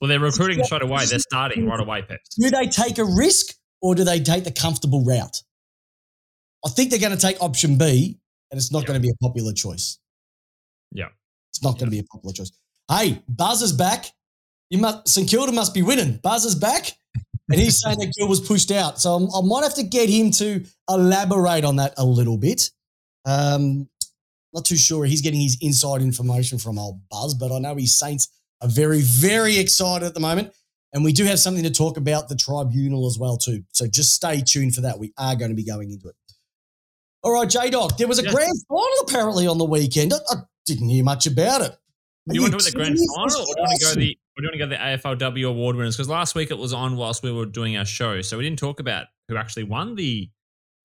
well 0.00 0.08
they're 0.08 0.20
recruiting 0.20 0.62
straight 0.64 0.82
away 0.82 1.04
they're 1.06 1.18
starting 1.18 1.66
right 1.66 1.80
away 1.80 2.02
Peps. 2.02 2.34
do 2.36 2.50
they 2.50 2.66
take 2.66 2.98
a 2.98 3.04
risk 3.04 3.54
or 3.82 3.94
do 3.94 4.04
they 4.04 4.20
take 4.20 4.44
the 4.44 4.50
comfortable 4.52 5.04
route? 5.04 5.42
I 6.64 6.68
think 6.68 6.90
they're 6.90 6.98
going 7.00 7.16
to 7.16 7.18
take 7.18 7.40
option 7.42 7.78
B, 7.78 8.20
and 8.50 8.58
it's 8.58 8.70
not 8.70 8.80
Yeah. 8.82 8.88
going 8.88 9.00
to 9.00 9.06
be 9.06 9.08
a 9.10 9.16
popular 9.22 9.52
choice. 9.54 9.98
Yeah. 10.92 11.08
It's 11.50 11.62
not 11.62 11.78
going 11.78 11.86
to 11.86 11.90
be 11.90 11.98
a 12.00 12.04
popular 12.04 12.34
choice. 12.34 12.52
Hey, 12.90 13.22
Buzz 13.26 13.62
is 13.62 13.72
back. 13.72 14.12
You 14.68 14.76
must, 14.78 15.08
St 15.08 15.26
Kilda 15.28 15.52
must 15.52 15.72
be 15.72 15.80
winning. 15.80 16.18
Buzz 16.22 16.44
is 16.44 16.54
back, 16.54 16.92
and 17.48 17.58
he's 17.58 17.80
saying 17.80 17.98
that 18.00 18.12
Gill 18.18 18.28
was 18.28 18.40
pushed 18.40 18.70
out. 18.70 19.00
So 19.00 19.14
I'm- 19.16 19.28
I 19.34 19.40
might 19.40 19.62
have 19.62 19.74
to 19.76 19.82
get 19.82 20.10
him 20.10 20.30
to 20.32 20.66
elaborate 20.90 21.64
on 21.64 21.76
that 21.76 21.94
a 21.96 22.04
little 22.04 22.36
bit. 22.36 22.70
Um, 23.24 23.88
not 24.52 24.66
too 24.66 24.76
sure 24.76 25.06
he's 25.06 25.22
getting 25.22 25.40
his 25.40 25.56
inside 25.62 26.02
information 26.02 26.58
from 26.58 26.78
old 26.78 27.00
Buzz, 27.08 27.32
but 27.32 27.50
I 27.50 27.58
know 27.58 27.76
he's 27.76 27.94
Saints 27.94 28.28
are 28.62 28.68
very, 28.68 29.00
very 29.00 29.58
excited 29.58 30.06
at 30.06 30.14
the 30.14 30.20
moment. 30.20 30.52
And 30.92 31.04
we 31.04 31.12
do 31.12 31.24
have 31.24 31.38
something 31.38 31.62
to 31.62 31.70
talk 31.70 31.96
about 31.96 32.28
the 32.28 32.34
tribunal 32.34 33.06
as 33.06 33.16
well, 33.18 33.36
too. 33.36 33.62
So 33.72 33.86
just 33.86 34.12
stay 34.12 34.40
tuned 34.40 34.74
for 34.74 34.80
that. 34.80 34.98
We 34.98 35.12
are 35.16 35.36
going 35.36 35.50
to 35.50 35.54
be 35.54 35.64
going 35.64 35.92
into 35.92 36.08
it. 36.08 36.16
All 37.22 37.32
right, 37.32 37.48
J 37.48 37.70
Dog. 37.70 37.96
There 37.96 38.08
was 38.08 38.18
a 38.18 38.24
Yes. 38.24 38.34
grand 38.34 38.52
final 38.68 38.88
apparently 39.02 39.46
on 39.46 39.58
the 39.58 39.64
weekend. 39.64 40.12
I, 40.12 40.16
I 40.30 40.36
didn't 40.66 40.88
hear 40.88 41.04
much 41.04 41.26
about 41.26 41.60
it. 41.62 41.76
Do 42.28 42.34
you 42.34 42.42
want 42.42 42.52
to 42.54 42.58
do 42.58 42.64
the 42.64 42.72
grand 42.72 42.98
final, 43.16 43.42
or 43.42 43.54
do 43.54 43.60
you 43.60 43.66
want 43.66 43.80
to 43.80 43.86
go 43.86 44.00
the 44.00 44.18
or 44.36 44.42
do 44.42 44.42
you 44.42 44.48
want 44.48 44.52
to 44.52 44.58
go 44.58 44.66
the 44.66 44.76
AFLW 44.76 45.48
award 45.48 45.76
winners? 45.76 45.96
Because 45.96 46.08
last 46.08 46.34
week 46.34 46.50
it 46.50 46.58
was 46.58 46.72
on 46.72 46.96
whilst 46.96 47.22
we 47.22 47.32
were 47.32 47.46
doing 47.46 47.76
our 47.76 47.84
show, 47.84 48.20
so 48.20 48.36
we 48.38 48.44
didn't 48.44 48.58
talk 48.58 48.80
about 48.80 49.06
who 49.28 49.36
actually 49.36 49.64
won 49.64 49.94
the. 49.94 50.30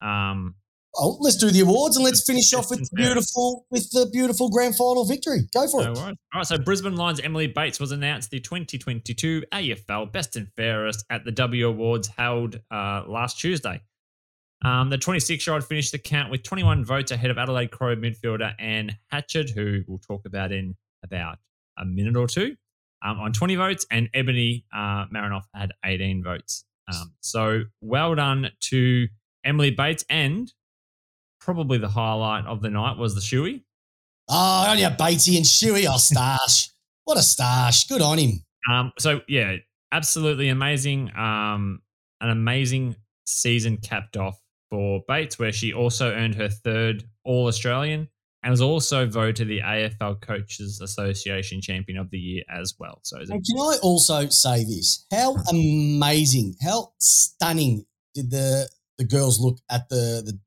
Um, 0.01 0.55
oh, 0.97 1.17
let's 1.19 1.37
do 1.37 1.51
the 1.51 1.61
awards 1.61 1.95
and 1.95 2.05
let's 2.05 2.25
finish 2.25 2.53
off 2.53 2.69
with 2.69 2.79
the 2.79 2.89
beautiful 2.95 3.65
with 3.71 3.89
the 3.91 4.09
beautiful 4.11 4.49
grand 4.49 4.75
final 4.75 5.05
victory. 5.05 5.41
Go 5.53 5.67
for 5.67 5.83
no 5.83 5.91
it. 5.91 5.97
All 5.97 6.13
right, 6.35 6.45
so 6.45 6.57
Brisbane 6.57 6.95
Lions 6.95 7.19
Emily 7.19 7.47
Bates 7.47 7.79
was 7.79 7.91
announced 7.91 8.31
the 8.31 8.39
2022 8.39 9.43
AFL 9.51 10.11
Best 10.11 10.35
and 10.35 10.47
Fairest 10.55 11.05
at 11.09 11.25
the 11.25 11.31
W 11.31 11.67
Awards 11.67 12.07
held 12.07 12.59
uh, 12.71 13.03
last 13.07 13.39
Tuesday. 13.39 13.81
Um, 14.63 14.89
the 14.89 14.97
26 14.97 15.45
year 15.45 15.53
old 15.53 15.63
finished 15.63 15.91
the 15.91 15.99
count 15.99 16.31
with 16.31 16.43
21 16.43 16.85
votes 16.85 17.11
ahead 17.11 17.29
of 17.29 17.37
Adelaide 17.37 17.71
Crow 17.71 17.95
midfielder 17.95 18.53
Anne 18.57 18.97
Hatchard, 19.11 19.49
who 19.49 19.81
we'll 19.87 19.99
talk 19.99 20.25
about 20.25 20.51
in 20.51 20.75
about 21.03 21.37
a 21.77 21.85
minute 21.85 22.15
or 22.15 22.27
two, 22.27 22.55
um, 23.03 23.19
on 23.19 23.33
20 23.33 23.55
votes, 23.55 23.85
and 23.91 24.09
Ebony 24.13 24.65
uh, 24.73 25.05
Marinoff 25.13 25.43
had 25.53 25.71
18 25.85 26.23
votes. 26.23 26.65
Um, 26.87 27.13
so 27.19 27.63
well 27.81 28.15
done 28.15 28.51
to 28.61 29.07
Emily 29.43 29.71
Bates, 29.71 30.05
and 30.09 30.51
probably 31.45 31.77
the 31.77 31.87
highlight 31.87 32.45
of 32.45 32.61
the 32.61 32.69
night 32.69 32.97
was 32.97 33.13
the 33.13 33.21
Shoey. 33.21 33.63
Oh, 34.27 34.65
only 34.67 34.83
a 34.83 34.89
Batesy 34.89 35.37
and 35.37 35.45
Shoey. 35.45 35.85
Oh, 35.87 35.97
stash. 35.97 36.71
what 37.05 37.17
a 37.17 37.21
stash. 37.21 37.87
Good 37.87 38.01
on 38.01 38.17
him. 38.17 38.43
Um, 38.69 38.91
so, 38.97 39.21
yeah, 39.27 39.57
absolutely 39.91 40.49
amazing. 40.49 41.11
Um, 41.15 41.81
an 42.19 42.31
amazing 42.31 42.95
season 43.27 43.77
capped 43.77 44.17
off 44.17 44.41
for 44.71 45.03
Bates, 45.07 45.37
where 45.37 45.51
she 45.51 45.71
also 45.71 46.11
earned 46.11 46.33
her 46.35 46.49
third 46.49 47.03
All 47.23 47.45
Australian 47.45 48.09
and 48.41 48.51
was 48.51 48.61
also 48.61 49.05
voted 49.05 49.47
the 49.47 49.59
AFL 49.59 50.21
Coaches 50.21 50.81
Association 50.81 51.61
Champion 51.61 51.99
of 51.99 52.09
the 52.09 52.17
Year 52.17 52.43
as 52.49 52.73
well. 52.79 52.99
So, 53.03 53.17
and 53.17 53.27
can 53.27 53.57
I 53.59 53.77
also 53.83 54.29
say 54.29 54.63
this? 54.63 55.05
How 55.11 55.35
amazing, 55.49 56.55
how 56.63 56.93
stunning 56.99 57.85
did 58.15 58.31
the 58.31 58.67
the 58.97 59.03
girls 59.03 59.39
look 59.39 59.57
at 59.69 59.89
the 59.89 60.23
the 60.25 60.39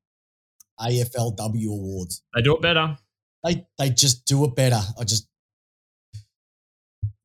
AFLW 0.81 1.69
awards? 1.69 2.23
They 2.35 2.43
do 2.43 2.57
it 2.57 2.62
better. 2.62 2.97
They 3.45 3.67
they 3.79 3.91
just 3.91 4.25
do 4.27 4.45
it 4.45 4.55
better. 4.55 4.81
I 4.99 5.05
just 5.05 5.29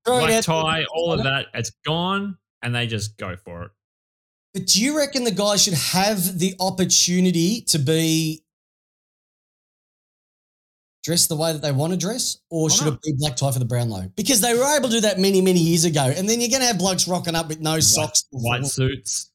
black 0.06 0.44
tie, 0.44 0.86
all 0.96 1.14
of 1.14 1.24
that. 1.24 1.48
It's 1.54 1.72
gone, 1.86 2.38
and 2.62 2.76
they 2.76 2.88
just 2.88 3.18
go 3.18 3.36
for 3.36 3.64
it. 3.64 3.72
But 4.54 4.68
do 4.68 4.82
you 4.84 4.96
reckon 4.98 5.24
the 5.24 5.32
guys 5.32 5.64
should 5.64 5.74
have 5.74 6.38
the 6.38 6.56
opportunity 6.60 7.62
to 7.62 7.80
be 7.80 8.44
dressed 11.04 11.28
the 11.28 11.36
way 11.36 11.52
that 11.52 11.62
they 11.62 11.72
want 11.72 11.92
to 11.92 11.98
dress, 11.98 12.38
or 12.50 12.70
should 12.70 12.88
it 12.88 13.02
be 13.02 13.14
black 13.18 13.36
tie 13.36 13.52
for 13.52 13.60
the 13.60 13.66
Brownlow? 13.66 14.12
Because 14.16 14.42
they 14.42 14.54
were 14.54 14.78
able 14.78 14.90
to 14.90 14.96
do 14.96 15.02
that 15.02 15.20
many, 15.20 15.42
many 15.42 15.60
years 15.60 15.86
ago, 15.86 16.14
and 16.16 16.30
then 16.30 16.40
you're 16.40 16.50
going 16.50 16.62
to 16.62 16.68
have 16.68 16.78
blokes 16.78 17.08
rocking 17.08 17.36
up 17.36 17.50
with 17.50 17.60
no 17.60 17.74
white, 17.74 17.84
socks, 17.84 18.26
white 18.32 18.66
suits, 18.66 19.32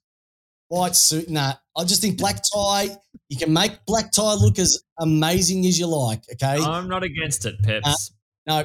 white 0.69 0.97
suit. 0.97 1.29
Nah, 1.29 1.55
I 1.77 1.85
just 1.85 2.01
think 2.01 2.19
black 2.19 2.41
tie. 2.55 2.89
You 3.29 3.37
can 3.37 3.53
make 3.53 3.85
black 3.87 4.13
tie 4.13 4.35
look 4.35 4.59
as 4.59 4.83
amazing 4.99 5.67
as 5.67 5.79
you 5.79 5.87
like. 5.87 6.23
Okay, 6.33 6.63
I'm 6.63 6.89
not 6.89 7.03
against 7.03 7.45
it, 7.47 7.61
Peps. 7.63 8.13
Uh, 8.49 8.63
no, 8.63 8.65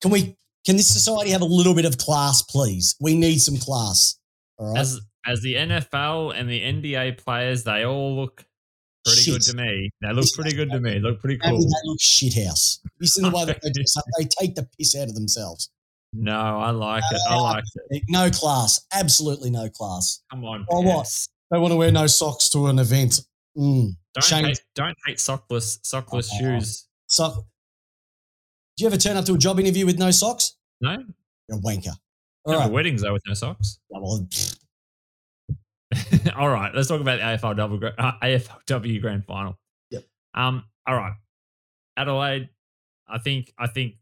can 0.00 0.10
we? 0.10 0.36
Can 0.66 0.76
this 0.76 0.88
society 0.88 1.30
have 1.30 1.42
a 1.42 1.46
little 1.46 1.74
bit 1.74 1.84
of 1.84 1.98
class, 1.98 2.42
please? 2.42 2.96
We 3.00 3.16
need 3.16 3.38
some 3.38 3.56
class. 3.56 4.18
All 4.58 4.72
right. 4.72 4.80
As 4.80 5.00
as 5.26 5.40
the 5.40 5.54
NFL 5.54 6.38
and 6.38 6.48
the 6.48 6.60
NBA 6.60 7.18
players, 7.18 7.64
they 7.64 7.84
all 7.84 8.16
look 8.16 8.44
pretty 9.04 9.22
shit. 9.22 9.34
good 9.34 9.42
to 9.42 9.56
me. 9.56 9.90
They 10.00 10.12
look 10.12 10.26
pretty 10.34 10.54
good 10.54 10.70
to 10.70 10.80
me. 10.80 10.98
Look 10.98 11.20
pretty 11.20 11.38
cool. 11.38 11.58
They 11.58 11.66
look 11.84 11.98
shithouse. 11.98 12.80
You 13.00 13.06
see 13.06 13.22
the 13.22 13.30
way 13.30 13.44
that 13.46 13.60
they 13.62 13.70
dress 13.74 13.96
up? 13.96 14.04
They 14.18 14.24
take 14.24 14.54
the 14.54 14.68
piss 14.78 14.96
out 14.96 15.08
of 15.08 15.14
themselves. 15.14 15.70
No, 16.12 16.32
I 16.32 16.70
like 16.70 17.02
it. 17.10 17.20
I 17.28 17.36
like 17.40 17.64
it. 17.90 18.02
No 18.08 18.30
class. 18.30 18.86
Absolutely 18.92 19.50
no 19.50 19.68
class. 19.68 20.22
Come 20.30 20.44
on. 20.44 20.64
Or 20.68 20.84
what? 20.84 21.08
They 21.54 21.60
want 21.60 21.70
to 21.70 21.76
wear 21.76 21.92
no 21.92 22.08
socks 22.08 22.48
to 22.48 22.66
an 22.66 22.80
event. 22.80 23.20
Mm. 23.56 23.94
Don't 24.14 24.44
hate, 24.44 24.60
don't 24.74 24.96
hate 25.06 25.18
sockless 25.18 25.78
sockless 25.82 26.28
oh, 26.32 26.38
shoes. 26.40 26.88
Sock. 27.08 27.46
Do 28.76 28.82
you 28.82 28.88
ever 28.88 28.96
turn 28.96 29.16
up 29.16 29.24
to 29.26 29.34
a 29.34 29.38
job 29.38 29.60
interview 29.60 29.86
with 29.86 29.96
no 29.96 30.10
socks? 30.10 30.56
No. 30.80 31.04
You're 31.48 31.58
a 31.58 31.60
wanker. 31.60 31.92
All 32.44 32.56
right. 32.56 32.68
Weddings 32.68 33.02
though 33.02 33.12
with 33.12 33.22
no 33.28 33.34
socks. 33.34 33.78
Yeah, 33.88 34.00
well, 34.02 34.26
all 36.36 36.48
right, 36.48 36.74
let's 36.74 36.88
talk 36.88 37.00
about 37.00 37.20
the 37.20 37.46
AFLW, 37.46 37.94
uh, 37.98 38.12
AFLW 38.20 39.00
Grand 39.00 39.24
Final. 39.24 39.56
Yep. 39.92 40.02
Um. 40.34 40.64
All 40.88 40.96
right, 40.96 41.14
Adelaide. 41.96 42.48
I 43.06 43.18
think. 43.18 43.54
I 43.56 43.68
think 43.68 43.94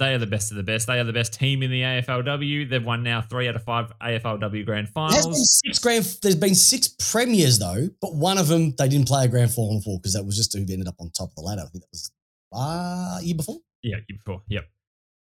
they 0.00 0.14
are 0.14 0.18
the 0.18 0.26
best 0.26 0.50
of 0.50 0.56
the 0.56 0.62
best. 0.62 0.86
They 0.86 0.98
are 0.98 1.04
the 1.04 1.12
best 1.12 1.34
team 1.34 1.62
in 1.62 1.70
the 1.70 1.82
AFLW. 1.82 2.68
They've 2.68 2.84
won 2.84 3.02
now 3.02 3.20
three 3.20 3.48
out 3.48 3.54
of 3.54 3.62
five 3.62 3.92
AFLW 4.00 4.64
Grand 4.64 4.88
Finals. 4.88 5.12
There's 5.12 5.26
been 5.26 5.44
six 5.44 5.78
grand. 5.78 6.04
There's 6.22 6.36
been 6.36 6.54
six 6.54 6.88
premiers 6.88 7.58
though, 7.58 7.88
but 8.00 8.14
one 8.14 8.38
of 8.38 8.48
them 8.48 8.74
they 8.78 8.88
didn't 8.88 9.06
play 9.06 9.26
a 9.26 9.28
grand 9.28 9.52
final 9.52 9.80
for 9.82 9.98
because 9.98 10.14
that 10.14 10.24
was 10.24 10.36
just 10.36 10.54
who 10.54 10.60
ended 10.60 10.88
up 10.88 10.96
on 10.98 11.10
top 11.10 11.28
of 11.28 11.34
the 11.36 11.42
ladder. 11.42 11.62
I 11.62 11.66
think 11.66 11.84
that 11.84 11.90
was 11.92 12.10
uh 12.52 13.18
year 13.22 13.36
before. 13.36 13.58
Yeah, 13.82 13.96
year 14.08 14.18
before. 14.24 14.42
Yep. 14.48 14.64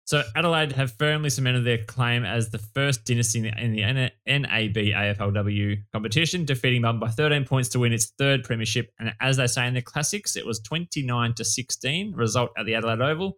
So 0.05 0.23
Adelaide 0.37 0.71
have 0.71 0.93
firmly 0.93 1.29
cemented 1.29 1.65
their 1.65 1.83
claim 1.83 2.23
as 2.23 2.49
the 2.49 2.59
first 2.59 3.03
dynasty 3.03 3.39
in 3.39 3.73
the 3.73 3.81
NAB 4.25 4.75
AFLW 4.75 5.83
competition, 5.91 6.45
defeating 6.45 6.83
Melbourne 6.83 7.01
by 7.01 7.09
13 7.09 7.43
points 7.43 7.67
to 7.69 7.79
win 7.79 7.91
its 7.91 8.13
third 8.17 8.45
premiership. 8.45 8.89
And 8.99 9.13
as 9.19 9.35
they 9.35 9.47
say 9.47 9.67
in 9.67 9.73
the 9.73 9.81
classics, 9.81 10.37
it 10.37 10.45
was 10.45 10.61
29 10.61 11.33
to 11.33 11.43
16 11.43 12.13
result 12.13 12.51
at 12.57 12.65
the 12.65 12.75
Adelaide 12.75 13.01
Oval. 13.01 13.37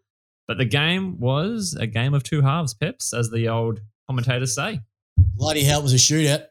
But 0.49 0.57
the 0.57 0.65
game 0.65 1.19
was 1.19 1.77
a 1.79 1.85
game 1.85 2.15
of 2.15 2.23
two 2.23 2.41
halves, 2.41 2.73
Peps, 2.73 3.13
as 3.13 3.29
the 3.29 3.49
old 3.49 3.81
commentators 4.07 4.55
say. 4.55 4.79
Bloody 5.15 5.63
hell, 5.63 5.81
it 5.81 5.83
was 5.83 5.93
a 5.93 5.97
shootout. 5.97 6.45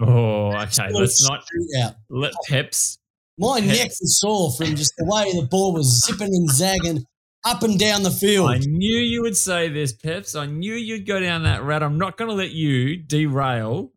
Oh, 0.00 0.52
okay. 0.52 0.88
Let's 0.92 1.28
not 1.28 1.42
shootout. 1.42 1.96
let 2.10 2.32
Peps. 2.46 2.98
My 3.38 3.60
Peps. 3.60 3.76
neck 3.76 3.88
is 3.88 4.20
sore 4.20 4.52
from 4.52 4.76
just 4.76 4.94
the 4.96 5.04
way 5.04 5.32
the 5.32 5.48
ball 5.48 5.72
was 5.72 6.06
zipping 6.06 6.28
and 6.28 6.48
zagging 6.48 7.04
up 7.44 7.64
and 7.64 7.76
down 7.76 8.04
the 8.04 8.12
field. 8.12 8.52
I 8.52 8.58
knew 8.58 8.96
you 8.96 9.22
would 9.22 9.36
say 9.36 9.68
this, 9.68 9.92
Peps. 9.94 10.36
I 10.36 10.46
knew 10.46 10.74
you'd 10.74 11.04
go 11.04 11.18
down 11.18 11.42
that 11.42 11.64
route. 11.64 11.82
I'm 11.82 11.98
not 11.98 12.16
going 12.16 12.30
to 12.30 12.36
let 12.36 12.52
you 12.52 12.98
derail 12.98 13.90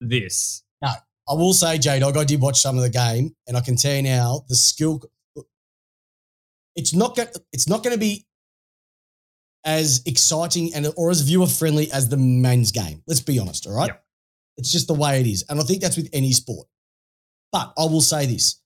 this. 0.00 0.64
No, 0.82 0.88
I 1.28 1.34
will 1.34 1.54
say, 1.54 1.78
J 1.78 2.00
Dog, 2.00 2.16
I 2.16 2.24
did 2.24 2.40
watch 2.40 2.60
some 2.60 2.76
of 2.78 2.82
the 2.82 2.90
game, 2.90 3.36
and 3.46 3.56
I 3.56 3.60
can 3.60 3.76
tell 3.76 3.94
you 3.94 4.02
now 4.02 4.44
the 4.48 4.56
skill. 4.56 5.02
It's 6.74 6.92
not 6.92 7.14
going. 7.14 7.28
It's 7.52 7.68
not 7.68 7.84
going 7.84 7.94
to 7.94 8.00
be 8.00 8.26
as 9.64 10.02
exciting 10.06 10.74
and 10.74 10.92
or 10.96 11.10
as 11.10 11.20
viewer 11.22 11.46
friendly 11.46 11.90
as 11.92 12.08
the 12.08 12.16
men's 12.16 12.72
game. 12.72 13.02
Let's 13.06 13.20
be 13.20 13.38
honest. 13.38 13.66
All 13.66 13.74
right. 13.74 13.88
Yep. 13.88 14.04
It's 14.58 14.72
just 14.72 14.86
the 14.86 14.94
way 14.94 15.20
it 15.20 15.26
is, 15.26 15.44
and 15.48 15.58
I 15.58 15.62
think 15.62 15.80
that's 15.80 15.96
with 15.96 16.10
any 16.12 16.32
sport. 16.32 16.68
But 17.52 17.72
I 17.78 17.84
will 17.84 18.02
say 18.02 18.26
this: 18.26 18.60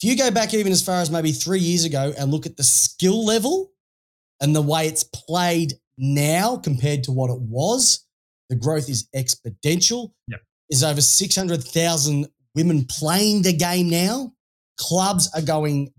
if 0.00 0.08
you 0.08 0.16
go 0.16 0.30
back 0.30 0.54
even 0.54 0.72
as 0.72 0.82
far 0.82 1.00
as 1.00 1.10
maybe 1.10 1.32
three 1.32 1.60
years 1.60 1.84
ago 1.84 2.12
and 2.18 2.30
look 2.30 2.46
at 2.46 2.56
the 2.56 2.62
skill 2.62 3.24
level 3.24 3.72
and 4.40 4.54
the 4.54 4.62
way 4.62 4.86
it's 4.86 5.04
played 5.04 5.74
now 5.98 6.56
compared 6.56 7.04
to 7.04 7.12
what 7.12 7.30
it 7.30 7.40
was, 7.40 8.06
the 8.48 8.56
growth 8.56 8.88
is 8.88 9.08
exponential. 9.14 10.12
Yep. 10.28 10.40
There's 10.70 10.84
over 10.84 11.00
600,000 11.00 12.28
women 12.54 12.86
playing 12.86 13.42
the 13.42 13.52
game 13.52 13.90
now. 13.90 14.32
Clubs 14.78 15.30
are 15.34 15.42
going 15.42 15.92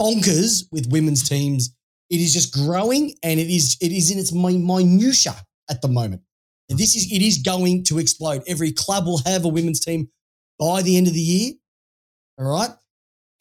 bonkers 0.00 0.66
with 0.70 0.90
women's 0.92 1.28
teams. 1.28 1.74
It 2.12 2.20
is 2.20 2.32
just 2.32 2.54
growing 2.54 3.14
and 3.24 3.40
it 3.40 3.50
is 3.50 3.76
it 3.80 3.90
is 3.90 4.12
in 4.12 4.18
its 4.18 4.32
minutia 4.32 5.34
at 5.68 5.82
the 5.82 5.88
moment. 5.88 6.22
And 6.70 6.78
this 6.78 6.94
is 6.94 7.10
it 7.10 7.22
is 7.22 7.38
going 7.38 7.82
to 7.84 7.98
explode. 7.98 8.42
Every 8.46 8.70
club 8.70 9.06
will 9.06 9.22
have 9.26 9.44
a 9.44 9.48
women's 9.48 9.80
team 9.80 10.08
by 10.60 10.82
the 10.82 10.96
end 10.96 11.08
of 11.08 11.14
the 11.14 11.20
year. 11.20 11.54
All 12.38 12.46
right 12.46 12.70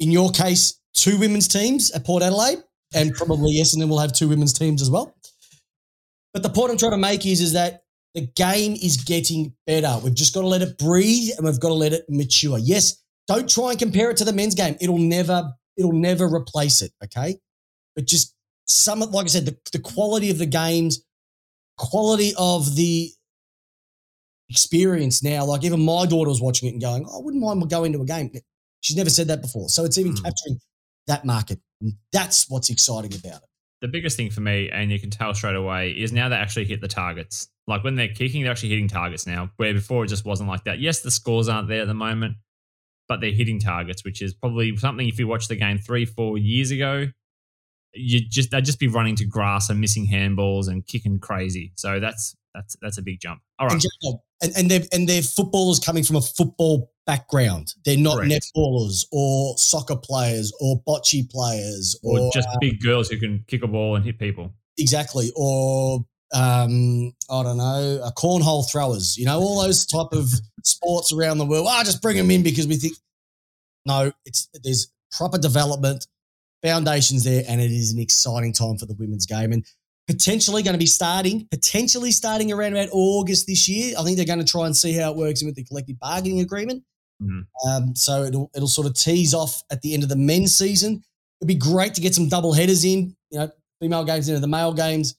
in 0.02 0.12
your 0.12 0.32
case, 0.32 0.80
two 0.96 1.18
women's 1.20 1.48
teams 1.48 1.92
at 1.92 2.04
Port 2.04 2.24
Adelaide, 2.24 2.58
and 2.94 3.14
probably 3.14 3.62
Essendon 3.62 3.88
will 3.88 4.00
have 4.00 4.12
two 4.12 4.28
women's 4.28 4.52
teams 4.52 4.82
as 4.82 4.90
well. 4.90 5.16
But 6.34 6.42
the 6.42 6.50
point 6.50 6.72
I'm 6.72 6.78
trying 6.78 6.92
to 6.92 6.98
make 6.98 7.26
is, 7.26 7.40
is 7.40 7.54
that 7.54 7.84
the 8.16 8.28
game 8.36 8.74
is 8.74 8.98
getting 8.98 9.54
better. 9.68 10.00
We've 10.04 10.16
just 10.16 10.34
got 10.34 10.42
to 10.42 10.48
let 10.48 10.64
it 10.64 10.78
breathe 10.80 11.30
and 11.38 11.46
we've 11.46 11.60
got 11.60 11.70
to 11.70 11.76
let 11.76 11.94
it 11.94 12.06
mature. 12.10 12.58
Yes, 12.58 13.02
don't 13.28 13.50
try 13.50 13.70
and 13.70 13.80
compare 13.80 14.10
it 14.10 14.18
to 14.18 14.26
the 14.26 14.34
men's 14.34 14.56
game. 14.56 14.76
It'll 14.82 14.98
never, 14.98 15.54
it'll 15.78 15.94
never 15.94 16.26
replace 16.26 16.82
it. 16.82 16.92
Okay. 17.04 17.38
But 17.96 18.08
just 18.08 18.36
some, 18.72 19.00
like 19.00 19.26
I 19.26 19.30
said, 19.30 19.46
the, 19.46 19.58
the 19.72 19.80
quality 19.80 20.30
of 20.30 20.38
the 20.38 20.46
games, 20.46 21.04
quality 21.78 22.34
of 22.38 22.76
the 22.76 23.10
experience 24.50 25.24
now. 25.24 25.46
Like 25.46 25.64
even 25.64 25.84
my 25.84 26.06
daughter 26.06 26.30
was 26.30 26.42
watching 26.42 26.70
it 26.70 26.74
and 26.74 26.82
going, 26.82 27.06
oh, 27.08 27.20
I 27.20 27.24
wouldn't 27.24 27.42
mind 27.42 27.70
going 27.70 27.94
to 27.94 28.02
a 28.02 28.06
game. 28.06 28.32
She's 28.82 28.98
never 28.98 29.10
said 29.10 29.28
that 29.28 29.42
before. 29.42 29.70
So 29.70 29.86
it's 29.86 29.98
even 29.98 30.14
mm. 30.14 30.24
capturing 30.24 30.60
that 31.08 31.26
market. 31.26 31.60
And 31.82 31.94
that's 32.12 32.50
what's 32.50 32.70
exciting 32.70 33.14
about 33.14 33.42
it. 33.42 33.48
The 33.82 33.88
biggest 33.88 34.16
thing 34.16 34.30
for 34.30 34.42
me, 34.42 34.70
and 34.70 34.92
you 34.92 35.00
can 35.00 35.10
tell 35.10 35.34
straight 35.34 35.56
away, 35.56 35.92
is 35.92 36.14
now 36.14 36.30
they 36.30 36.36
actually 36.36 36.66
hit 36.66 36.82
the 36.82 36.88
targets. 36.88 37.48
Like 37.66 37.84
when 37.84 37.96
they're 37.96 38.10
kicking, 38.10 38.44
they're 38.44 38.52
actually 38.52 38.70
hitting 38.70 38.88
targets 38.88 39.26
now, 39.26 39.50
where 39.58 39.74
before 39.74 40.04
it 40.04 40.08
just 40.08 40.26
wasn't 40.26 40.50
like 40.50 40.64
that. 40.66 40.80
Yes, 40.80 41.02
the 41.02 41.10
scores 41.10 41.50
aren't 41.50 41.68
there 41.68 41.82
at 41.82 41.88
the 41.88 41.96
moment, 41.96 42.36
but 43.08 43.22
they're 43.22 43.32
hitting 43.32 43.60
targets, 43.60 44.04
which 44.04 44.22
is 44.22 44.36
probably 44.36 44.78
something 44.78 45.08
if 45.08 45.18
you 45.18 45.28
watch 45.28 45.48
the 45.48 45.56
game 45.56 45.80
three, 45.80 46.06
four 46.06 46.38
years 46.38 46.70
ago, 46.70 47.08
you 47.94 48.22
just 48.22 48.52
they'd 48.52 48.66
just 48.66 48.80
be 48.80 48.88
running 48.88 49.16
to 49.18 49.26
grass 49.26 49.70
and 49.70 49.80
missing 49.80 50.08
handballs 50.08 50.68
and 50.68 50.86
kicking 50.86 51.20
crazy. 51.20 51.74
So 51.76 52.00
that's 52.00 52.36
that's 52.54 52.76
that's 52.82 52.98
a 52.98 53.02
big 53.02 53.20
jump. 53.20 53.42
All 53.60 53.68
right. 53.68 53.84
And, 54.02 54.22
and, 54.42 54.58
and 54.58 54.72
they're 54.72 54.88
and 54.94 55.10
they're 55.10 55.22
footballers 55.22 55.80
coming 55.80 56.04
from 56.04 56.18
a 56.18 56.22
football 56.22 56.92
background. 57.06 57.74
They're 57.86 57.98
not 57.98 58.18
Correct. 58.18 58.32
netballers 58.56 59.06
or 59.12 59.58
soccer 59.58 59.96
players 59.96 60.54
or 60.60 60.82
bocce 60.88 61.30
players 61.30 62.00
or, 62.04 62.20
or 62.20 62.32
just 62.34 62.48
um, 62.48 62.58
big 62.60 62.82
girls 62.82 63.10
who 63.10 63.18
can 63.18 63.44
kick 63.48 63.64
a 63.64 63.68
ball 63.68 63.96
and 63.96 64.06
hit 64.06 64.20
people. 64.20 64.54
Exactly. 64.78 65.32
Or 65.36 66.06
um, 66.34 67.14
I 67.30 67.44
don't 67.44 67.58
know, 67.58 68.02
uh, 68.04 68.12
cornhole 68.12 68.70
throwers. 68.70 69.18
You 69.18 69.26
know, 69.26 69.40
all 69.40 69.62
those 69.62 69.86
type 69.86 70.14
of 70.14 70.30
sports 70.64 71.12
around 71.12 71.38
the 71.38 71.46
world. 71.46 71.68
Oh, 71.70 71.84
just 71.84 72.02
bring 72.02 72.18
them 72.18 72.32
in 72.32 72.44
because 72.44 72.68
we 72.68 72.76
think. 72.76 72.96
No, 73.86 74.12
it's 74.26 74.48
there's 74.64 74.94
proper 75.12 75.40
development, 75.40 76.06
foundations 76.64 77.24
there, 77.24 77.44
and 77.48 77.62
it 77.62 77.72
is 77.72 77.92
an 77.92 78.00
exciting 78.00 78.54
time 78.54 78.78
for 78.78 78.86
the 78.86 78.96
women's 78.96 79.26
game. 79.26 79.52
And 79.52 79.66
potentially 80.08 80.64
going 80.64 80.74
to 80.74 80.80
be 80.80 80.86
starting, 80.86 81.48
potentially 81.52 82.12
starting 82.12 82.52
around 82.52 82.74
about 82.74 82.90
August 82.92 83.48
this 83.48 83.70
year. 83.70 83.96
I 83.98 84.04
think 84.04 84.18
they're 84.18 84.26
going 84.26 84.40
to 84.40 84.46
try 84.46 84.66
and 84.66 84.76
see 84.76 84.94
how 84.94 85.12
it 85.12 85.18
works 85.18 85.42
in 85.42 85.48
with 85.48 85.56
the 85.56 85.64
collective 85.64 86.00
bargaining 86.00 86.42
agreement. 86.42 86.84
Mm-hmm. 87.22 87.70
Um, 87.70 87.96
so 87.96 88.24
it'll 88.24 88.50
it'll 88.56 88.68
sort 88.68 88.88
of 88.88 88.96
tease 88.96 89.34
off 89.34 89.62
at 89.72 89.82
the 89.82 89.94
end 89.94 90.04
of 90.04 90.10
the 90.10 90.16
men's 90.16 90.56
season. 90.56 91.04
It'd 91.40 91.48
be 91.48 91.56
great 91.56 91.94
to 91.96 92.02
get 92.02 92.14
some 92.14 92.30
double 92.30 92.54
headers 92.54 92.84
in, 92.84 93.16
you 93.30 93.40
know, 93.40 93.52
female 93.80 94.04
games 94.04 94.28
into 94.28 94.42
the 94.42 94.48
male 94.48 94.74
games 94.74 95.16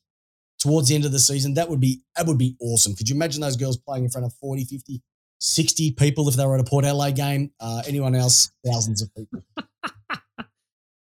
towards 0.59 0.89
the 0.89 0.95
end 0.95 1.05
of 1.05 1.13
the 1.13 1.19
season. 1.19 1.55
That 1.55 1.69
would 1.69 1.81
be 1.81 2.03
that 2.17 2.27
would 2.27 2.39
be 2.39 2.57
awesome. 2.61 2.95
Could 2.95 3.09
you 3.09 3.15
imagine 3.15 3.41
those 3.41 3.57
girls 3.57 3.77
playing 3.77 4.05
in 4.05 4.11
front 4.11 4.27
of 4.27 4.35
40, 4.35 4.65
50, 4.65 5.01
60 5.39 5.93
people 5.93 6.29
if 6.29 6.35
they 6.35 6.45
were 6.45 6.55
at 6.55 6.61
a 6.61 6.65
Port 6.65 6.85
Adelaide 6.85 7.17
game? 7.17 7.53
Uh, 7.61 7.83
anyone 7.87 8.15
else, 8.15 8.51
thousands 8.67 9.03
of 9.03 9.15
people. 9.15 9.43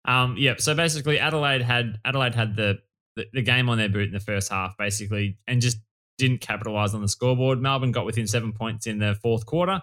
um, 0.06 0.36
yeah. 0.38 0.54
So 0.58 0.74
basically, 0.74 1.18
Adelaide 1.18 1.62
had 1.62 1.98
Adelaide 2.04 2.34
had 2.34 2.56
the 2.56 2.78
the, 3.16 3.26
the 3.32 3.42
game 3.42 3.68
on 3.68 3.78
their 3.78 3.88
boot 3.88 4.06
in 4.06 4.12
the 4.12 4.20
first 4.20 4.50
half, 4.50 4.76
basically, 4.76 5.38
and 5.46 5.60
just 5.60 5.78
didn't 6.18 6.40
capitalize 6.40 6.94
on 6.94 7.02
the 7.02 7.08
scoreboard. 7.08 7.60
Melbourne 7.60 7.92
got 7.92 8.06
within 8.06 8.26
seven 8.26 8.52
points 8.52 8.86
in 8.86 8.98
the 8.98 9.14
fourth 9.22 9.46
quarter, 9.46 9.82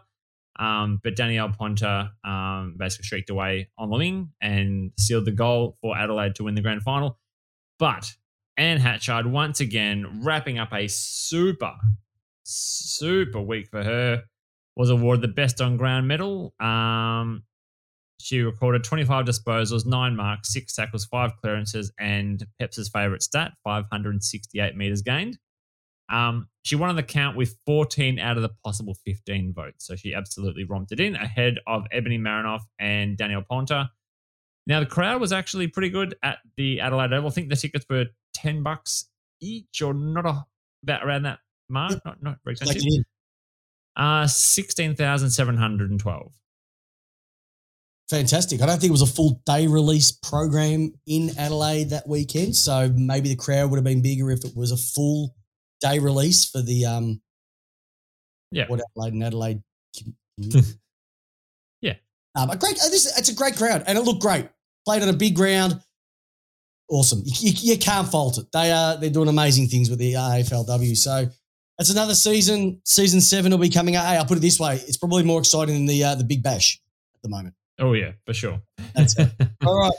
um, 0.60 1.00
but 1.04 1.16
Danielle 1.16 1.50
Ponter 1.50 2.10
um, 2.24 2.76
basically 2.78 3.06
streaked 3.06 3.30
away 3.30 3.70
on 3.78 3.90
the 3.90 3.98
wing 3.98 4.32
and 4.42 4.92
sealed 4.98 5.26
the 5.26 5.32
goal 5.32 5.78
for 5.82 5.98
Adelaide 5.98 6.36
to 6.36 6.44
win 6.44 6.56
the 6.56 6.62
grand 6.62 6.84
final. 6.84 7.20
But 7.80 8.12
Anne 8.58 8.80
Hatchard, 8.80 9.26
once 9.26 9.60
again, 9.60 10.22
wrapping 10.24 10.60
up 10.60 10.74
a 10.74 10.88
super, 10.88 11.74
super 12.44 13.42
week 13.42 13.68
for 13.70 13.84
her, 13.84 14.24
was 14.76 14.90
awarded 14.90 15.24
the 15.24 15.34
best 15.34 15.60
on 15.62 15.78
ground 15.78 16.08
medal. 16.08 16.54
Um, 16.60 17.44
she 18.20 18.42
recorded 18.42 18.84
25 18.84 19.26
disposals, 19.26 19.86
nine 19.86 20.16
marks, 20.16 20.54
six 20.54 20.74
tackles, 20.74 21.06
five 21.06 21.32
clearances, 21.42 21.92
and 22.00 22.46
Pep's 22.60 22.90
favourite 22.90 23.22
stat, 23.22 23.54
568 23.64 24.76
metres 24.76 25.02
gained. 25.02 25.38
Um, 26.10 26.48
she 26.64 26.76
won 26.76 26.90
on 26.90 26.96
the 26.96 27.04
count 27.04 27.36
with 27.36 27.56
14 27.66 28.20
out 28.20 28.38
of 28.38 28.44
the 28.44 28.50
possible 28.64 28.96
15 29.06 29.54
votes. 29.54 29.86
So 29.86 29.96
she 29.96 30.14
absolutely 30.14 30.64
romped 30.64 30.92
it 30.92 31.00
in 31.00 31.16
ahead 31.16 31.60
of 31.68 31.86
Ebony 31.92 32.18
Marinoff 32.18 32.62
and 32.80 33.18
Danielle 33.18 33.44
Ponter. 33.50 33.90
Now, 34.66 34.80
the 34.80 34.86
crowd 34.86 35.20
was 35.20 35.34
actually 35.34 35.68
pretty 35.68 35.90
good 35.90 36.16
at 36.24 36.38
the 36.56 36.80
Adelaide 36.80 37.14
Oval. 37.14 37.30
I 37.30 37.34
think 37.34 37.50
the 37.50 37.56
tickets 37.56 37.86
were 37.90 38.06
10 38.36 38.64
bucks 38.64 39.10
each 39.42 39.82
or 39.82 39.94
not 39.94 40.26
a, 40.26 40.46
about 40.84 41.06
around 41.06 41.24
that 41.24 41.40
mark, 41.70 42.00
not, 42.06 42.24
not 42.24 42.38
very 42.46 42.54
expensive. 42.54 43.04
Uh, 43.96 44.26
16,712 44.26 46.32
fantastic. 48.14 48.62
I 48.62 48.68
don't 48.68 48.80
think 48.80 48.90
it 48.90 49.00
was 49.00 49.02
a 49.02 49.08
full 49.08 49.42
day 49.46 49.66
release 49.66 50.12
program 50.12 50.94
in 51.08 51.32
Adelaide 51.38 51.90
that 51.90 52.08
weekend, 52.08 52.56
so 52.56 52.90
maybe 52.96 53.30
the 53.30 53.36
crowd 53.36 53.72
would 53.72 53.78
have 53.78 53.84
been 53.84 54.04
bigger 54.04 54.30
if 54.30 54.46
it 54.46 54.56
was 54.56 54.72
a 54.72 54.78
full 54.78 55.36
day 55.82 55.98
release 55.98 56.46
for 56.46 56.62
the 56.62 56.86
um, 56.86 57.22
yeah, 58.52 58.66
what 58.68 58.82
Adelaide 58.92 59.14
and 59.14 59.24
Adelaide. 59.24 59.62
yeah, 61.82 61.96
um, 62.36 62.52
a 62.52 62.56
great. 62.56 62.76
This 62.76 63.18
it's 63.18 63.30
a 63.30 63.36
great 63.36 63.58
crowd, 63.58 63.84
and 63.88 63.98
it 63.98 64.02
looked 64.02 64.22
great. 64.22 64.48
Played 64.86 65.02
on 65.02 65.10
a 65.10 65.14
big 65.14 65.36
ground. 65.36 65.82
Awesome. 66.90 67.24
You, 67.26 67.50
you, 67.50 67.74
you 67.74 67.78
can't 67.80 68.08
fault 68.08 68.38
it. 68.38 68.46
They 68.54 68.72
are 68.72 68.96
they're 68.98 69.10
doing 69.10 69.30
amazing 69.30 69.70
things 69.70 69.90
with 69.90 69.98
the 69.98 70.14
AFLW. 70.14 70.96
So 70.96 71.28
that's 71.80 71.90
another 71.90 72.14
season. 72.14 72.80
Season 72.86 73.22
seven 73.22 73.52
will 73.52 73.58
be 73.58 73.70
coming 73.70 73.96
out. 73.96 74.06
Hey, 74.06 74.18
I'll 74.18 74.26
put 74.26 74.38
it 74.38 74.42
this 74.42 74.60
way: 74.60 74.76
it's 74.76 74.98
probably 74.98 75.24
more 75.24 75.40
exciting 75.40 75.74
than 75.74 75.88
the 75.88 76.04
uh, 76.04 76.16
the 76.16 76.24
Big 76.24 76.44
Bash 76.44 76.80
at 77.16 77.24
the 77.24 77.30
moment. 77.30 77.56
Oh 77.80 77.94
yeah, 77.94 78.12
for 78.26 78.34
sure. 78.34 78.62
That's 78.96 79.18
it. 79.18 79.32
All 79.66 79.80
right, 79.80 79.92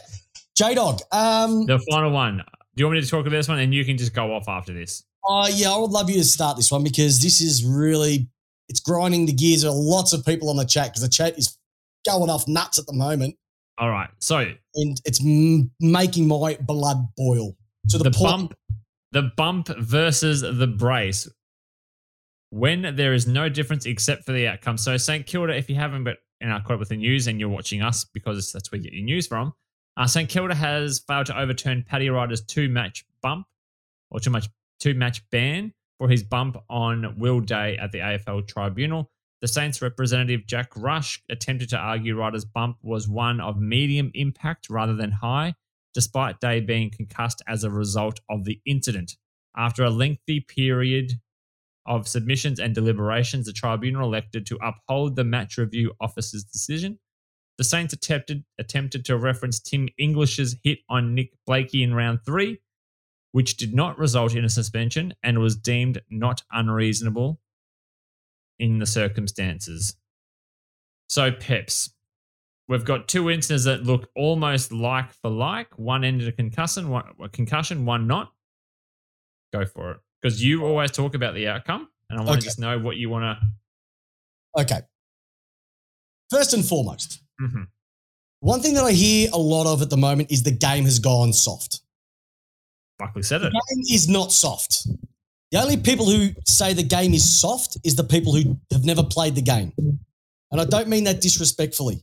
J 0.57 0.75
Dog. 0.75 1.01
Um, 1.13 1.67
the 1.67 1.79
final 1.91 2.11
one. 2.11 2.39
Do 2.77 2.81
you 2.81 2.87
want 2.87 2.97
me 2.97 3.03
to 3.03 3.09
talk 3.09 3.21
about 3.27 3.37
this 3.37 3.49
one, 3.49 3.59
and 3.59 3.73
you 3.73 3.85
can 3.85 3.97
just 3.97 4.15
go 4.15 4.35
off 4.35 4.49
after 4.49 4.73
this? 4.73 5.05
Oh 5.27 5.43
uh, 5.43 5.49
yeah, 5.49 5.73
I 5.73 5.79
would 5.79 5.91
love 5.91 6.11
you 6.11 6.17
to 6.17 6.25
start 6.25 6.57
this 6.57 6.71
one 6.71 6.85
because 6.85 7.21
this 7.21 7.41
is 7.41 7.65
really 7.65 8.29
it's 8.69 8.81
grinding 8.81 9.27
the 9.27 9.33
gears. 9.33 9.63
There 9.63 9.71
are 9.71 9.77
lots 9.77 10.13
of 10.13 10.25
people 10.25 10.51
on 10.51 10.57
the 10.57 10.65
chat 10.65 10.87
because 10.87 11.03
the 11.03 11.09
chat 11.09 11.39
is 11.39 11.57
going 12.07 12.31
off 12.31 12.47
nuts 12.47 12.79
at 12.79 12.87
the 12.87 12.93
moment. 12.93 13.37
All 13.79 13.91
right, 13.91 14.09
so 14.19 14.39
and 14.39 15.01
it's 15.05 15.25
m- 15.25 15.71
making 15.81 16.29
my 16.29 16.57
blood 16.61 17.09
boil 17.17 17.57
to 17.89 17.99
the, 17.99 18.05
the 18.05 18.11
point- 18.11 18.31
bump. 18.31 18.55
The 19.13 19.31
bump 19.37 19.69
versus 19.79 20.41
the 20.41 20.67
brace 20.67 21.29
when 22.51 22.97
there 22.97 23.15
is 23.15 23.29
no 23.29 23.49
difference 23.49 23.87
except 23.87 24.25
for 24.25 24.33
the 24.33 24.49
outcome. 24.49 24.77
So 24.77 24.97
St 24.97 25.25
Kilda, 25.25 25.57
if 25.57 25.69
you 25.71 25.77
haven't 25.77 26.03
but 26.03 26.19
and 26.45 26.53
I 26.53 26.61
caught 26.61 26.75
up 26.75 26.81
with 26.81 26.91
the 26.91 26.97
news, 26.97 27.27
and 27.27 27.41
you're 27.41 27.49
watching 27.49 27.81
us 27.81 28.05
because 28.05 28.53
that's 28.53 28.71
where 28.71 28.77
you 28.77 28.85
get 28.85 28.93
your 28.93 29.05
news 29.05 29.27
from. 29.27 29.55
Uh, 29.97 30.07
St 30.07 30.29
Kilda 30.29 30.55
has 30.55 31.01
failed 31.09 31.27
to 31.27 31.39
overturn 31.41 31.85
Paddy 31.89 32.11
Ryder's 32.11 32.45
two 32.45 32.69
match 32.69 33.05
bump 33.23 33.47
or 34.11 34.21
two 34.21 34.31
match 34.31 34.49
two 34.79 34.93
match 34.93 35.29
ban 35.31 35.73
for 35.99 36.09
his 36.09 36.23
bump 36.23 36.57
on 36.69 37.15
Will 37.19 37.41
Day 37.41 37.79
at 37.79 37.93
the 37.93 37.99
AFL 37.99 38.47
tribunal. 38.47 39.11
The 39.41 39.49
Saints 39.49 39.81
representative 39.81 40.47
Jack 40.47 40.71
Rush 40.77 41.23
attempted 41.31 41.71
to 41.71 41.79
argue 41.79 42.17
Ryder's 42.17 42.45
bump 42.45 42.77
was 42.83 43.09
one 43.09 43.41
of 43.41 43.59
medium 43.59 44.11
impact 44.15 44.69
rather 44.69 44.95
than 44.95 45.13
high, 45.13 45.55
despite 45.95 46.41
Day 46.41 46.61
being 46.61 46.91
concussed 46.91 47.41
as 47.47 47.65
a 47.65 47.71
result 47.71 48.21
of 48.29 48.45
the 48.45 48.61
incident. 48.67 49.17
After 49.57 49.85
a 49.85 49.91
lengthy 49.91 50.41
period 50.41 51.21
of 51.87 52.09
submissions 52.09 52.59
and 52.59 52.75
deliberations, 52.75 53.47
the 53.47 53.53
tribunal 53.53 54.07
elected 54.07 54.47
to 54.47 54.59
uphold 54.63 55.17
the 55.17 55.25
match 55.25 55.59
review 55.59 55.93
officer's 56.01 56.45
decision. 56.45 56.99
The 57.59 57.65
Saints 57.65 57.93
attempted, 57.93 58.45
attempted 58.59 59.05
to 59.05 59.17
reference 59.17 59.61
Tim 59.61 59.89
English's 59.99 60.57
hit 60.65 60.79
on 60.89 61.15
Nick 61.15 61.31
Blakey 61.47 61.83
in 61.83 61.95
round 61.95 62.21
three, 62.25 62.61
which 63.33 63.57
did 63.57 63.75
not 63.75 63.99
result 63.99 64.35
in 64.35 64.45
a 64.45 64.49
suspension 64.49 65.15
and 65.23 65.39
was 65.39 65.57
deemed 65.57 66.01
not 66.11 66.43
unreasonable 66.51 67.41
in 68.59 68.79
the 68.79 68.87
circumstances. 68.87 69.97
So, 71.09 71.31
Peps, 71.31 71.91
we've 72.67 72.85
got 72.85 73.09
two 73.09 73.31
instances 73.31 73.65
that 73.65 73.85
look 73.85 74.09
almost 74.17 74.73
like 74.73 75.13
for 75.13 75.31
like. 75.31 75.79
One 75.79 76.03
ended 76.03 76.29
a 76.29 76.33
concussion, 76.33 76.89
one 76.89 77.05
a 77.23 77.29
concussion, 77.29 77.85
one 77.85 78.07
not. 78.07 78.33
Go 79.53 79.65
for 79.65 79.93
it 79.93 80.01
because 80.25 80.43
you 80.43 80.65
always 80.65 80.91
talk 80.91 81.15
about 81.15 81.35
the 81.35 81.49
outcome, 81.49 81.87
and 82.09 82.19
I 82.19 82.23
want 82.23 82.31
okay. 82.31 82.41
to 82.41 82.45
just 82.47 82.59
know 82.59 82.79
what 82.79 82.97
you 82.97 83.11
want 83.11 83.39
to. 84.57 84.63
Okay. 84.63 84.81
First 86.31 86.55
and 86.55 86.65
foremost, 86.65 87.21
mm-hmm. 87.41 87.65
one 88.41 88.61
thing 88.61 88.73
that 88.75 88.85
I 88.85 88.93
hear 88.93 89.29
a 89.35 89.39
lot 89.39 89.67
of 89.67 89.83
at 89.83 89.91
the 89.91 89.99
moment 89.99 90.33
is 90.33 90.43
the 90.43 90.51
game 90.51 90.85
has 90.85 90.99
gone 90.99 91.35
soft. 91.35 91.81
Buckley 92.99 93.23
said 93.23 93.43
it. 93.43 93.53
The 93.53 93.75
game 93.75 93.85
is 93.95 94.09
not 94.09 94.33
soft. 94.33 94.87
The 95.51 95.61
only 95.61 95.77
people 95.77 96.07
who 96.07 96.31
say 96.47 96.73
the 96.73 96.83
game 96.83 97.13
is 97.13 97.39
soft 97.39 97.77
is 97.85 97.95
the 97.95 98.05
people 98.05 98.35
who 98.35 98.57
have 98.73 98.85
never 98.85 99.03
played 99.03 99.35
the 99.35 99.43
game. 99.43 99.73
And 99.77 100.61
I 100.61 100.65
don't 100.65 100.89
mean 100.89 101.05
that 101.05 101.21
disrespectfully. 101.21 102.03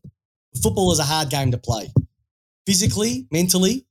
Football 0.62 0.92
is 0.92 1.00
a 1.00 1.04
hard 1.04 1.32
game 1.32 1.50
to 1.52 1.58
play. 1.58 1.92
Physically, 2.68 3.28
mentally, 3.32 3.88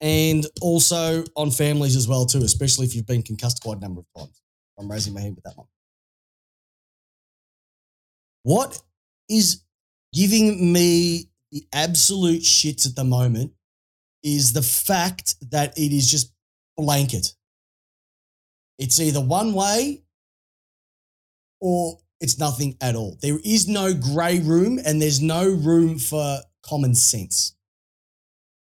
and 0.00 0.46
also 0.60 1.24
on 1.36 1.50
families 1.50 1.96
as 1.96 2.06
well 2.06 2.24
too, 2.24 2.42
especially 2.44 2.86
if 2.86 2.94
you've 2.94 3.06
been 3.06 3.22
concussed 3.22 3.62
quite 3.62 3.78
a 3.78 3.80
number 3.80 4.00
of 4.00 4.06
times. 4.16 4.42
I'm 4.78 4.90
raising 4.90 5.12
my 5.12 5.20
hand 5.20 5.34
with 5.34 5.44
that 5.44 5.56
one. 5.56 5.66
What 8.44 8.80
is 9.28 9.62
giving 10.14 10.72
me 10.72 11.30
the 11.50 11.66
absolute 11.72 12.42
shits 12.42 12.86
at 12.86 12.94
the 12.94 13.04
moment 13.04 13.52
is 14.22 14.52
the 14.52 14.62
fact 14.62 15.36
that 15.50 15.76
it 15.76 15.92
is 15.92 16.10
just 16.10 16.32
blanket. 16.76 17.34
It's 18.78 19.00
either 19.00 19.20
one 19.20 19.52
way 19.52 20.02
or 21.60 21.98
it's 22.20 22.38
nothing 22.38 22.76
at 22.80 22.94
all. 22.94 23.16
There 23.20 23.38
is 23.44 23.68
no 23.68 23.94
grey 23.94 24.38
room 24.38 24.78
and 24.84 25.00
there's 25.00 25.20
no 25.20 25.44
room 25.48 25.98
for 25.98 26.38
common 26.62 26.94
sense. 26.94 27.54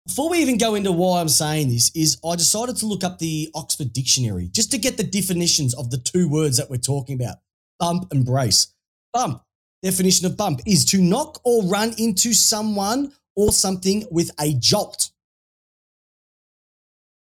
Before 0.05 0.29
we 0.29 0.37
even 0.37 0.57
go 0.59 0.75
into 0.75 0.91
why 0.91 1.19
I'm 1.19 1.29
saying 1.29 1.69
this, 1.69 1.91
is 1.95 2.19
I 2.23 2.35
decided 2.35 2.77
to 2.77 2.85
look 2.85 3.03
up 3.03 3.17
the 3.17 3.49
Oxford 3.55 3.91
Dictionary 3.91 4.49
just 4.49 4.69
to 4.71 4.77
get 4.77 4.97
the 4.97 5.03
definitions 5.03 5.73
of 5.73 5.89
the 5.89 5.97
two 5.97 6.29
words 6.29 6.57
that 6.57 6.69
we're 6.69 6.77
talking 6.77 7.19
about 7.19 7.37
bump 7.79 8.11
and 8.11 8.23
brace. 8.23 8.67
Bump, 9.13 9.41
definition 9.81 10.27
of 10.27 10.37
bump, 10.37 10.61
is 10.67 10.85
to 10.85 11.01
knock 11.01 11.41
or 11.43 11.63
run 11.63 11.93
into 11.97 12.33
someone 12.33 13.13
or 13.35 13.51
something 13.51 14.05
with 14.11 14.29
a 14.39 14.53
jolt. 14.53 15.09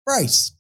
brace. 0.07 0.53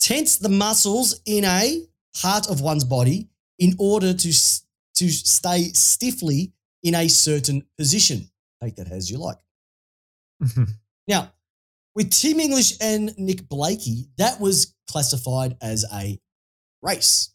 Tense 0.00 0.36
the 0.36 0.50
muscles 0.50 1.20
in 1.24 1.44
a 1.44 1.86
part 2.20 2.48
of 2.50 2.60
one's 2.60 2.84
body 2.84 3.28
in 3.58 3.74
order 3.78 4.12
to, 4.12 4.28
to 4.28 5.08
stay 5.08 5.62
stiffly 5.72 6.52
in 6.82 6.94
a 6.94 7.08
certain 7.08 7.64
position. 7.78 8.28
Take 8.62 8.76
that 8.76 8.90
as 8.92 9.10
you 9.10 9.16
like. 9.18 9.38
Now, 11.06 11.32
with 11.94 12.10
Tim 12.10 12.40
English 12.40 12.74
and 12.80 13.16
Nick 13.16 13.48
Blakey, 13.48 14.08
that 14.18 14.40
was 14.40 14.74
classified 14.88 15.56
as 15.60 15.84
a 15.92 16.18
race. 16.82 17.32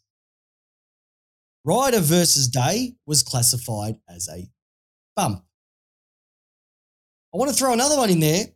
Ryder 1.64 2.00
versus 2.00 2.48
Day 2.48 2.94
was 3.06 3.22
classified 3.22 3.96
as 4.08 4.28
a 4.28 4.48
bump. 5.16 5.44
I 7.34 7.36
want 7.36 7.50
to 7.50 7.56
throw 7.56 7.72
another 7.72 7.96
one 7.96 8.10
in 8.10 8.20
there. 8.20 8.46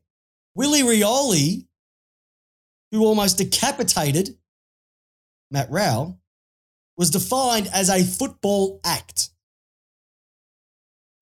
Willie 0.54 0.82
Rioli, 0.82 1.66
who 2.90 3.04
almost 3.04 3.38
decapitated 3.38 4.36
Matt 5.50 5.70
Rao, 5.70 6.18
was 6.96 7.10
defined 7.10 7.68
as 7.72 7.90
a 7.90 8.04
football 8.04 8.80
act. 8.84 9.30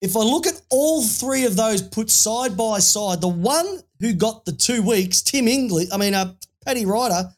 If 0.03 0.17
I 0.17 0.19
look 0.19 0.45
at 0.45 0.61
all 0.69 1.01
three 1.01 1.45
of 1.45 1.55
those 1.55 1.81
put 1.81 2.09
side 2.09 2.57
by 2.57 2.79
side, 2.79 3.21
the 3.21 3.29
one 3.29 3.79
who 4.01 4.11
got 4.11 4.43
the 4.43 4.51
two 4.51 4.81
weeks, 4.81 5.21
Tim 5.21 5.47
English, 5.47 5.87
I 5.93 5.97
mean, 5.97 6.13
uh, 6.13 6.33
Paddy 6.65 6.85
Ryder, 6.85 7.31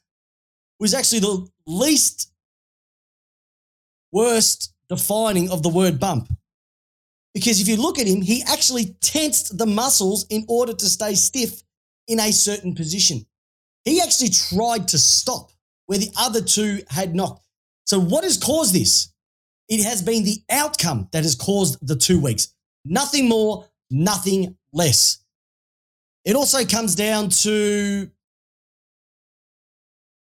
was 0.79 0.95
actually 0.95 1.19
the 1.19 1.47
least 1.67 2.31
worst 4.11 4.73
defining 4.89 5.51
of 5.51 5.61
the 5.61 5.69
word 5.69 5.99
bump. 5.99 6.27
Because 7.35 7.61
if 7.61 7.67
you 7.67 7.77
look 7.77 7.99
at 7.99 8.07
him, 8.07 8.23
he 8.23 8.41
actually 8.47 8.95
tensed 8.99 9.59
the 9.59 9.67
muscles 9.67 10.25
in 10.31 10.43
order 10.47 10.73
to 10.73 10.85
stay 10.87 11.13
stiff 11.13 11.61
in 12.07 12.19
a 12.19 12.31
certain 12.31 12.73
position. 12.73 13.27
He 13.83 14.01
actually 14.01 14.29
tried 14.29 14.87
to 14.87 14.97
stop 14.97 15.51
where 15.85 15.99
the 15.99 16.09
other 16.17 16.41
two 16.41 16.81
had 16.89 17.13
not. 17.13 17.41
So, 17.85 17.99
what 17.99 18.23
has 18.23 18.37
caused 18.39 18.73
this? 18.73 19.09
It 19.69 19.83
has 19.83 20.01
been 20.01 20.23
the 20.23 20.41
outcome 20.49 21.09
that 21.11 21.23
has 21.23 21.35
caused 21.35 21.85
the 21.85 21.95
two 21.95 22.19
weeks. 22.19 22.54
Nothing 22.85 23.27
more, 23.27 23.67
nothing 23.89 24.55
less. 24.71 25.17
It 26.23 26.35
also 26.35 26.63
comes 26.65 26.95
down 26.95 27.29
to, 27.29 28.09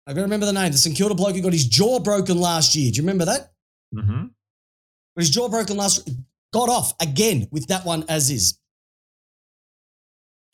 I 0.06 0.12
remember 0.12 0.46
the 0.46 0.52
name, 0.52 0.72
the 0.72 0.78
St 0.78 0.96
Kilda 0.96 1.14
bloke 1.14 1.36
who 1.36 1.42
got 1.42 1.52
his 1.52 1.66
jaw 1.66 1.98
broken 2.00 2.38
last 2.38 2.74
year. 2.74 2.90
Do 2.90 2.96
you 2.96 3.02
remember 3.02 3.26
that? 3.26 3.52
hmm 3.94 4.26
Got 5.16 5.20
his 5.22 5.30
jaw 5.30 5.48
broken 5.48 5.76
last, 5.76 6.08
got 6.52 6.68
off 6.68 6.94
again 7.00 7.48
with 7.50 7.66
that 7.68 7.84
one 7.84 8.04
as 8.08 8.30
is. 8.30 8.58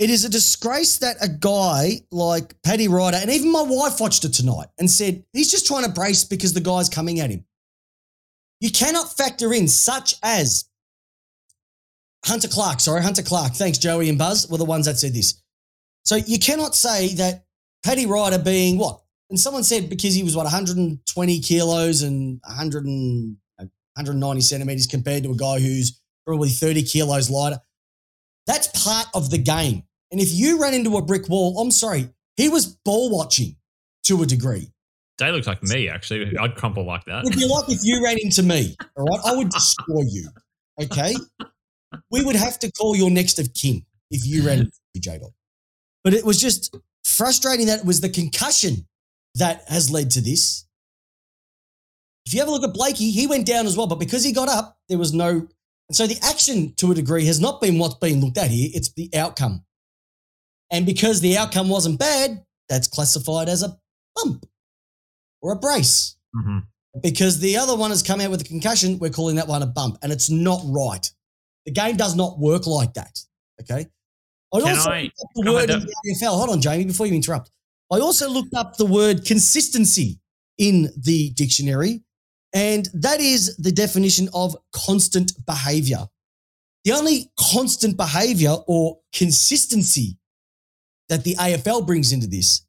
It 0.01 0.11
is 0.11 0.25
a 0.25 0.29
disgrace 0.29 0.99
that 0.99 1.17
a 1.23 1.29
guy 1.29 2.01
like 2.11 2.61
Paddy 2.63 2.89
Ryder, 2.89 3.19
and 3.19 3.31
even 3.31 3.53
my 3.53 3.63
wife 3.63 4.01
watched 4.01 4.25
it 4.25 4.33
tonight 4.33 4.67
and 4.79 4.91
said 4.91 5.25
he's 5.33 5.51
just 5.51 5.67
trying 5.67 5.85
to 5.85 5.91
brace 5.91 6.25
because 6.25 6.53
the 6.53 6.61
guy's 6.61 6.89
coming 6.89 7.21
at 7.21 7.31
him. 7.31 7.45
You 8.61 8.71
cannot 8.71 9.17
factor 9.17 9.53
in 9.55 9.69
such 9.69 10.17
as 10.23 10.65
Hunter 12.25 12.49
Clark, 12.49 12.81
sorry, 12.81 13.03
Hunter 13.03 13.23
Clark. 13.23 13.55
Thanks, 13.55 13.79
Joey 13.79 14.09
and 14.09 14.19
Buzz 14.19 14.49
were 14.49 14.59
the 14.59 14.65
ones 14.65 14.87
that 14.87 14.99
said 14.99 15.13
this. 15.13 15.43
So 16.05 16.17
you 16.17 16.39
cannot 16.39 16.75
say 16.75 17.15
that 17.15 17.45
Paddy 17.85 18.07
Ryder 18.07 18.39
being 18.39 18.79
what? 18.79 19.01
And 19.31 19.39
someone 19.39 19.65
said 19.65 19.89
because 19.89 20.15
he 20.15 20.23
was 20.23 20.37
what 20.37 20.45
120 20.45 21.41
kilos 21.41 22.03
and 22.03 22.41
100 22.45 22.85
and 22.85 23.37
190 23.59 24.41
centimeters 24.41 24.87
compared 24.87 25.23
to 25.23 25.33
a 25.33 25.37
guy 25.37 25.61
who's 25.61 26.01
probably 26.27 26.49
30 26.49 26.83
kilos 26.83 27.31
lighter. 27.31 27.59
That's 28.47 28.69
part 28.85 29.07
of 29.15 29.31
the 29.31 29.39
game. 29.39 29.85
And 30.11 30.21
if 30.21 30.33
you 30.33 30.61
ran 30.61 30.75
into 30.75 30.97
a 30.97 31.03
brick 31.03 31.29
wall, 31.29 31.59
I'm 31.59 31.71
sorry, 31.71 32.11
he 32.37 32.49
was 32.49 32.67
ball 32.67 33.11
watching 33.11 33.57
to 34.05 34.23
a 34.23 34.27
degree. 34.27 34.71
They 35.19 35.31
looks 35.31 35.47
like 35.47 35.63
me, 35.63 35.89
actually. 35.89 36.37
I'd 36.37 36.57
crumple 36.57 36.85
like 36.85 37.05
that. 37.05 37.25
It'd 37.25 37.39
be 37.39 37.47
like 37.47 37.71
if 37.71 37.81
you 37.83 38.03
ran 38.05 38.19
into 38.21 38.43
me, 38.43 38.77
all 38.97 39.05
right? 39.05 39.21
I 39.25 39.37
would 39.37 39.49
destroy 39.49 40.03
you, 40.09 40.29
okay? 40.81 41.15
We 42.11 42.25
would 42.25 42.37
have 42.37 42.59
to 42.61 42.73
call 42.73 42.97
your 42.97 43.11
next 43.11 43.39
of 43.39 43.53
kin 43.55 43.85
if 44.11 44.27
you 44.27 44.47
ran 44.47 44.71
J 44.99 45.19
Dog. 45.19 45.33
But 46.03 46.15
it 46.15 46.25
was 46.25 46.41
just 46.41 46.77
frustrating 47.05 47.67
that 47.67 47.81
it 47.81 47.85
was 47.85 48.01
the 48.01 48.09
concussion 48.09 48.87
that 49.37 49.65
has 49.69 49.91
led 49.91 50.11
to 50.13 50.21
this. 50.21 50.67
If 52.27 52.33
you 52.33 52.41
have 52.41 52.49
a 52.49 52.53
look 52.53 52.65
at 52.65 52.73
Blakey, 52.73 53.11
he 53.11 53.27
went 53.27 53.47
down 53.47 53.67
as 53.67 53.77
well, 53.77 53.87
but 53.87 53.99
because 53.99 54.25
he 54.25 54.33
got 54.33 54.49
up, 54.49 54.79
there 54.89 54.99
was 54.99 55.13
no. 55.13 55.29
And 55.89 55.97
so 55.97 56.07
the 56.07 56.19
action 56.23 56.73
to 56.77 56.93
a 56.93 56.95
degree 56.95 57.27
has 57.27 57.41
not 57.41 57.61
been 57.61 57.79
what's 57.79 57.97
being 57.97 58.21
looked 58.23 58.39
at 58.39 58.51
here, 58.51 58.71
it's 58.73 58.93
the 58.93 59.11
outcome. 59.15 59.65
And 60.71 60.87
because 60.87 61.21
the 61.21 61.37
outcome 61.37 61.69
wasn't 61.69 61.99
bad, 61.99 62.43
that's 62.69 62.89
classified 62.89 63.49
as 63.49 63.63
a 63.63 63.77
bump 64.17 64.47
or 65.43 65.53
a 65.53 65.57
brace 65.57 66.17
hmm 66.35 66.59
because 67.03 67.41
the 67.41 67.57
other 67.57 67.77
one 67.77 67.91
has 67.91 68.03
come 68.03 68.21
out 68.21 68.31
with 68.31 68.41
a 68.41 68.45
concussion. 68.45 68.99
We're 68.99 69.11
calling 69.11 69.37
that 69.37 69.49
one 69.49 69.63
a 69.63 69.67
bump, 69.67 69.99
and 70.03 70.13
it's 70.13 70.31
not 70.31 70.61
right. 70.65 71.11
The 71.67 71.73
game 71.73 71.97
does 71.97 72.15
not 72.15 72.39
work 72.39 72.67
like 72.67 72.95
that. 72.95 73.19
Okay. 73.61 73.87
I 74.53 74.61
Can 74.61 74.69
also 74.77 74.91
I- 74.91 75.03
looked 75.03 75.21
up 75.21 75.29
the 75.35 75.53
word 75.53 75.71
in 75.71 75.81
the 75.81 75.95
AFL. 76.15 76.37
Hold 76.39 76.51
on, 76.51 76.61
Jamie, 76.61 76.85
before 76.85 77.07
you 77.07 77.15
interrupt. 77.15 77.51
I 77.93 77.99
also 77.99 78.29
looked 78.29 78.55
up 78.55 78.77
the 78.77 78.87
word 78.87 79.25
consistency 79.25 80.21
in 80.59 80.91
the 80.97 81.31
dictionary, 81.31 82.03
and 82.53 82.89
that 82.95 83.21
is 83.21 83.57
the 83.57 83.73
definition 83.73 84.29
of 84.33 84.57
constant 84.73 85.33
behavior. 85.47 86.07
The 86.85 86.93
only 86.93 87.31
constant 87.39 87.97
behavior 87.97 88.55
or 88.67 88.99
consistency 89.13 90.19
that 91.09 91.25
the 91.25 91.35
AFL 91.37 91.87
brings 91.87 92.13
into 92.13 92.27
this 92.27 92.63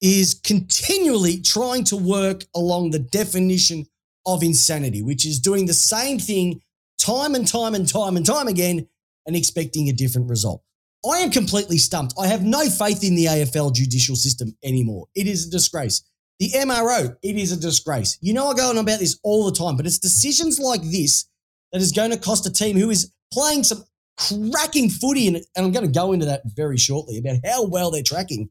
is 0.00 0.34
continually 0.34 1.40
trying 1.40 1.84
to 1.84 1.96
work 1.96 2.44
along 2.54 2.90
the 2.90 2.98
definition 2.98 3.86
of 4.24 4.42
insanity, 4.42 5.02
which 5.02 5.24
is 5.26 5.38
doing 5.38 5.66
the 5.66 5.74
same 5.74 6.18
thing 6.18 6.60
time 6.98 7.34
and 7.34 7.46
time 7.46 7.74
and 7.74 7.88
time 7.88 8.16
and 8.16 8.24
time 8.24 8.48
again 8.48 8.88
and 9.26 9.36
expecting 9.36 9.88
a 9.88 9.92
different 9.92 10.28
result. 10.28 10.62
I 11.08 11.18
am 11.18 11.30
completely 11.30 11.78
stumped. 11.78 12.14
I 12.18 12.26
have 12.26 12.42
no 12.42 12.68
faith 12.68 13.04
in 13.04 13.14
the 13.14 13.26
AFL 13.26 13.74
judicial 13.74 14.16
system 14.16 14.56
anymore. 14.62 15.06
It 15.14 15.26
is 15.26 15.46
a 15.46 15.50
disgrace. 15.50 16.02
The 16.38 16.50
MRO, 16.50 17.16
it 17.22 17.36
is 17.36 17.52
a 17.52 17.56
disgrace. 17.56 18.18
You 18.20 18.34
know, 18.34 18.48
I 18.48 18.54
go 18.54 18.70
on 18.70 18.78
about 18.78 18.98
this 18.98 19.18
all 19.22 19.46
the 19.46 19.56
time, 19.56 19.76
but 19.76 19.86
it's 19.86 19.98
decisions 19.98 20.58
like 20.58 20.82
this 20.82 21.26
that 21.72 21.80
is 21.80 21.92
going 21.92 22.10
to 22.10 22.18
cost 22.18 22.46
a 22.46 22.52
team 22.52 22.76
who 22.76 22.90
is 22.90 23.12
playing 23.32 23.64
some 23.64 23.84
cracking 24.18 24.90
footy, 24.90 25.28
and, 25.28 25.36
and 25.36 25.66
I'm 25.66 25.72
going 25.72 25.86
to 25.86 25.92
go 25.92 26.12
into 26.12 26.26
that 26.26 26.42
very 26.44 26.76
shortly 26.76 27.18
about 27.18 27.38
how 27.44 27.66
well 27.66 27.90
they're 27.90 28.02
tracking. 28.02 28.50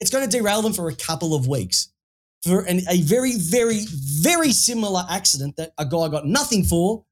It's 0.00 0.10
going 0.10 0.28
to 0.28 0.38
derail 0.38 0.62
them 0.62 0.72
for 0.72 0.88
a 0.88 0.94
couple 0.94 1.34
of 1.34 1.48
weeks 1.48 1.90
for 2.42 2.60
an, 2.62 2.80
a 2.88 3.00
very, 3.02 3.36
very, 3.36 3.84
very 3.88 4.52
similar 4.52 5.04
accident 5.10 5.56
that 5.56 5.72
a 5.78 5.84
guy 5.84 6.08
got 6.08 6.26
nothing 6.26 6.64
for, 6.64 7.04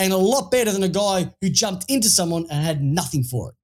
and 0.00 0.14
a 0.14 0.16
lot 0.16 0.50
better 0.50 0.72
than 0.72 0.82
a 0.82 0.88
guy 0.88 1.30
who 1.42 1.50
jumped 1.50 1.84
into 1.90 2.08
someone 2.08 2.46
and 2.50 2.64
had 2.64 2.82
nothing 2.82 3.22
for 3.22 3.50
it. 3.50 3.54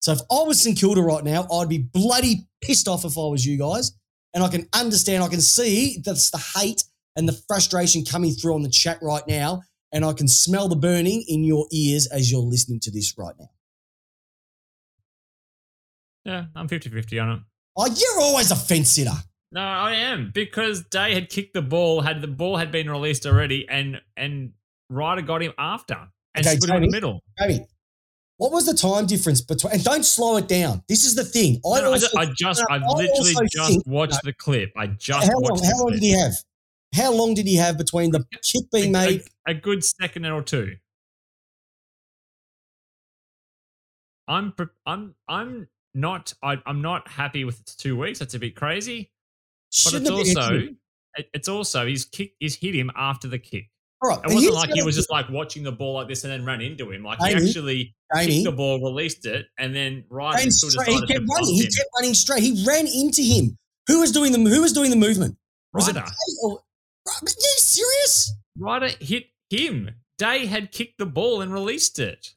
So 0.00 0.12
if 0.12 0.20
I 0.30 0.42
was 0.42 0.60
St 0.60 0.76
Kilda 0.76 1.00
right 1.00 1.22
now, 1.22 1.46
I'd 1.50 1.68
be 1.68 1.78
bloody 1.78 2.48
pissed 2.60 2.88
off 2.88 3.04
if 3.04 3.16
I 3.16 3.22
was 3.22 3.46
you 3.46 3.56
guys. 3.56 3.92
And 4.34 4.42
I 4.42 4.48
can 4.48 4.68
understand, 4.74 5.22
I 5.22 5.28
can 5.28 5.40
see 5.40 6.02
that's 6.04 6.30
the 6.30 6.42
hate 6.58 6.82
and 7.14 7.28
the 7.28 7.40
frustration 7.48 8.04
coming 8.04 8.32
through 8.32 8.54
on 8.54 8.62
the 8.62 8.68
chat 8.68 8.98
right 9.00 9.22
now. 9.28 9.62
And 9.92 10.04
I 10.04 10.12
can 10.12 10.26
smell 10.26 10.68
the 10.68 10.76
burning 10.76 11.24
in 11.28 11.44
your 11.44 11.66
ears 11.72 12.08
as 12.08 12.30
you're 12.32 12.40
listening 12.40 12.80
to 12.80 12.90
this 12.90 13.14
right 13.16 13.34
now. 13.38 13.50
Yeah, 16.24 16.44
I'm 16.56 16.66
50 16.66 16.90
50 16.90 17.18
on 17.20 17.30
it. 17.30 17.40
Oh, 17.76 17.86
you're 17.86 18.20
always 18.20 18.50
a 18.50 18.56
fence 18.56 18.90
sitter. 18.90 19.12
No, 19.52 19.60
I 19.60 19.92
am 19.94 20.32
because 20.34 20.84
Day 20.84 21.14
had 21.14 21.30
kicked 21.30 21.54
the 21.54 21.62
ball, 21.62 22.00
had 22.00 22.20
the 22.20 22.26
ball 22.26 22.56
had 22.56 22.72
been 22.72 22.90
released 22.90 23.24
already, 23.24 23.66
and 23.68 24.00
and 24.16 24.52
Ryder 24.90 25.22
got 25.22 25.42
him 25.42 25.52
after 25.58 25.96
and 26.34 26.46
Okay, 26.46 26.56
put 26.58 26.70
him 26.70 26.76
in 26.76 26.82
the 26.82 26.90
middle. 26.90 27.20
Jamie, 27.38 27.66
what 28.38 28.52
was 28.52 28.66
the 28.66 28.74
time 28.74 29.06
difference 29.06 29.40
between, 29.40 29.72
and 29.74 29.84
don't 29.84 30.04
slow 30.04 30.36
it 30.36 30.46
down. 30.48 30.82
This 30.88 31.04
is 31.04 31.14
the 31.14 31.24
thing. 31.24 31.60
I 31.64 31.78
No, 31.80 31.84
no, 31.86 31.92
also, 31.92 32.06
just, 32.06 32.16
I 32.16 32.26
just, 32.38 32.64
I 32.70 32.76
literally 32.78 33.34
just 33.50 33.70
think- 33.70 33.86
watched 33.86 34.22
the 34.22 34.32
clip. 34.32 34.70
I 34.76 34.88
just 34.88 35.26
how 35.26 35.32
long, 35.34 35.42
watched 35.52 35.64
how 35.64 35.78
long 35.78 35.88
clip. 35.88 36.00
did 36.00 36.02
he 36.06 36.10
have? 36.20 36.32
How 36.94 37.12
long 37.12 37.34
did 37.34 37.46
he 37.46 37.56
have 37.56 37.76
between 37.78 38.10
the 38.12 38.24
kick 38.44 38.64
being 38.72 38.94
a, 38.94 38.98
made? 38.98 39.22
a, 39.48 39.50
a 39.50 39.54
good 39.54 39.82
second 39.84 40.24
or 40.26 40.42
two. 40.42 40.76
I'm, 44.28 44.52
I'm, 44.86 45.14
I'm 45.28 45.68
not, 45.94 46.32
I, 46.42 46.56
I'm 46.66 46.82
not 46.82 47.06
happy 47.08 47.44
with 47.44 47.64
two 47.76 47.96
weeks. 47.96 48.18
That's 48.18 48.34
a 48.34 48.38
bit 48.38 48.56
crazy. 48.56 49.10
But 49.84 49.90
Shouldn't 49.92 50.18
it's 50.20 50.36
also, 50.36 50.60
it's 51.34 51.48
also 51.48 51.86
he's 51.86 52.04
kick, 52.04 52.32
he's 52.40 52.56
hit 52.56 52.74
him 52.74 52.90
after 52.96 53.28
the 53.28 53.38
kick. 53.38 53.68
All 54.02 54.10
right. 54.10 54.18
It 54.30 54.34
wasn't 54.34 54.54
like 54.54 54.70
he 54.74 54.82
was 54.82 54.94
just 54.94 55.10
like 55.10 55.28
watching 55.30 55.62
the 55.62 55.72
ball 55.72 55.94
like 55.94 56.08
this 56.08 56.24
and 56.24 56.32
then 56.32 56.44
ran 56.44 56.60
into 56.60 56.90
him. 56.90 57.02
Like 57.02 57.18
he 57.20 57.32
actually 57.34 57.94
kicked 58.14 58.44
the 58.44 58.52
ball, 58.52 58.82
released 58.82 59.24
it, 59.26 59.46
and 59.58 59.74
then 59.74 60.04
Ryder 60.10 60.38
ran 60.38 60.50
still 60.50 60.70
straight. 60.70 60.88
He 60.88 61.00
kept 61.06 61.24
running. 61.34 61.54
He 61.54 61.62
kept 61.62 61.88
running 61.98 62.14
straight. 62.14 62.42
He 62.42 62.64
ran 62.66 62.86
into 62.86 63.22
him. 63.22 63.56
Who 63.86 64.00
was 64.00 64.12
doing 64.12 64.32
the 64.32 64.38
Who 64.50 64.60
was 64.62 64.72
doing 64.72 64.90
the 64.90 64.96
movement? 64.96 65.36
Was 65.72 65.88
it 65.88 65.94
Ryder. 65.96 66.06
Day 66.06 66.12
or- 66.42 66.58
Are 67.08 67.12
you 67.24 67.54
serious? 67.58 68.34
Ryder 68.58 68.90
hit 69.00 69.24
him. 69.50 69.90
Day 70.18 70.46
had 70.46 70.72
kicked 70.72 70.98
the 70.98 71.06
ball 71.06 71.40
and 71.40 71.52
released 71.52 71.98
it. 71.98 72.28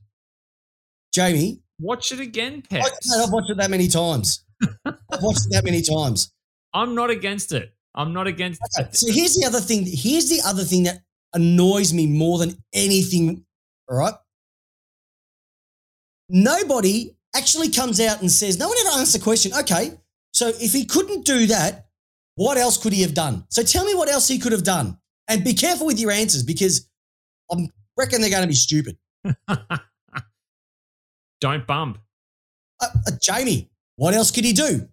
Jamie, 1.14 1.62
Watch 1.82 2.12
it 2.12 2.20
again, 2.20 2.62
Peps. 2.70 2.90
I've 3.18 3.32
watched 3.32 3.50
it 3.50 3.58
that 3.58 3.70
many 3.72 3.88
times. 3.88 4.44
I've 4.86 5.22
watched 5.22 5.46
it 5.46 5.52
that 5.52 5.64
many 5.64 5.82
times. 5.82 6.32
I'm 6.74 6.94
not 6.94 7.10
against 7.10 7.52
it. 7.54 7.74
I'm 7.96 8.14
not 8.14 8.28
against 8.28 8.62
Okay, 8.78 8.88
it. 8.90 8.96
so 8.96 9.12
here's 9.12 9.34
the 9.36 9.46
other 9.46 9.62
thing. 9.62 9.86
Here's 9.86 10.30
the 10.30 10.42
other 10.46 10.64
thing 10.64 10.84
that 10.84 11.00
annoys 11.34 11.94
me 11.94 12.08
more 12.08 12.38
than 12.40 12.62
anything. 12.74 13.46
All 13.90 13.98
right. 13.98 14.14
Nobody 16.30 17.18
actually 17.36 17.70
comes 17.70 18.00
out 18.00 18.22
and 18.22 18.32
says, 18.32 18.60
no 18.60 18.68
one 18.68 18.78
ever 18.82 19.00
asks 19.00 19.14
the 19.14 19.20
question, 19.20 19.52
okay, 19.54 19.92
so 20.34 20.50
if 20.60 20.74
he 20.74 20.86
couldn't 20.86 21.26
do 21.26 21.48
that, 21.48 21.88
what 22.36 22.58
else 22.58 22.78
could 22.78 22.94
he 22.94 23.02
have 23.02 23.14
done? 23.14 23.46
So 23.50 23.64
tell 23.64 23.86
me 23.86 23.96
what 23.96 24.10
else 24.10 24.28
he 24.28 24.40
could 24.40 24.52
have 24.52 24.64
done. 24.64 24.98
And 25.28 25.44
be 25.44 25.54
careful 25.54 25.86
with 25.86 26.00
your 26.00 26.12
answers 26.12 26.44
because 26.44 26.90
I 27.52 27.68
reckon 27.98 28.22
they're 28.22 28.30
going 28.30 28.44
to 28.44 28.48
be 28.48 28.54
stupid. 28.54 28.98
Don't 31.42 31.68
bump. 31.68 32.00
Uh, 32.82 32.88
uh, 33.08 33.12
Jamie, 33.22 33.70
what 33.96 34.14
else 34.14 34.32
could 34.32 34.46
he 34.46 34.54
do? 34.54 34.88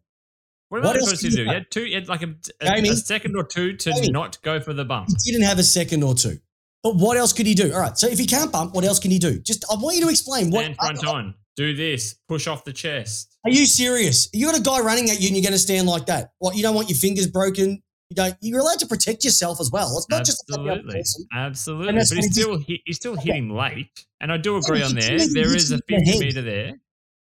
What 0.68 0.82
What 0.82 0.96
about 0.96 1.08
else 1.08 1.20
did 1.20 1.32
you 1.32 1.36
do? 1.36 1.44
You 1.44 1.48
had 1.48 1.70
two. 1.70 1.86
You 1.86 1.94
had 1.94 2.08
like 2.08 2.22
a, 2.22 2.34
a, 2.60 2.82
a 2.82 2.96
second 2.96 3.36
or 3.36 3.44
two 3.44 3.76
to 3.76 3.92
Jamie? 3.92 4.10
not 4.10 4.40
go 4.42 4.58
for 4.60 4.72
the 4.72 4.84
bump. 4.84 5.08
He 5.24 5.30
didn't 5.30 5.46
have 5.46 5.58
a 5.58 5.62
second 5.62 6.02
or 6.02 6.14
two. 6.14 6.38
But 6.82 6.96
what 6.96 7.16
else 7.16 7.32
could 7.32 7.46
he 7.46 7.54
do? 7.54 7.72
All 7.72 7.80
right. 7.80 7.96
So 7.96 8.08
if 8.08 8.18
he 8.18 8.26
can't 8.26 8.50
bump, 8.52 8.74
what 8.74 8.84
else 8.84 8.98
can 8.98 9.10
he 9.10 9.18
do? 9.18 9.38
Just 9.38 9.64
I 9.70 9.74
want 9.76 9.96
you 9.96 10.02
to 10.02 10.08
explain 10.08 10.50
what. 10.50 10.64
Stand 10.64 10.76
front 10.76 11.06
on. 11.06 11.34
Do 11.56 11.74
this. 11.74 12.16
Push 12.28 12.48
off 12.48 12.64
the 12.64 12.72
chest. 12.72 13.38
Are 13.44 13.50
you 13.50 13.64
serious? 13.64 14.28
You 14.32 14.46
got 14.46 14.58
a 14.58 14.62
guy 14.62 14.80
running 14.80 15.08
at 15.08 15.20
you 15.20 15.28
and 15.28 15.36
you're 15.36 15.42
going 15.42 15.52
to 15.52 15.58
stand 15.58 15.86
like 15.86 16.06
that? 16.06 16.32
What? 16.38 16.54
You 16.54 16.62
don't 16.62 16.74
want 16.74 16.90
your 16.90 16.98
fingers 16.98 17.26
broken? 17.28 17.82
You 18.10 18.14
don't. 18.14 18.36
You're 18.40 18.60
allowed 18.60 18.78
to 18.80 18.86
protect 18.86 19.24
yourself 19.24 19.60
as 19.60 19.70
well. 19.70 19.96
It's 19.96 20.08
not 20.08 20.24
just 20.24 20.44
the 20.46 20.60
other 20.60 20.70
Absolutely, 20.70 21.02
absolutely. 21.34 21.86
But 21.86 21.94
that's 21.94 22.10
he 22.10 22.16
he 22.16 22.22
did. 22.22 22.32
still 22.32 23.14
hit, 23.14 23.24
he 23.34 23.38
him 23.38 23.50
late, 23.50 24.06
and 24.20 24.30
I 24.30 24.36
do 24.36 24.56
agree 24.56 24.78
he 24.78 24.84
on 24.84 24.94
there. 24.94 25.18
There 25.18 25.56
is 25.56 25.72
a 25.72 25.78
fifty 25.88 26.18
meter 26.18 26.42
there. 26.42 26.74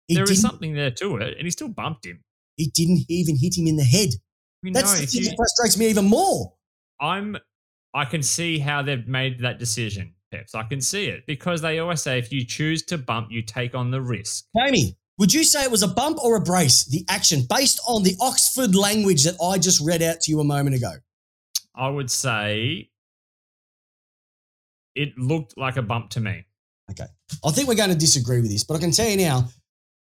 He 0.09 0.15
There 0.15 0.25
is 0.25 0.41
something 0.41 0.75
there 0.75 0.91
to 0.91 1.17
it, 1.19 1.37
and 1.37 1.47
he 1.47 1.51
still 1.51 1.69
bumped 1.69 2.05
him. 2.05 2.25
He 2.57 2.71
didn't 2.75 3.05
even 3.09 3.37
hit 3.37 3.57
him 3.57 3.67
in 3.67 3.77
the 3.77 3.85
head. 3.85 4.11
Mean, 4.63 4.73
That's 4.73 4.95
no, 4.95 5.01
the 5.01 5.07
thing 5.07 5.23
you, 5.23 5.29
that 5.31 5.37
frustrates 5.37 5.77
me 5.77 5.89
even 5.89 6.05
more. 6.05 6.53
I'm, 7.01 7.37
I 7.95 8.05
can 8.05 8.23
see 8.23 8.59
how 8.59 8.83
they've 8.83 9.07
made 9.09 9.41
that 9.41 9.59
decision, 9.59 10.15
Peps. 10.31 10.55
I 10.55 10.63
can 10.63 10.81
see 10.81 11.07
it 11.07 11.27
because 11.27 11.61
they 11.61 11.81
always 11.81 12.01
say 12.01 12.19
if 12.19 12.33
you 12.33 12.45
choose 12.45 12.83
to 12.85 12.99
bump, 12.99 13.29
you 13.31 13.43
take 13.43 13.75
on 13.75 13.91
the 13.91 14.01
risk. 14.01 14.45
Jamie, 14.57 14.97
would 15.19 15.35
you 15.35 15.45
say 15.45 15.65
it 15.65 15.71
was 15.71 15.83
a 15.83 15.89
bump 15.89 16.19
or 16.23 16.37
a 16.37 16.41
brace? 16.41 16.85
The 16.85 17.05
action 17.09 17.43
based 17.49 17.81
on 17.89 18.03
the 18.03 18.15
Oxford 18.21 18.75
language 18.75 19.25
that 19.25 19.35
I 19.43 19.59
just 19.59 19.81
read 19.81 20.03
out 20.03 20.21
to 20.21 20.31
you 20.31 20.41
a 20.41 20.45
moment 20.45 20.77
ago. 20.77 20.93
I 21.75 21.89
would 21.89 22.11
say 22.11 22.91
it 24.95 25.17
looked 25.19 25.57
like 25.57 25.77
a 25.77 25.83
bump 25.83 26.11
to 26.11 26.21
me. 26.21 26.45
Okay. 26.91 27.07
I 27.45 27.51
think 27.51 27.69
we're 27.69 27.75
going 27.75 27.91
to 27.91 27.97
disagree 27.97 28.41
with 28.41 28.51
this, 28.51 28.65
but 28.65 28.77
I 28.77 28.81
can 28.81 28.91
tell 28.91 29.09
you 29.09 29.17
now, 29.17 29.49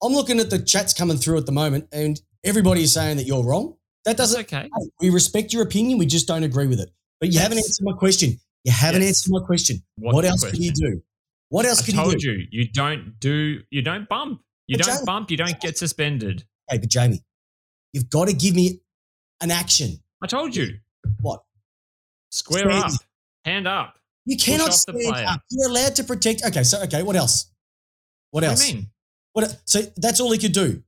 I'm 0.03 0.13
looking 0.13 0.41
at 0.41 0.51
the 0.51 0.59
chats 0.59 0.93
coming 0.93 1.17
through 1.17 1.39
at 1.39 1.47
the 1.47 1.53
moment, 1.53 1.89
and 1.93 2.21
everybody 2.45 2.83
is 2.83 2.93
saying 2.93 3.17
that 3.19 3.25
you're 3.25 3.45
wrong. 3.45 3.77
That 4.05 4.17
doesn't. 4.17 4.41
okay. 4.43 4.63
Hey, 4.75 4.89
we 5.01 5.11
respect 5.11 5.53
your 5.53 5.63
opinion. 5.63 5.99
We 5.99 6.07
just 6.07 6.27
don't 6.27 6.43
agree 6.43 6.67
with 6.67 6.81
it. 6.81 6.91
But 7.21 7.33
you 7.33 7.39
haven't 7.39 7.59
answered 7.59 7.85
my 7.85 7.93
question. 7.93 8.39
You 8.65 8.73
haven't 8.73 9.03
Yes. 9.03 9.09
answered 9.11 9.33
my 9.33 9.41
question. 9.47 9.83
What's 9.97 10.15
what 10.15 10.25
else 10.25 10.45
could 10.45 10.55
he 10.55 10.69
question? 10.71 10.93
do? 10.93 11.03
What 11.51 11.67
else 11.67 11.83
I 11.83 11.87
he 11.87 11.93
told 11.93 12.19
do? 12.19 12.31
you, 12.31 12.47
you 12.51 12.69
don't 12.71 13.19
do, 13.21 13.61
you 13.71 13.83
don't 13.83 14.09
bump. 14.09 14.41
You 14.69 14.77
But 14.79 14.87
don't 14.87 14.95
Jamie- 14.97 15.07
bump. 15.07 15.31
You 15.31 15.37
don't 15.37 15.61
get 15.61 15.77
suspended. 15.77 16.45
Hey, 16.71 16.79
but 16.79 16.89
Jamie, 16.89 17.23
you've 17.93 18.09
got 18.09 18.29
to 18.29 18.33
give 18.35 18.55
me 18.55 18.81
an 19.41 19.51
action. 19.51 20.03
I 20.23 20.27
told 20.27 20.55
you. 20.55 20.79
What? 21.21 21.43
Square 22.31 22.61
Square. 22.63 22.77
up, 22.85 22.93
hand 23.45 23.67
up. 23.67 23.99
You 24.27 24.37
cannot 24.37 24.73
stand 24.73 25.05
up. 25.15 25.41
You're 25.51 25.69
allowed 25.69 25.97
to 25.97 26.05
protect. 26.05 26.45
Okay, 26.45 26.63
so 26.63 26.81
okay, 26.85 27.03
what 27.03 27.17
else? 27.17 27.47
What 28.31 28.43
What 28.45 28.51
else? 28.51 28.61
do 28.61 28.69
you 28.69 28.75
mean? 28.77 28.91
What? 29.33 29.61
So 29.65 29.83
that's 29.97 30.21
all 30.21 30.31
he 30.31 30.39
could 30.39 30.53
do. 30.53 30.83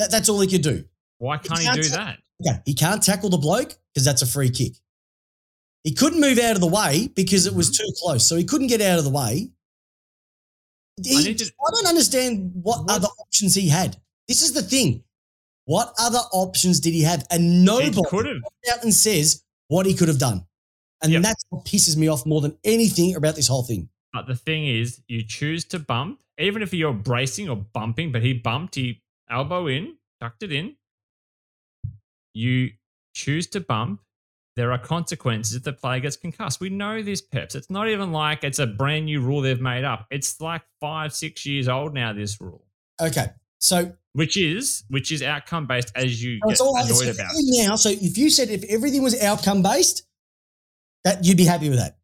That, 0.00 0.10
that's 0.10 0.30
all 0.30 0.40
he 0.40 0.48
could 0.48 0.62
do. 0.62 0.82
Why 1.18 1.36
can't 1.36 1.58
he 1.58 1.66
can't 1.66 1.82
do 1.82 1.88
ta- 1.90 1.96
that? 1.96 2.18
Yeah, 2.38 2.58
he 2.64 2.72
can't 2.72 3.02
tackle 3.02 3.28
the 3.28 3.36
bloke 3.36 3.74
because 3.92 4.02
that's 4.02 4.22
a 4.22 4.26
free 4.26 4.48
kick. 4.48 4.72
He 5.84 5.92
couldn't 5.92 6.22
move 6.22 6.38
out 6.38 6.54
of 6.54 6.62
the 6.62 6.66
way 6.66 7.10
because 7.14 7.46
it 7.46 7.54
was 7.54 7.70
mm-hmm. 7.70 7.84
too 7.84 7.92
close, 8.02 8.26
so 8.26 8.36
he 8.36 8.44
couldn't 8.44 8.68
get 8.68 8.80
out 8.80 8.98
of 8.98 9.04
the 9.04 9.10
way. 9.10 9.50
He- 11.04 11.16
I 11.16 11.30
I, 11.30 11.70
don't 11.74 11.86
understand 11.86 12.52
what, 12.54 12.80
What? 12.80 12.90
other 12.90 13.08
options 13.18 13.54
he 13.54 13.68
had. 13.68 14.00
This 14.26 14.40
is 14.40 14.52
the 14.52 14.62
thing. 14.62 15.04
What 15.66 15.92
other 16.00 16.20
options 16.32 16.80
did 16.80 16.94
he 16.94 17.02
have? 17.02 17.26
And 17.30 17.62
nobody 17.64 17.92
comes 17.92 18.42
out 18.72 18.82
and 18.82 18.94
says 18.94 19.44
what 19.68 19.84
he 19.84 19.92
could 19.92 20.08
have 20.08 20.18
done. 20.18 20.46
And 21.02 21.12
Yep. 21.12 21.22
that's 21.22 21.44
what 21.50 21.66
pisses 21.66 21.96
me 21.96 22.08
off 22.08 22.24
more 22.24 22.40
than 22.40 22.56
anything 22.64 23.16
about 23.16 23.36
this 23.36 23.48
whole 23.48 23.64
thing. 23.64 23.90
But 24.14 24.26
the 24.26 24.34
thing 24.34 24.66
is, 24.66 25.02
you 25.08 25.22
choose 25.22 25.66
to 25.66 25.78
bump, 25.78 26.22
even 26.38 26.62
if 26.62 26.72
you're 26.72 26.94
bracing 26.94 27.50
or 27.50 27.56
bumping, 27.56 28.12
but 28.12 28.22
he 28.22 28.32
bumped, 28.32 28.74
he 28.74 29.02
elbow 29.30 29.66
in, 29.68 29.96
tucked 30.20 30.42
it 30.42 30.52
in. 30.52 30.76
You 32.34 32.70
choose 33.14 33.46
to 33.48 33.60
bump. 33.60 34.00
There 34.56 34.72
are 34.72 34.78
consequences 34.78 35.54
if 35.54 35.62
the 35.62 35.72
player 35.72 36.00
gets 36.00 36.16
concussed. 36.16 36.60
We 36.60 36.68
know 36.70 37.02
this, 37.02 37.22
Peps. 37.22 37.54
It's 37.54 37.70
not 37.70 37.88
even 37.88 38.12
like 38.12 38.44
it's 38.44 38.58
a 38.58 38.66
brand 38.66 39.06
new 39.06 39.20
rule 39.20 39.40
they've 39.40 39.60
made 39.60 39.84
up. 39.84 40.06
It's 40.10 40.40
like 40.40 40.62
five, 40.80 41.14
six 41.14 41.46
years 41.46 41.68
old 41.68 41.94
now, 41.94 42.12
this 42.12 42.40
rule. 42.40 42.66
Okay, 43.00 43.26
so 43.60 43.92
Which 44.12 44.36
is 44.36 44.84
which 44.90 45.12
is 45.12 45.22
outcome 45.22 45.66
based 45.66 45.92
as 45.94 46.22
you 46.22 46.40
get 46.40 46.50
it's 46.52 46.60
all 46.60 46.76
it's 46.78 46.90
annoyed 46.90 47.14
about. 47.14 47.30
everything 47.30 47.64
now. 47.68 47.76
So 47.76 47.88
if 47.90 48.18
you 48.18 48.28
said 48.28 48.50
if 48.50 48.64
everything 48.64 49.02
was 49.02 49.20
outcome 49.22 49.62
based, 49.62 50.02
that 51.04 51.24
you'd 51.24 51.36
be 51.38 51.44
happy 51.44 51.70
with 51.70 51.78
that. 51.78 51.96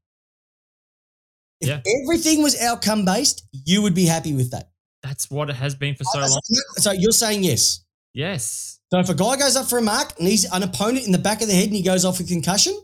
If 1.61 1.69
Yeah. 1.69 1.83
everything 2.03 2.43
was 2.43 2.59
outcome 2.61 3.05
based, 3.05 3.47
you 3.53 3.83
would 3.83 3.95
be 3.95 4.07
happy 4.07 4.33
with 4.33 4.51
that. 4.53 4.71
That's 5.07 5.31
what 5.31 5.51
it 5.51 5.57
has 5.57 5.75
been 5.75 5.95
for 5.95 6.05
so 6.05 6.19
long. 6.21 6.41
So 6.77 6.91
you're 6.93 7.13
saying 7.13 7.45
yes. 7.45 7.85
Yes. 8.15 8.81
So 8.93 8.99
if 9.01 9.09
a 9.09 9.15
guy 9.15 9.37
goes 9.37 9.57
up 9.57 9.67
for 9.69 9.79
a 9.79 9.83
mark 9.83 10.13
and 10.19 10.27
he's 10.29 10.45
an 10.53 10.63
opponent 10.63 11.07
in 11.07 11.13
the 11.13 11.19
back 11.19 11.43
of 11.43 11.49
the 11.49 11.55
head 11.55 11.67
and 11.67 11.75
he 11.75 11.83
goes 11.83 12.05
off 12.05 12.19
with 12.19 12.29
concussion, 12.29 12.75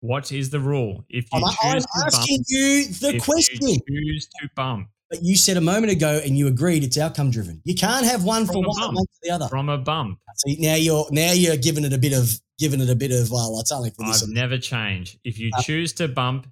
What 0.00 0.30
is 0.32 0.50
the 0.50 0.60
rule? 0.60 1.04
If 1.08 1.24
you 1.32 1.38
I'm, 1.38 1.44
I'm 1.44 1.72
choose 1.74 1.82
to 1.84 1.88
bump, 2.00 2.06
asking 2.14 2.44
you 2.48 2.84
the 2.88 3.14
if 3.16 3.24
question. 3.24 3.68
you 3.68 3.78
choose 3.88 4.28
to 4.40 4.48
bump 4.54 4.88
But 5.10 5.22
you 5.22 5.36
said 5.36 5.56
a 5.56 5.60
moment 5.60 5.92
ago 5.92 6.20
and 6.24 6.36
you 6.36 6.46
agreed 6.48 6.84
it's 6.84 6.98
outcome 6.98 7.30
driven. 7.30 7.60
You 7.64 7.74
can't 7.74 8.04
have 8.06 8.24
one 8.24 8.46
From 8.46 8.54
for 8.54 8.60
one 8.62 8.76
bump. 8.76 8.88
and 8.88 8.96
one 8.96 9.06
for 9.06 9.18
the 9.22 9.30
other. 9.30 9.48
from 9.48 9.68
a 9.68 9.78
bump, 9.78 10.18
See, 10.36 10.56
now 10.60 10.74
you're 10.74 11.06
now 11.10 11.32
you're 11.32 11.56
giving 11.56 11.84
it 11.84 11.92
a 11.94 11.98
bit 11.98 12.12
of 12.12 12.28
giving 12.58 12.80
it 12.80 12.90
a 12.90 12.94
bit 12.96 13.10
of 13.10 13.30
well, 13.30 13.58
it's 13.60 13.72
only 13.72 13.90
for 13.90 14.06
this. 14.06 14.22
I've 14.22 14.28
never 14.28 14.58
changed. 14.58 15.18
If 15.24 15.38
you 15.38 15.50
Uh, 15.56 15.62
choose 15.62 15.92
to 15.94 16.08
bump, 16.08 16.46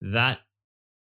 that 0.00 0.38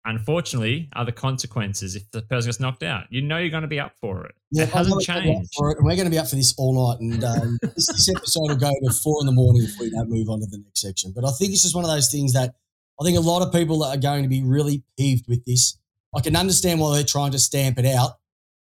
unfortunately 0.05 0.89
are 0.95 1.05
the 1.05 1.13
consequences. 1.13 1.97
If 1.97 2.11
the 2.11 2.23
person 2.23 2.49
gets 2.49 2.61
knocked 2.61 2.83
out, 2.83 3.05
you 3.11 3.23
know 3.23 3.39
you're 3.39 3.51
going 3.51 3.63
to 3.63 3.69
be 3.69 3.81
up 3.81 3.93
for 4.01 4.25
it. 4.27 4.35
Yeah, 4.51 4.65
it 4.65 4.71
hasn't 4.71 4.95
gonna 5.07 5.23
go 5.23 5.31
up 5.31 5.37
changed. 5.37 5.51
for 5.57 5.71
it, 5.71 5.79
we're 5.83 5.97
going 5.97 6.07
to 6.07 6.11
be 6.11 6.19
up 6.19 6.29
for 6.29 6.37
this 6.37 6.55
all 6.59 6.89
night. 6.89 7.01
And 7.01 7.25
um, 7.25 7.59
this, 7.75 7.87
this 7.87 8.09
episode 8.09 8.49
will 8.49 8.57
go 8.57 8.71
to 8.71 8.93
four 9.03 9.21
in 9.21 9.27
the 9.27 9.33
morning 9.33 9.63
if 9.63 9.79
we 9.79 9.91
don't 9.91 10.09
move 10.09 10.29
on 10.29 10.41
to 10.41 10.47
the 10.47 10.59
next 10.59 10.81
section. 10.81 11.13
But 11.15 11.25
I 11.25 11.31
think 11.33 11.53
it's 11.53 11.63
just 11.63 11.75
one 11.75 11.85
of 11.85 11.91
those 11.91 12.11
things 12.11 12.33
that 12.33 12.55
I 13.01 13.05
think 13.05 13.17
a 13.17 13.21
lot 13.21 13.43
of 13.43 13.53
people 13.53 13.83
are 13.85 13.97
going 13.97 14.23
to 14.23 14.29
be 14.29 14.43
really 14.43 14.83
peeved 14.99 15.27
with 15.29 15.45
this. 15.45 15.79
I 16.17 16.21
can 16.21 16.37
understand 16.37 16.81
why 16.81 16.95
they're 16.95 17.05
trying 17.05 17.33
to 17.33 17.39
stamp 17.39 17.79
it 17.79 17.87
out, 17.87 18.13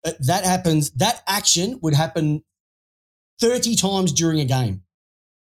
but 0.04 0.16
that 0.26 0.44
happens. 0.44 0.90
That 0.92 1.22
action 1.26 1.78
would 1.82 1.94
happen 1.94 2.44
thirty 3.40 3.74
times 3.74 4.12
during 4.12 4.40
a 4.40 4.44
game, 4.44 4.82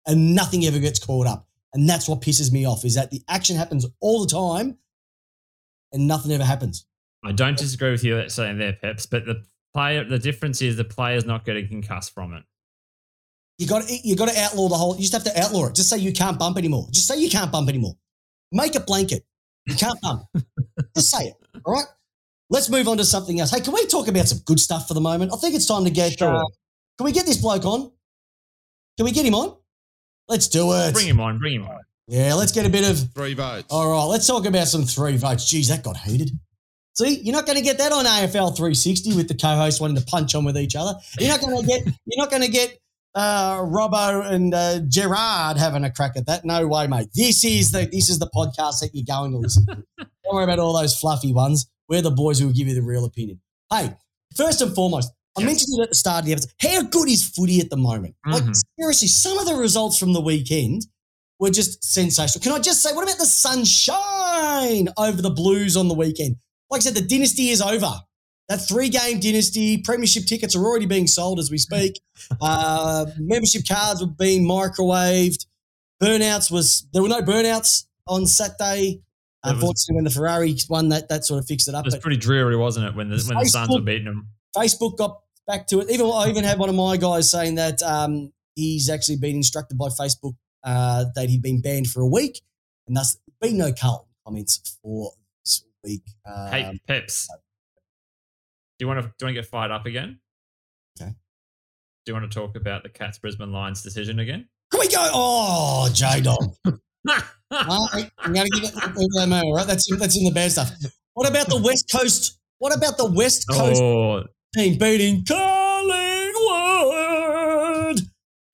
and 0.06 0.34
nothing 0.34 0.64
ever 0.64 0.78
gets 0.78 0.98
caught 0.98 1.26
up. 1.26 1.46
And 1.74 1.88
that's 1.88 2.08
what 2.08 2.22
pisses 2.22 2.50
me 2.50 2.64
off: 2.64 2.84
is 2.84 2.94
that 2.94 3.10
the 3.10 3.22
action 3.28 3.56
happens 3.56 3.86
all 4.00 4.24
the 4.24 4.32
time, 4.32 4.78
and 5.92 6.06
nothing 6.06 6.32
ever 6.32 6.44
happens. 6.44 6.86
I 7.24 7.32
don't 7.32 7.56
disagree 7.56 7.90
with 7.90 8.02
you 8.04 8.28
saying 8.28 8.58
there, 8.58 8.72
Peps, 8.72 9.06
but 9.06 9.24
the 9.24 9.44
player, 9.74 10.04
the 10.04 10.18
difference 10.18 10.60
is 10.60 10.76
the 10.76 10.84
player's 10.84 11.24
not 11.24 11.44
getting 11.44 11.68
concussed 11.68 12.14
from 12.14 12.34
it. 12.34 12.42
You 13.58 13.68
got 13.68 13.84
you 13.88 14.16
got 14.16 14.28
to 14.28 14.40
outlaw 14.40 14.68
the 14.68 14.74
whole. 14.74 14.94
You 14.96 15.02
just 15.02 15.12
have 15.12 15.24
to 15.24 15.40
outlaw 15.40 15.66
it. 15.66 15.74
Just 15.74 15.88
say 15.88 15.98
you 15.98 16.12
can't 16.12 16.38
bump 16.38 16.58
anymore. 16.58 16.88
Just 16.90 17.06
say 17.06 17.18
you 17.18 17.30
can't 17.30 17.52
bump 17.52 17.68
anymore. 17.68 17.94
Make 18.50 18.74
a 18.74 18.80
blanket. 18.80 19.24
You 19.66 19.76
can't 19.76 20.00
bump. 20.00 20.24
just 20.96 21.10
say 21.10 21.26
it. 21.26 21.34
All 21.64 21.74
right. 21.74 21.86
Let's 22.50 22.68
move 22.68 22.88
on 22.88 22.96
to 22.96 23.04
something 23.04 23.38
else. 23.38 23.50
Hey, 23.50 23.60
can 23.60 23.72
we 23.72 23.86
talk 23.86 24.08
about 24.08 24.26
some 24.26 24.38
good 24.44 24.58
stuff 24.58 24.88
for 24.88 24.94
the 24.94 25.00
moment? 25.00 25.32
I 25.32 25.36
think 25.36 25.54
it's 25.54 25.66
time 25.66 25.84
to 25.84 25.90
get. 25.90 26.18
Sure. 26.18 26.34
Uh, 26.34 26.44
can 26.98 27.04
we 27.04 27.12
get 27.12 27.24
this 27.24 27.38
bloke 27.40 27.64
on? 27.64 27.92
Can 28.96 29.04
we 29.04 29.12
get 29.12 29.24
him 29.24 29.34
on? 29.34 29.56
Let's 30.28 30.48
do 30.48 30.72
it. 30.72 30.92
Bring 30.92 31.08
him 31.08 31.20
on, 31.20 31.38
bring 31.38 31.54
him 31.54 31.66
on. 31.66 31.80
Yeah, 32.08 32.34
let's 32.34 32.52
get 32.52 32.66
a 32.66 32.68
bit 32.70 32.88
of. 32.88 33.12
Three 33.14 33.34
votes. 33.34 33.66
All 33.70 33.90
right, 33.90 34.04
let's 34.04 34.26
talk 34.26 34.44
about 34.46 34.68
some 34.68 34.82
three 34.84 35.16
votes. 35.16 35.48
Geez, 35.48 35.68
that 35.68 35.82
got 35.82 35.96
heated. 35.96 36.30
See, 36.94 37.20
you're 37.22 37.34
not 37.34 37.46
going 37.46 37.56
to 37.56 37.64
get 37.64 37.78
that 37.78 37.90
on 37.92 38.04
AFL 38.04 38.54
360 38.56 39.14
with 39.16 39.28
the 39.28 39.34
co-hosts 39.34 39.80
wanting 39.80 39.96
to 39.96 40.04
punch 40.04 40.34
on 40.34 40.44
with 40.44 40.58
each 40.58 40.76
other. 40.76 40.94
You're 41.18 41.30
not 41.30 41.40
going 41.40 41.58
to 41.60 41.66
get. 41.66 41.84
You're 41.86 42.18
not 42.18 42.30
going 42.30 42.42
to 42.42 42.50
get 42.50 42.78
uh, 43.14 43.60
Robbo 43.60 44.30
and 44.30 44.52
uh, 44.52 44.80
Gerard 44.88 45.56
having 45.56 45.84
a 45.84 45.90
crack 45.90 46.12
at 46.16 46.26
that. 46.26 46.44
No 46.44 46.66
way, 46.66 46.86
mate. 46.88 47.08
This 47.14 47.44
is 47.44 47.70
the 47.70 47.88
this 47.90 48.10
is 48.10 48.18
the 48.18 48.28
podcast 48.34 48.80
that 48.80 48.90
you're 48.92 49.06
going 49.06 49.32
to 49.32 49.38
listen 49.38 49.64
to. 49.66 49.76
Don't 49.98 50.34
worry 50.34 50.44
about 50.44 50.58
all 50.58 50.78
those 50.78 50.98
fluffy 50.98 51.32
ones. 51.32 51.66
We're 51.88 52.02
the 52.02 52.10
boys 52.10 52.38
who 52.38 52.46
will 52.46 52.54
give 52.54 52.68
you 52.68 52.74
the 52.74 52.82
real 52.82 53.04
opinion. 53.06 53.40
Hey, 53.70 53.94
first 54.36 54.60
and 54.60 54.74
foremost, 54.74 55.12
I 55.38 55.40
Yes. 55.40 55.46
mentioned 55.46 55.78
it 55.78 55.82
at 55.84 55.88
the 55.90 55.94
start 55.94 56.20
of 56.20 56.26
the 56.26 56.32
episode. 56.32 56.52
How 56.60 56.82
good 56.82 57.08
is 57.08 57.26
footy 57.26 57.60
at 57.60 57.70
the 57.70 57.76
moment? 57.78 58.16
Like 58.26 58.42
Mhm. 58.42 58.60
seriously, 58.78 59.08
some 59.08 59.38
of 59.38 59.46
the 59.46 59.54
results 59.54 59.96
from 59.98 60.12
the 60.12 60.20
weekend 60.20 60.86
were 61.42 61.50
just 61.50 61.82
sensational. 61.84 62.40
Can 62.42 62.52
I 62.52 62.58
just 62.60 62.82
say, 62.82 62.92
what 62.94 63.02
about 63.02 63.18
the 63.18 63.26
sunshine 63.26 64.88
over 64.96 65.20
the 65.20 65.30
Blues 65.30 65.76
on 65.76 65.88
the 65.88 65.94
weekend? 65.94 66.36
Like 66.70 66.78
I 66.78 66.82
said, 66.82 66.94
the 66.94 67.02
dynasty 67.02 67.50
is 67.50 67.60
over. 67.60 67.92
that 68.48 68.58
three 68.68 68.88
game 68.88 69.18
dynasty. 69.20 69.78
Premiership 69.78 70.24
tickets 70.26 70.54
are 70.56 70.64
already 70.64 70.86
being 70.86 71.06
sold 71.06 71.38
as 71.38 71.50
we 71.50 71.58
speak. 71.58 72.00
Uh, 72.40 73.06
membership 73.18 73.62
cards 73.68 74.00
were 74.00 74.06
being 74.06 74.46
microwaved. 74.46 75.44
Burnouts 76.00 76.50
was 76.52 76.86
there 76.92 77.02
were 77.02 77.08
no 77.08 77.20
burnouts 77.20 77.86
on 78.06 78.26
Saturday. 78.26 79.00
That 79.42 79.54
was- 79.54 79.54
Unfortunately, 79.54 79.94
when 79.96 80.04
the 80.04 80.10
Ferrari 80.10 80.56
won, 80.68 80.88
that 80.90 81.08
that 81.08 81.24
sort 81.24 81.40
of 81.40 81.46
fixed 81.48 81.66
it 81.68 81.74
up. 81.74 81.84
It 81.84 81.86
was 81.86 81.94
But 81.96 82.02
pretty 82.02 82.18
dreary, 82.18 82.56
wasn't 82.56 82.86
it, 82.86 82.94
when 82.94 83.08
the 83.08 83.20
when 83.26 83.38
the 83.42 83.46
Suns 83.46 83.70
were 83.74 83.80
beating 83.80 84.04
them? 84.04 84.28
Facebook 84.56 84.96
got 84.98 85.18
back 85.48 85.66
to 85.68 85.80
it. 85.80 85.90
Even 85.90 86.06
I 86.06 86.28
even 86.28 86.44
had 86.44 86.58
one 86.60 86.68
of 86.68 86.76
my 86.76 86.96
guys 86.96 87.28
saying 87.28 87.56
that 87.56 87.82
um, 87.82 88.32
he's 88.54 88.88
actually 88.88 89.16
been 89.16 89.36
instructed 89.36 89.76
by 89.76 89.88
Facebook 89.88 90.34
uh, 90.64 91.06
that 91.14 91.28
he'd 91.28 91.42
been 91.42 91.60
banned 91.60 91.88
for 91.88 92.00
a 92.00 92.06
week, 92.06 92.40
and 92.86 92.96
thus 92.96 93.16
been 93.40 93.58
no 93.58 93.72
Carlton 93.72 94.06
comments 94.24 94.78
for 94.82 95.12
this 95.44 95.64
week. 95.84 96.02
Um, 96.24 96.48
hey, 96.48 96.80
Peps. 96.86 97.28
Do 98.78 98.84
you 98.84 98.86
want 98.86 99.00
to 99.00 99.06
do 99.06 99.12
you 99.20 99.26
want 99.26 99.36
to 99.36 99.42
get 99.42 99.46
fired 99.46 99.70
up 99.70 99.86
again? 99.86 100.20
Okay. 101.00 101.10
Do 101.10 102.12
you 102.12 102.14
want 102.14 102.30
to 102.30 102.34
talk 102.34 102.56
about 102.56 102.82
the 102.82 102.88
Cats 102.88 103.18
Brisbane 103.18 103.52
Lions 103.52 103.82
decision 103.82 104.18
again? 104.18 104.48
can 104.72 104.80
we 104.80 104.88
go? 104.88 105.08
Oh, 105.12 105.90
J 105.92 106.20
Dog. 106.22 106.54
I'm 107.50 108.32
going 108.32 108.46
to 108.46 108.60
give 108.60 108.64
it 108.64 109.22
a 109.22 109.26
moment, 109.26 109.54
right? 109.54 109.66
That's 109.66 109.86
that's 109.98 110.16
in 110.16 110.24
the 110.24 110.32
bad 110.32 110.50
stuff. 110.50 110.70
What 111.14 111.28
about 111.28 111.48
the 111.48 111.60
West 111.60 111.90
Coast? 111.94 112.38
What 112.58 112.74
about 112.74 112.96
the 112.96 113.10
West 113.12 113.46
Coast 113.48 113.80
oh, 113.82 114.24
team 114.54 114.78
beating? 114.78 115.22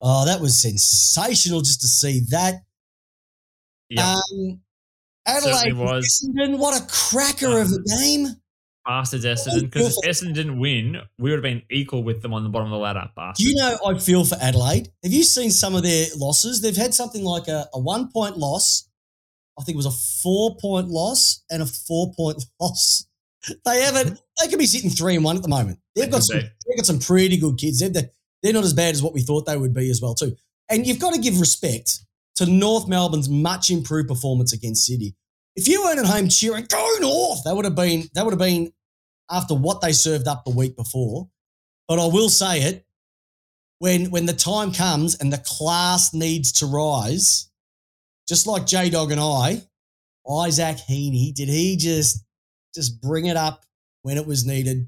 Oh, 0.01 0.25
that 0.25 0.39
was 0.39 0.61
sensational 0.61 1.61
just 1.61 1.81
to 1.81 1.87
see 1.87 2.21
that. 2.29 2.63
yeah, 3.89 4.15
Um, 4.15 4.61
Adelaide, 5.27 5.73
was. 5.73 6.23
Essendon, 6.23 6.57
what 6.57 6.81
a 6.81 6.85
cracker 6.87 7.59
of 7.59 7.67
a 7.71 7.79
game! 7.99 8.27
bastards 8.85 9.23
Essendon. 9.25 9.61
Because 9.69 9.99
if 10.03 10.09
Essendon 10.09 10.33
didn't 10.33 10.59
win, 10.59 10.97
we 11.19 11.29
would 11.29 11.37
have 11.37 11.43
been 11.43 11.61
equal 11.69 12.01
with 12.03 12.21
them 12.23 12.33
on 12.33 12.43
the 12.43 12.49
bottom 12.49 12.71
of 12.71 12.71
the 12.71 12.77
ladder. 12.83 13.07
Do 13.37 13.43
you 13.47 13.53
know 13.55 13.77
I 13.85 13.99
feel 13.99 14.25
for 14.25 14.37
Adelaide? 14.41 14.89
Have 15.03 15.11
you 15.13 15.23
seen 15.23 15.51
some 15.51 15.75
of 15.75 15.83
their 15.83 16.07
losses? 16.15 16.61
They've 16.61 16.75
had 16.75 16.93
something 16.93 17.23
like 17.23 17.47
a, 17.47 17.67
a 17.73 17.79
one 17.79 18.09
point 18.11 18.37
loss. 18.37 18.87
I 19.59 19.63
think 19.63 19.75
it 19.75 19.77
was 19.77 19.85
a 19.85 19.91
four 20.23 20.55
point 20.55 20.87
loss 20.87 21.43
and 21.51 21.61
a 21.61 21.65
four 21.67 22.13
point 22.15 22.43
loss. 22.59 23.05
They 23.65 23.81
haven't. 23.81 24.19
They 24.41 24.47
could 24.47 24.57
be 24.59 24.65
sitting 24.65 24.89
three 24.89 25.15
and 25.15 25.23
one 25.23 25.35
at 25.35 25.43
the 25.43 25.49
moment. 25.49 25.79
They've 25.95 26.09
got 26.09 26.23
some. 26.23 26.39
They've 26.39 26.77
got 26.77 26.85
some 26.85 26.99
pretty 26.99 27.37
good 27.37 27.57
kids. 27.57 27.79
They're 27.79 27.89
the- 27.89 28.11
they're 28.41 28.53
not 28.53 28.63
as 28.63 28.73
bad 28.73 28.93
as 28.93 29.03
what 29.03 29.13
we 29.13 29.21
thought 29.21 29.45
they 29.45 29.57
would 29.57 29.73
be 29.73 29.89
as 29.89 30.01
well 30.01 30.15
too. 30.15 30.35
And 30.69 30.85
you've 30.85 30.99
got 30.99 31.13
to 31.13 31.21
give 31.21 31.39
respect 31.39 31.99
to 32.35 32.45
North 32.45 32.87
Melbourne's 32.87 33.29
much 33.29 33.69
improved 33.69 34.07
performance 34.07 34.53
against 34.53 34.85
City. 34.85 35.15
If 35.55 35.67
you 35.67 35.83
weren't 35.83 35.99
at 35.99 36.05
home 36.05 36.29
cheering, 36.29 36.65
go 36.69 36.95
North, 36.99 37.43
that 37.43 37.55
would 37.55 37.65
have 37.65 37.75
been 37.75 38.09
that 38.13 38.23
would 38.23 38.31
have 38.31 38.39
been 38.39 38.71
after 39.29 39.53
what 39.53 39.81
they 39.81 39.91
served 39.91 40.27
up 40.27 40.45
the 40.45 40.51
week 40.51 40.75
before. 40.75 41.29
But 41.87 41.99
I 41.99 42.05
will 42.05 42.29
say 42.29 42.61
it 42.61 42.85
when 43.79 44.11
when 44.11 44.25
the 44.25 44.33
time 44.33 44.71
comes 44.71 45.15
and 45.19 45.33
the 45.33 45.43
class 45.45 46.13
needs 46.13 46.51
to 46.53 46.65
rise, 46.65 47.49
just 48.27 48.47
like 48.47 48.65
J 48.65 48.89
Dog 48.89 49.11
and 49.11 49.19
I, 49.19 49.63
Isaac 50.29 50.77
Heeney, 50.77 51.31
did 51.31 51.49
he 51.49 51.75
just 51.75 52.23
just 52.73 53.01
bring 53.01 53.25
it 53.25 53.35
up 53.35 53.65
when 54.03 54.17
it 54.17 54.25
was 54.25 54.45
needed? 54.45 54.87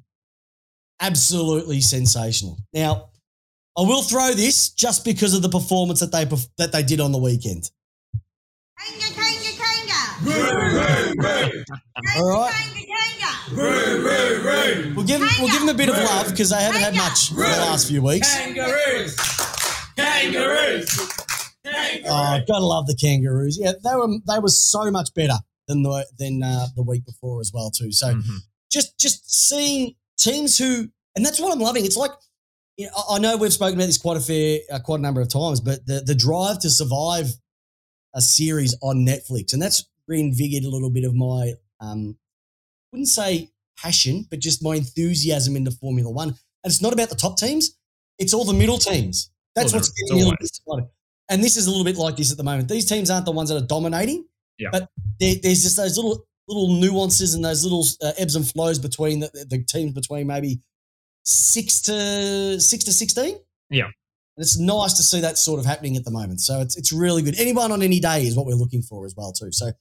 Absolutely 1.01 1.81
sensational. 1.81 2.57
Now, 2.73 3.09
I 3.77 3.81
will 3.81 4.01
throw 4.03 4.33
this 4.33 4.69
just 4.69 5.05
because 5.05 5.33
of 5.33 5.41
the 5.41 5.49
performance 5.49 5.99
that 6.01 6.11
they 6.11 6.25
that 6.57 6.71
they 6.71 6.83
did 6.83 6.99
on 6.99 7.11
the 7.11 7.17
weekend. 7.17 7.69
Kanga, 8.77 9.05
kanga, 9.15 9.51
kanga. 9.57 10.37
All 12.17 12.29
right. 12.29 12.53
Kanga, 12.53 12.85
kanga. 12.85 13.31
We'll 14.95 15.05
give 15.05 15.19
them, 15.19 15.29
we'll 15.39 15.49
give 15.49 15.59
them 15.59 15.69
a 15.69 15.73
bit 15.73 15.89
of 15.89 15.95
love 15.97 16.29
because 16.29 16.49
they 16.49 16.61
haven't 16.61 16.81
had 16.81 16.95
much 16.95 17.29
for 17.29 17.35
the 17.35 17.41
last 17.43 17.87
few 17.87 18.01
weeks. 18.01 18.33
Kangaroos! 18.37 19.15
Kangaroos! 19.95 20.99
Oh, 22.05 22.39
gotta 22.47 22.65
love 22.65 22.87
the 22.87 22.95
Kangaroos. 22.95 23.57
Yeah, 23.59 23.73
they 23.83 23.95
were 23.95 24.07
they 24.27 24.39
were 24.39 24.49
so 24.49 24.89
much 24.91 25.13
better 25.13 25.35
than 25.67 25.83
the 25.83 26.05
than 26.17 26.43
uh, 26.43 26.67
the 26.75 26.83
week 26.83 27.05
before 27.05 27.39
as 27.41 27.51
well 27.53 27.69
too. 27.71 27.91
So 27.91 28.13
Mhm. 28.15 28.39
just 28.71 28.97
just 28.99 29.31
seeing 29.49 29.95
teams 30.17 30.57
who, 30.57 30.89
and 31.15 31.25
that's 31.25 31.39
what 31.39 31.51
I'm 31.53 31.59
loving. 31.59 31.85
It's 31.85 31.97
like, 31.97 32.11
you 32.81 32.87
know, 32.87 32.93
I 33.09 33.15
I 33.15 33.19
know 33.19 33.37
we've 33.37 33.53
spoken 33.53 33.75
about 33.75 33.85
this 33.85 33.97
quite 33.97 34.17
a 34.17 34.21
fair, 34.21 34.59
uh, 34.71 34.79
quite 34.79 34.99
a 34.99 35.01
number 35.01 35.21
of 35.21 35.29
times, 35.29 35.59
but 35.59 35.85
the 35.85 36.01
the 36.05 36.15
drive 36.15 36.59
to 36.59 36.69
survive 36.69 37.31
a 38.13 38.21
series 38.21 38.75
on 38.81 39.05
Netflix, 39.05 39.53
and 39.53 39.61
that's 39.61 39.85
reinvigorated 40.07 40.65
a 40.65 40.69
little 40.69 40.89
bit 40.89 41.05
of 41.05 41.13
my, 41.15 41.53
um, 41.79 42.17
wouldn't 42.91 43.07
say 43.07 43.49
passion, 43.77 44.25
but 44.29 44.39
just 44.39 44.63
my 44.63 44.75
enthusiasm 44.75 45.55
into 45.55 45.71
Formula 45.71 46.09
One. 46.11 46.29
And 46.29 46.71
it's 46.71 46.81
not 46.81 46.93
about 46.93 47.09
the 47.09 47.15
top 47.15 47.37
teams; 47.37 47.77
it's 48.19 48.33
all 48.33 48.43
the 48.45 48.53
middle 48.53 48.77
teams. 48.77 49.31
That's 49.55 49.71
Well, 49.73 49.79
what's 49.79 49.89
getting 49.89 50.15
me 50.15 50.21
a 50.21 50.25
little 50.25 50.37
it's 50.41 50.59
bit 50.59 50.71
excited. 50.73 50.89
And 51.29 51.43
this 51.43 51.55
is 51.57 51.65
a 51.67 51.69
little 51.69 51.85
bit 51.85 51.95
like 51.97 52.17
this 52.17 52.31
at 52.31 52.37
the 52.37 52.43
moment. 52.43 52.67
These 52.67 52.87
teams 52.87 53.09
aren't 53.09 53.25
the 53.25 53.31
ones 53.31 53.49
that 53.49 53.57
are 53.61 53.65
dominating, 53.65 54.25
Yeah. 54.59 54.69
but 54.71 54.89
there's 55.19 55.63
just 55.63 55.77
those 55.77 55.95
little 55.97 56.25
little 56.47 56.73
nuances 56.73 57.33
and 57.33 57.45
those 57.45 57.63
little 57.63 57.85
uh, 58.03 58.11
ebbs 58.17 58.35
and 58.35 58.45
flows 58.49 58.79
between 58.79 59.21
the, 59.21 59.29
the 59.49 59.63
teams 59.63 59.93
between 59.93 60.27
maybe 60.27 60.59
six 61.23 61.81
to 61.83 62.59
six 62.59 62.83
to 62.85 62.91
sixteen. 62.93 63.35
Yeah. 63.69 63.85
and 63.85 63.93
it's 64.37 64.57
nice 64.59 64.93
to 64.93 65.03
see 65.03 65.21
that 65.21 65.37
sort 65.37 65.59
of 65.59 65.65
happening 65.65 65.95
at 65.97 66.03
the 66.05 66.11
moment. 66.11 66.41
So 66.41 66.59
it's 66.61 66.75
it's 66.77 66.91
really 66.91 67.21
good. 67.21 67.39
Anyone 67.39 67.71
on 67.71 67.81
any 67.81 67.99
day 67.99 68.25
is 68.25 68.35
what 68.35 68.45
we're 68.45 68.55
looking 68.55 68.81
for 68.81 69.05
as 69.05 69.15
well 69.15 69.31
too. 69.31 69.51
So, 69.51 69.71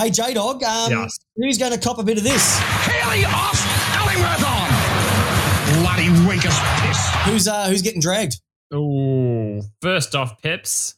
hey 0.00 0.10
J 0.10 0.34
Dog, 0.34 0.62
um, 0.62 0.90
Yes. 0.92 1.18
who's 1.36 1.58
going 1.58 1.72
to 1.72 1.78
cop 1.78 1.98
a 1.98 2.02
bit 2.04 2.18
of 2.18 2.24
this? 2.24 2.58
Haley 2.58 3.24
off 3.26 3.58
Ellingworth 3.96 4.44
on! 4.46 5.82
Bloody 5.82 6.08
winker's 6.28 6.58
piss! 6.82 7.10
Who's 7.26 7.48
uh 7.48 7.68
who's 7.68 7.82
getting 7.82 8.00
dragged? 8.00 8.40
Oh, 8.72 9.62
First 9.82 10.14
off, 10.14 10.40
Pips. 10.42 10.94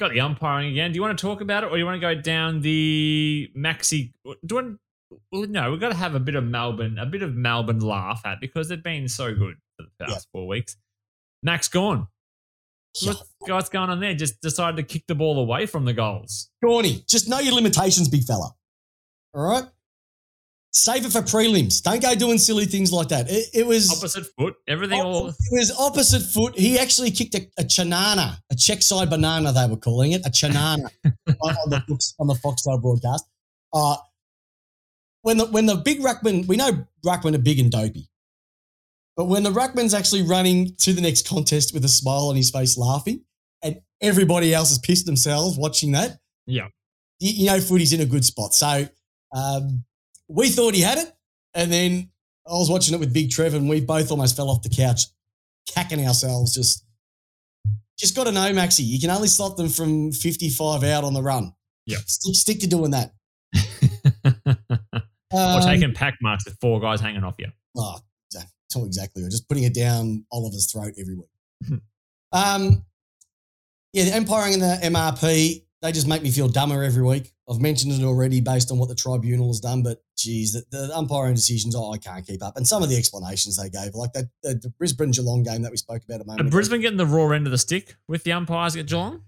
Got 0.00 0.12
the 0.12 0.20
umpiring 0.20 0.70
again. 0.72 0.90
Do 0.92 0.96
you 0.96 1.02
want 1.02 1.16
to 1.18 1.22
talk 1.22 1.40
about 1.40 1.62
it 1.62 1.66
or 1.66 1.72
do 1.72 1.78
you 1.78 1.84
want 1.84 1.96
to 1.96 2.00
go 2.00 2.20
down 2.20 2.62
the 2.62 3.48
maxi? 3.56 4.12
Do 4.24 4.34
you 4.48 4.54
want, 4.56 4.78
well, 5.32 5.46
no, 5.46 5.70
we've 5.70 5.80
got 5.80 5.90
to 5.90 5.96
have 5.96 6.14
a 6.14 6.20
bit 6.20 6.34
of 6.34 6.44
Melbourne, 6.44 6.98
a 6.98 7.06
bit 7.06 7.22
of 7.22 7.34
Melbourne 7.34 7.80
laugh 7.80 8.22
at 8.24 8.40
because 8.40 8.68
they've 8.68 8.82
been 8.82 9.08
so 9.08 9.34
good 9.34 9.56
for 9.76 9.84
the 9.84 10.04
past 10.06 10.28
four 10.32 10.46
weeks. 10.46 10.76
Max 11.42 11.68
Gawn. 11.68 12.06
What's, 13.04 13.22
what's 13.38 13.68
going 13.68 13.88
on 13.90 14.00
there? 14.00 14.14
Just 14.14 14.40
decided 14.40 14.76
to 14.76 14.82
kick 14.82 15.04
the 15.06 15.14
ball 15.14 15.38
away 15.38 15.66
from 15.66 15.84
the 15.84 15.92
goals. 15.92 16.50
Shawnee, 16.62 17.04
just 17.08 17.28
know 17.28 17.38
your 17.38 17.54
limitations, 17.54 18.08
big 18.08 18.24
fella. 18.24 18.50
All 19.34 19.48
right. 19.48 19.64
Save 20.72 21.06
it 21.06 21.12
for 21.12 21.20
prelims. 21.20 21.82
Don't 21.82 22.00
go 22.00 22.14
doing 22.14 22.38
silly 22.38 22.64
things 22.64 22.92
like 22.92 23.08
that. 23.08 23.28
It, 23.28 23.48
it 23.52 23.66
was 23.66 23.90
Opposite 23.90 24.26
foot, 24.38 24.54
everything 24.68 25.00
all. 25.00 25.28
It 25.28 25.34
was 25.50 25.72
opposite 25.76 26.22
foot. 26.22 26.56
He 26.56 26.78
actually 26.78 27.10
kicked 27.10 27.34
a, 27.34 27.48
a 27.58 27.64
chanana, 27.64 28.36
a 28.50 28.54
check 28.54 28.82
side 28.82 29.10
banana. 29.10 29.52
They 29.52 29.66
were 29.66 29.76
calling 29.76 30.12
it 30.12 30.24
a 30.24 30.30
chanana 30.30 30.88
on, 31.04 31.14
on 31.42 31.70
the 31.70 32.14
on 32.20 32.26
the 32.28 32.34
Foxtel 32.34 32.80
broadcast. 32.80 33.24
Uh, 33.72 33.96
when 35.22 35.36
the 35.38 35.46
when 35.46 35.66
the 35.66 35.76
big 35.76 36.00
ruckman, 36.00 36.46
we 36.46 36.56
know 36.56 36.86
ruckman 37.04 37.34
are 37.34 37.38
big 37.38 37.58
and 37.58 37.70
dopey, 37.70 38.08
but 39.16 39.26
when 39.26 39.42
the 39.42 39.50
ruckman's 39.50 39.94
actually 39.94 40.22
running 40.22 40.74
to 40.76 40.92
the 40.92 41.00
next 41.00 41.28
contest 41.28 41.74
with 41.74 41.84
a 41.84 41.88
smile 41.88 42.28
on 42.28 42.36
his 42.36 42.50
face, 42.50 42.76
laughing, 42.78 43.22
and 43.62 43.80
everybody 44.00 44.54
else 44.54 44.70
has 44.70 44.78
pissed 44.78 45.06
themselves 45.06 45.58
watching 45.58 45.92
that, 45.92 46.18
Yeah. 46.46 46.68
you, 47.18 47.32
you 47.44 47.46
know, 47.46 47.60
footy's 47.60 47.92
in 47.92 48.00
a 48.00 48.06
good 48.06 48.24
spot. 48.24 48.54
So 48.54 48.88
um, 49.34 49.84
we 50.28 50.48
thought 50.48 50.74
he 50.74 50.80
had 50.80 50.98
it, 50.98 51.12
and 51.54 51.70
then 51.70 52.10
I 52.48 52.52
was 52.52 52.70
watching 52.70 52.94
it 52.94 53.00
with 53.00 53.12
Big 53.12 53.30
Trev, 53.30 53.54
and 53.54 53.68
we 53.68 53.80
both 53.80 54.10
almost 54.10 54.36
fell 54.36 54.48
off 54.48 54.62
the 54.62 54.70
couch, 54.70 55.02
cacking 55.68 56.04
ourselves. 56.06 56.54
Just, 56.54 56.84
just 57.98 58.16
got 58.16 58.24
to 58.24 58.32
know, 58.32 58.50
Maxi, 58.52 58.80
you 58.84 58.98
can 58.98 59.10
only 59.10 59.28
stop 59.28 59.56
them 59.58 59.68
from 59.68 60.12
fifty-five 60.12 60.82
out 60.84 61.04
on 61.04 61.12
the 61.12 61.22
run. 61.22 61.52
Yeah. 61.86 61.98
stick, 62.06 62.34
stick 62.34 62.60
to 62.60 62.66
doing 62.66 62.92
that. 62.92 63.12
Or 65.32 65.40
Um, 65.40 65.62
taking 65.62 65.92
pack 65.94 66.16
marks 66.22 66.44
with 66.44 66.56
four 66.60 66.80
guys 66.80 67.00
hanging 67.00 67.24
off 67.24 67.34
you. 67.38 67.46
Oh, 67.76 67.98
exactly. 68.28 68.86
Exactly. 68.86 69.22
Or 69.24 69.28
just 69.28 69.48
putting 69.48 69.64
it 69.64 69.74
down 69.74 70.24
Oliver's 70.32 70.70
throat 70.70 70.94
every 70.98 71.16
week. 71.16 71.80
um, 72.32 72.84
yeah, 73.92 74.04
the 74.04 74.16
umpiring 74.16 74.54
and 74.54 74.62
the 74.62 74.78
MRP, 74.82 75.64
they 75.82 75.92
just 75.92 76.06
make 76.06 76.22
me 76.22 76.30
feel 76.30 76.48
dumber 76.48 76.82
every 76.84 77.02
week. 77.02 77.32
I've 77.48 77.60
mentioned 77.60 77.92
it 77.92 78.04
already 78.04 78.40
based 78.40 78.70
on 78.70 78.78
what 78.78 78.88
the 78.88 78.94
tribunal 78.94 79.48
has 79.48 79.58
done, 79.58 79.82
but 79.82 80.00
geez, 80.16 80.52
the, 80.52 80.64
the 80.70 80.96
umpiring 80.96 81.34
decisions, 81.34 81.74
oh, 81.74 81.92
I 81.92 81.98
can't 81.98 82.24
keep 82.24 82.44
up. 82.44 82.56
And 82.56 82.64
some 82.64 82.82
of 82.84 82.88
the 82.88 82.96
explanations 82.96 83.56
they 83.56 83.68
gave, 83.70 83.94
like 83.94 84.12
that, 84.12 84.26
the, 84.44 84.54
the 84.54 84.68
Brisbane 84.78 85.10
Geelong 85.10 85.42
game 85.42 85.62
that 85.62 85.72
we 85.72 85.76
spoke 85.76 86.04
about 86.04 86.20
a 86.20 86.24
moment 86.24 86.40
Are 86.42 86.44
ago. 86.44 86.50
Brisbane 86.50 86.80
getting 86.80 86.98
the 86.98 87.06
raw 87.06 87.30
end 87.30 87.46
of 87.48 87.50
the 87.50 87.58
stick 87.58 87.96
with 88.06 88.22
the 88.22 88.32
umpires 88.32 88.76
at 88.76 88.86
Geelong? 88.86 89.22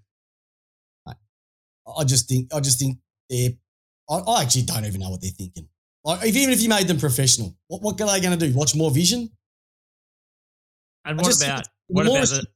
I 1.99 2.05
just 2.05 2.29
think, 2.29 2.55
I 2.55 2.61
just 2.61 2.79
think 2.79 2.99
they're, 3.29 3.51
I, 4.09 4.19
I 4.19 4.43
actually 4.43 4.63
don't 4.63 4.85
even 4.85 5.01
know 5.01 5.11
what 5.11 5.21
they're 5.21 5.31
thinking. 5.31 5.69
Like, 6.05 6.27
if, 6.27 6.37
even 6.37 6.53
if 6.53 6.63
you 6.63 6.69
made 6.69 6.89
them 6.89 6.99
professional, 6.99 7.55
what, 7.69 7.83
what 7.83 8.01
are 8.01 8.07
they 8.07 8.21
going 8.21 8.39
to 8.39 8.49
do? 8.49 8.53
Watch 8.57 8.75
more 8.75 8.91
vision? 8.91 9.31
And 11.05 11.17
what 11.17 11.27
just 11.27 11.45
about 11.45 11.65
the 11.65 11.95
what 11.95 12.07
about 12.07 12.29
the 12.29 12.47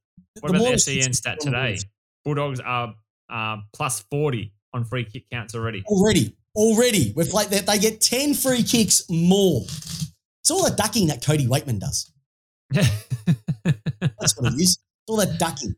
what 0.41 0.53
the 0.53 0.59
about 0.59 0.73
the 0.73 0.79
SEN 0.79 1.13
stat 1.13 1.41
today? 1.41 1.79
Bulldogs 2.25 2.61
are 2.61 2.95
uh, 3.31 3.57
plus 3.73 4.01
forty 4.11 4.53
on 4.73 4.85
free 4.85 5.05
kick 5.05 5.29
counts 5.31 5.55
already. 5.55 5.83
already. 5.87 6.37
Already, 6.57 7.13
we've 7.15 7.29
played 7.29 7.49
that. 7.49 7.67
They 7.67 7.79
get 7.79 8.01
ten 8.01 8.35
free 8.35 8.63
kicks 8.63 9.05
more. 9.11 9.63
It's 9.63 10.51
all 10.51 10.65
the 10.65 10.75
ducking 10.75 11.09
that 11.09 11.25
Cody 11.25 11.47
Weightman 11.47 11.81
does. 11.81 12.11
That's 12.71 14.37
what 14.37 14.53
it 14.53 14.61
is. 14.61 14.79
It's 14.79 14.79
all 15.09 15.17
that 15.17 15.39
ducking. 15.39 15.75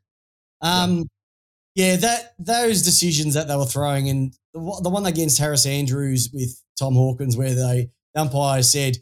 Um, 0.61 1.09
yeah, 1.75 1.97
that 1.97 2.35
those 2.39 2.83
decisions 2.83 3.35
that 3.35 3.49
they 3.49 3.57
were 3.57 3.67
throwing, 3.67 4.09
and 4.09 4.33
the, 4.55 4.81
the 4.83 4.89
one 4.89 5.07
against 5.07 5.39
Harris 5.39 5.67
Andrews 5.67 6.31
with 6.33 6.63
Tom 6.79 6.95
Hawkins, 6.95 7.37
where 7.37 7.55
they 7.55 7.91
the 8.15 8.21
umpire 8.21 8.63
said 8.63 8.97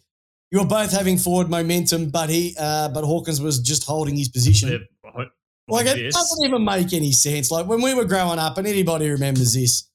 you 0.51 0.61
were 0.61 0.67
both 0.67 0.93
having 0.93 1.19
forward 1.19 1.51
momentum, 1.51 2.11
but 2.11 2.31
he 2.31 2.55
uh, 2.59 2.89
but 2.89 3.05
Hawkins 3.05 3.41
was 3.41 3.61
just 3.61 3.85
holding 3.85 4.17
his 4.17 4.29
position. 4.29 4.69
Yeah, 4.71 5.11
Like 5.15 5.29
like 5.69 5.87
it 5.87 6.13
doesn't 6.13 6.45
even 6.47 6.65
make 6.65 6.93
any 6.93 7.13
sense. 7.13 7.51
Like 7.51 7.67
when 7.67 7.83
we 7.83 7.95
were 7.95 8.05
growing 8.05 8.39
up, 8.39 8.57
and 8.59 8.67
anybody 8.67 9.09
remembers 9.11 9.55
this, 9.55 9.91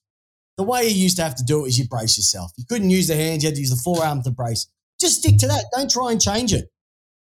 the 0.57 0.63
way 0.63 0.87
you 0.87 1.03
used 1.03 1.17
to 1.17 1.23
have 1.23 1.35
to 1.35 1.43
do 1.43 1.65
it 1.65 1.69
is 1.69 1.79
you 1.79 1.87
brace 1.87 2.17
yourself. 2.17 2.51
You 2.57 2.65
couldn't 2.67 2.89
use 2.89 3.07
the 3.07 3.15
hands; 3.15 3.43
you 3.43 3.47
had 3.47 3.55
to 3.55 3.61
use 3.61 3.69
the 3.69 3.81
forearm 3.81 4.23
to 4.23 4.31
brace. 4.31 4.67
Just 4.99 5.19
stick 5.19 5.37
to 5.39 5.47
that. 5.47 5.65
Don't 5.75 5.89
try 5.89 6.11
and 6.11 6.21
change 6.21 6.53
it. 6.53 6.69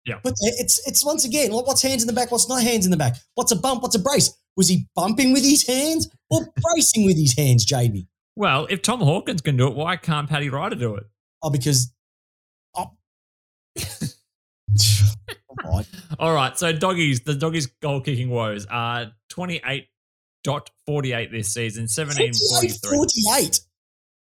Yeah. 0.05 0.19
But 0.23 0.35
it's 0.41 0.87
it's 0.89 1.05
once 1.05 1.25
again, 1.25 1.53
like 1.53 1.67
what's 1.67 1.83
hands 1.83 2.03
in 2.03 2.09
the 2.09 2.13
back? 2.13 2.33
What's 2.33 2.49
not 2.49 2.63
hands 2.63 2.85
in 2.85 2.91
the 2.91 2.97
back? 2.97 3.17
What's 3.35 3.53
a 3.53 3.57
bump? 3.57 3.83
What's 3.83 3.95
a 3.95 4.01
brace? 4.01 4.37
Was 4.57 4.69
he 4.69 4.89
bumping 4.97 5.33
with 5.33 5.45
his 5.45 5.67
hands 5.67 6.09
or 6.29 6.49
bracing 6.61 7.07
with 7.07 7.17
his 7.17 7.37
hands, 7.37 7.65
JB? 7.65 8.07
Well, 8.37 8.67
if 8.71 8.83
Tom 8.83 9.01
Hawkins 9.01 9.41
can 9.43 9.57
do 9.57 9.67
it, 9.69 9.75
why 9.75 9.97
can't 9.97 10.29
Paddy 10.29 10.49
Ryder 10.49 10.77
do 10.77 10.95
it? 10.97 11.05
Oh, 11.43 11.51
because. 11.51 11.93
Oh. 12.75 12.91
All 15.65 15.71
right. 15.77 15.87
All 16.19 16.33
right, 16.35 16.57
so 16.59 16.73
doggies, 16.73 17.21
the 17.21 17.35
doggies 17.35 17.67
goal 17.83 18.01
kicking 18.01 18.31
woes 18.31 18.67
are 18.71 19.13
28.48 19.33 21.31
this 21.31 21.53
season, 21.53 21.85
17.43. 21.87 22.81
48. 22.89 23.61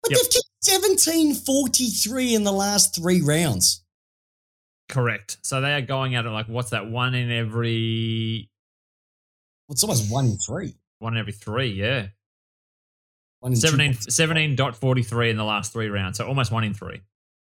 But 0.02 0.10
Yep. 0.12 0.20
they've 0.20 0.30
kicked 0.30 0.50
1743 0.60 2.34
in 2.34 2.44
the 2.44 2.52
last 2.52 2.94
three 2.94 3.22
rounds. 3.22 3.82
Correct. 4.88 5.38
So 5.42 5.60
they 5.60 5.74
are 5.74 5.80
going 5.80 6.14
at 6.14 6.26
it 6.26 6.30
like 6.30 6.46
what's 6.46 6.70
that? 6.70 6.88
One 6.88 7.14
in 7.14 7.30
every 7.32 8.48
It's 9.68 9.82
almost 9.82 10.08
one 10.12 10.26
in 10.26 10.38
three. 10.38 10.74
one 11.00 11.14
in 11.14 11.18
every 11.20 11.32
three, 11.32 11.68
yeah. 11.72 12.08
One 13.46 13.52
in 13.52 13.60
two 13.60 13.68
17 13.68 13.92
17.43 14.56 15.30
in 15.30 15.36
the 15.36 15.44
last 15.44 15.72
three 15.72 15.88
rounds. 15.88 16.18
So 16.18 16.26
almost 16.26 16.50
one 16.50 16.64
in 16.64 16.74
three. 16.74 17.00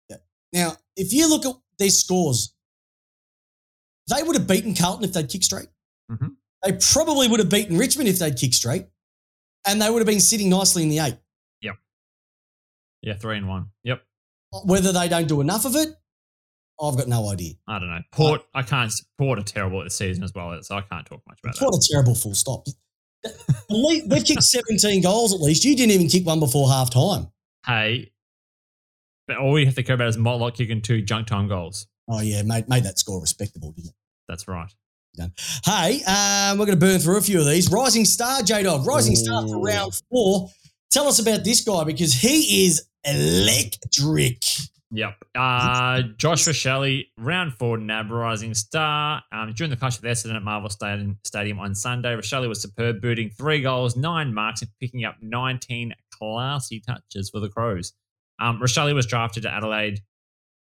Yeah. 0.09 0.17
Now, 0.53 0.77
if 0.97 1.13
you 1.13 1.29
look 1.29 1.45
at 1.45 1.55
their 1.79 1.91
scores, 1.91 2.55
they 4.09 4.23
would 4.23 4.37
have 4.37 4.47
beaten 4.47 4.77
Carlton 4.77 5.05
if 5.05 5.13
they'd 5.13 5.29
kicked 5.29 5.45
straight. 5.45 5.67
Mhm. 6.09 6.37
They 6.63 6.79
probably 6.93 7.27
would 7.27 7.41
have 7.41 7.49
beaten 7.49 7.77
Richmond 7.77 8.09
if 8.09 8.21
they'd 8.21 8.37
kicked 8.37 8.55
straight. 8.55 8.87
And 9.67 9.83
they 9.83 9.91
would 9.91 9.99
have 9.99 10.07
been 10.07 10.21
sitting 10.21 10.49
nicely 10.49 10.85
in 10.85 10.89
the 10.89 11.01
eight. 11.01 11.19
Yeah, 13.01 13.15
three 13.15 13.37
and 13.37 13.49
one. 13.49 13.71
Yep. 13.85 14.03
Whether 14.65 14.93
they 14.93 15.09
don't 15.09 15.29
do 15.29 15.41
enough 15.41 15.65
of 15.65 15.77
it, 15.77 15.89
I've 16.81 16.97
got 16.97 17.07
no 17.07 17.29
idea. 17.31 17.55
I 17.69 17.79
don't 17.79 17.89
know. 17.89 18.03
Port, 18.11 18.43
I 18.55 18.63
can't. 18.63 18.93
Port 19.19 19.39
are 19.39 19.43
terrible 19.43 19.81
at 19.81 19.85
the 19.85 19.91
season 19.91 20.25
as 20.25 20.33
well, 20.35 20.61
so 20.63 20.77
I 20.77 20.81
can't 20.81 21.07
talk 21.07 21.23
much 21.29 21.39
about 21.43 21.57
that. 21.57 21.65
What 21.65 21.75
a 21.77 21.89
terrible 21.93 22.17
full 22.17 22.35
stop. 22.35 22.67
They've 23.25 24.25
kicked 24.25 24.43
17 24.43 25.03
goals 25.03 25.35
at 25.35 25.41
least. 25.41 25.64
You 25.64 25.77
didn't 25.77 25.93
even 25.93 26.09
kick 26.09 26.27
one 26.27 26.41
before 26.41 26.69
half 26.69 26.91
time. 26.91 27.29
Hey, 27.66 28.12
but 29.27 29.37
all 29.37 29.53
we 29.53 29.66
have 29.66 29.75
to 29.75 29.83
care 29.83 29.95
about 29.95 30.09
is 30.09 30.16
Motlop 30.16 30.55
kicking 30.55 30.81
two 30.81 31.03
junk 31.03 31.27
time 31.27 31.49
goals. 31.49 31.87
Oh, 32.09 32.21
yeah, 32.21 32.43
made, 32.43 32.69
made 32.69 32.85
that 32.85 32.99
score 32.99 33.21
respectable, 33.21 33.73
didn't 33.73 33.91
it? 33.91 33.95
That's 34.29 34.49
right. 34.49 34.71
Hey, 35.64 36.03
um, 36.05 36.59
we're 36.59 36.66
going 36.66 36.79
to 36.79 36.87
burn 36.87 37.01
through 37.01 37.19
a 37.19 37.21
few 37.21 37.41
of 37.41 37.47
these. 37.47 37.71
Rising 37.71 38.05
Star, 38.05 38.43
J 38.43 38.62
Dog. 38.62 38.87
Rising 38.87 39.16
Star 39.16 39.47
for 39.47 39.61
round 39.61 40.01
four. 40.11 40.49
Tell 40.91 41.07
us 41.09 41.19
about 41.19 41.45
this 41.45 41.61
guy 41.61 41.85
because 41.85 42.12
he 42.14 42.66
is 42.66 42.87
electric. 43.05 44.43
Yep. 44.91 45.16
Uh, 45.34 46.03
Josh 46.16 46.47
Rachele, 46.47 47.07
round 47.18 47.53
four, 47.53 47.76
NAB 47.76 48.11
Rising 48.11 48.55
Star. 48.55 49.22
Um, 49.32 49.53
during 49.53 49.70
the 49.70 49.76
clash 49.76 50.01
with 50.01 50.11
Essendon 50.11 50.36
at 50.36 50.43
Marvel 50.43 50.70
Stadium, 50.70 51.59
on 51.59 51.74
Sunday, 51.74 52.14
Rachele 52.14 52.49
was 52.49 52.62
superb, 52.62 53.03
booting 53.03 53.28
three 53.30 53.61
goals, 53.61 53.97
nine 53.97 54.32
marks, 54.32 54.62
and 54.62 54.70
picking 54.80 55.05
up 55.05 55.16
19 55.20 55.95
classy 56.11 56.80
touches 56.80 57.28
for 57.28 57.41
the 57.41 57.51
Crows. 57.51 57.93
Um, 58.41 58.61
Rachele 58.61 58.95
was 58.95 59.07
drafted 59.07 59.43
to 59.43 59.53
Adelaide 59.53 60.01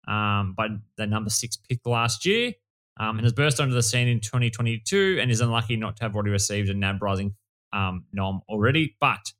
um, 0.06 0.54
by 0.56 0.68
the 0.96 1.06
number 1.06 1.30
six 1.30 1.56
pick 1.56 1.80
last 1.86 2.26
year 2.26 2.52
um, 2.98 3.16
and 3.16 3.24
has 3.24 3.32
burst 3.32 3.60
onto 3.60 3.74
the 3.74 3.82
scene 3.82 4.08
in 4.08 4.20
2022 4.20 5.18
and 5.20 5.30
is 5.30 5.40
unlucky 5.40 5.76
not 5.76 5.96
to 5.96 6.04
have 6.04 6.14
already 6.14 6.30
received 6.30 6.68
a 6.68 6.74
NAB 6.74 7.02
Rising 7.02 7.34
um, 7.72 8.04
nom 8.12 8.42
already. 8.48 8.96
But 9.00 9.32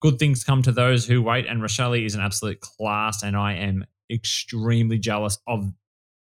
good 0.00 0.18
things 0.18 0.44
come 0.44 0.62
to 0.62 0.72
those 0.72 1.06
who 1.06 1.22
wait, 1.22 1.46
and 1.46 1.62
Rachele 1.62 2.04
is 2.04 2.14
an 2.14 2.20
absolute 2.20 2.60
class, 2.60 3.22
and 3.22 3.36
I 3.36 3.54
am 3.54 3.84
extremely 4.10 4.98
jealous 4.98 5.38
of 5.46 5.72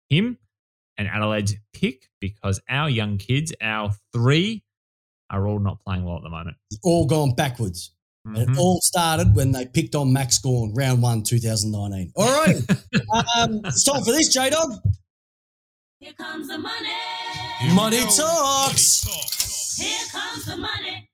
him 0.10 0.38
and 0.98 1.08
Adelaide's 1.08 1.56
pick 1.74 2.10
because 2.20 2.62
our 2.70 2.90
young 2.90 3.18
kids, 3.18 3.54
our 3.62 3.92
three, 4.14 4.64
are 5.30 5.48
all 5.48 5.60
not 5.60 5.80
playing 5.86 6.04
well 6.04 6.18
at 6.18 6.24
the 6.24 6.30
moment. 6.30 6.58
All 6.84 7.06
gone 7.06 7.34
backwards. 7.36 7.92
And 8.26 8.36
Mhm. 8.36 8.52
it 8.54 8.58
all 8.60 8.80
started 8.82 9.36
when 9.36 9.52
they 9.52 9.66
picked 9.66 9.96
on 9.96 10.14
Max 10.14 10.38
Gawn, 10.38 10.74
round 10.76 11.02
one, 11.02 11.24
2019. 11.24 12.12
All 12.16 12.46
right. 12.46 12.58
um, 13.38 13.62
it's 13.66 13.84
time 13.84 14.04
for 14.04 14.12
this, 14.12 14.28
J 14.30 14.50
Dog. 14.52 14.74
Here 16.00 16.14
comes 16.14 16.48
the 16.48 16.58
money. 16.58 16.90
Money 17.74 18.02
talks. 18.02 19.04
Here 19.78 20.06
comes 20.12 20.46
the 20.46 20.58
money. 20.58 21.08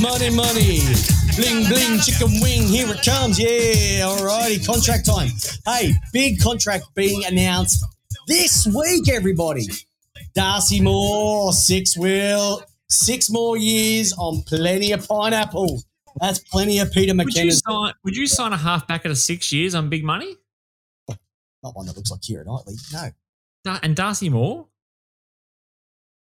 Money, 0.00 0.30
money. 0.30 1.17
Bling, 1.38 1.66
bling, 1.68 2.00
chicken 2.00 2.40
wing. 2.42 2.62
Here 2.64 2.90
it 2.90 3.04
comes. 3.04 3.38
Yeah. 3.38 4.06
alrighty. 4.10 4.66
Contract 4.66 5.06
time. 5.06 5.28
Hey, 5.64 5.92
big 6.12 6.40
contract 6.40 6.86
being 6.96 7.24
announced 7.24 7.84
this 8.26 8.66
week, 8.66 9.08
everybody. 9.08 9.64
Darcy 10.34 10.80
Moore, 10.80 11.52
six 11.52 11.96
wheel, 11.96 12.60
six 12.88 13.30
more 13.30 13.56
years 13.56 14.12
on 14.14 14.42
plenty 14.48 14.90
of 14.90 15.06
pineapple. 15.06 15.80
That's 16.20 16.40
plenty 16.40 16.80
of 16.80 16.90
Peter 16.90 17.14
Would 17.14 17.32
you 17.32 17.52
sign? 17.52 17.92
Would 18.02 18.16
you 18.16 18.26
sign 18.26 18.52
a 18.52 18.56
halfback 18.56 19.04
at 19.04 19.12
a 19.12 19.16
six 19.16 19.52
years 19.52 19.76
on 19.76 19.88
big 19.88 20.02
money? 20.02 20.34
Not 21.62 21.76
one 21.76 21.86
that 21.86 21.96
looks 21.96 22.10
like 22.10 22.20
Keira 22.20 22.44
Knightley. 22.44 22.74
No. 22.92 23.10
Da- 23.62 23.78
and 23.84 23.94
Darcy 23.94 24.28
Moore? 24.28 24.66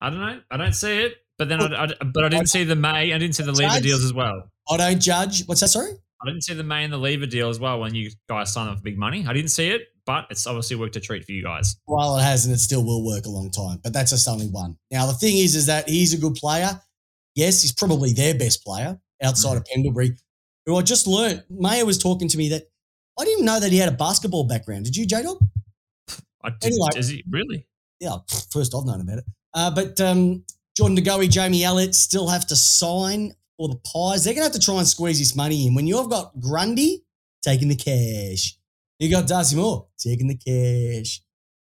I 0.02 0.10
don't 0.10 0.20
know. 0.20 0.42
I 0.52 0.58
don't 0.58 0.74
see 0.74 1.04
it. 1.04 1.16
But 1.38 1.48
then, 1.48 1.62
I, 1.62 1.86
I- 1.86 2.04
but 2.04 2.26
I 2.26 2.28
didn't 2.30 2.50
see 2.50 2.66
the 2.66 2.76
May. 2.76 3.14
I 3.14 3.18
didn't 3.18 3.36
see 3.36 3.44
the 3.44 3.54
Lever 3.54 3.80
deals 3.80 4.04
as 4.04 4.14
well. 4.14 4.50
I 4.70 4.78
don't 4.78 5.02
judge. 5.02 5.46
What's 5.46 5.62
that, 5.62 5.70
sorry? 5.70 5.92
I 6.22 6.30
didn't 6.30 6.44
see 6.44 6.54
the 6.54 6.64
May 6.64 6.84
and 6.84 6.92
the 6.92 6.98
Lever 6.98 7.26
deal 7.26 7.50
as 7.50 7.60
well 7.60 7.80
when 7.80 7.96
you 7.96 8.12
guys 8.28 8.52
signed 8.52 8.70
up 8.70 8.78
for 8.78 8.84
big 8.84 8.98
money. 8.98 9.26
I 9.28 9.34
didn't 9.34 9.52
see 9.52 9.70
it, 9.70 9.88
but 10.06 10.26
it's 10.30 10.46
obviously 10.46 10.76
worked 10.76 10.96
a 10.98 11.00
treat 11.00 11.24
for 11.24 11.32
you 11.32 11.44
guys. 11.44 11.78
Well, 11.88 12.18
it 12.18 12.24
has, 12.24 12.46
and 12.46 12.54
it 12.54 12.60
still 12.60 12.84
will 12.84 13.06
work 13.06 13.26
a 13.26 13.30
long 13.30 13.52
time. 13.52 13.80
But 13.84 13.94
that's 13.94 14.12
just 14.12 14.28
only 14.28 14.48
one. 14.48 14.78
Now, 14.92 15.06
the 15.08 15.14
thing 15.14 15.38
is, 15.38 15.56
is 15.56 15.66
that 15.68 15.88
he's 15.88 16.14
a 16.14 16.18
good 16.18 16.36
player. 16.36 16.80
Yes, 17.36 17.62
he's 17.62 17.72
probably 17.72 18.12
their 18.12 18.36
best 18.36 18.64
player 18.66 19.00
outside 19.24 19.56
of 19.56 19.66
Pendlebury, 19.66 20.18
who 20.66 20.76
I 20.76 20.82
just 20.82 21.08
learned. 21.08 21.44
Mayer 21.50 21.86
was 21.86 21.98
talking 21.98 22.28
to 22.28 22.38
me 22.38 22.50
that 22.50 22.64
I 23.18 23.24
didn't 23.24 23.46
know 23.46 23.60
that 23.60 23.72
he 23.72 23.78
had 23.78 23.90
a 23.90 23.96
basketball 23.96 24.46
background. 24.46 24.86
Did 24.86 24.96
you, 24.98 25.06
J 25.06 25.24
Dog? 25.24 25.40
Anyway. 26.62 26.90
is 26.96 27.12
it 27.12 27.24
really? 27.30 27.66
Yeah, 28.00 28.18
first 28.52 28.74
I've 28.76 28.86
known 28.86 29.02
about 29.02 29.20
it. 29.20 29.26
Uh, 29.54 29.72
but 29.72 30.00
um, 30.02 30.44
Jordan 30.76 30.96
De 30.96 31.02
Goey, 31.02 31.28
Jamie 31.28 31.64
Elliott 31.64 31.96
still 31.96 32.28
have 32.28 32.48
to 32.48 32.56
sign 32.56 33.34
for 33.60 33.68
the 33.68 33.76
Pies. 33.76 34.24
They're 34.24 34.34
going 34.34 34.48
to 34.48 34.54
have 34.54 34.60
to 34.60 34.66
try 34.66 34.78
and 34.78 34.88
squeeze 34.88 35.20
this 35.20 35.36
money 35.36 35.68
in. 35.68 35.76
When 35.76 35.86
you've 35.86 36.10
got 36.10 36.40
Grundy 36.40 37.04
taking 37.44 37.68
the 37.68 37.76
cash, 37.76 38.58
you 39.00 39.12
got 39.12 39.28
Darcy 39.28 39.58
Moore 39.58 39.88
taking 40.00 40.28
the 40.30 40.36
cash. 40.36 41.22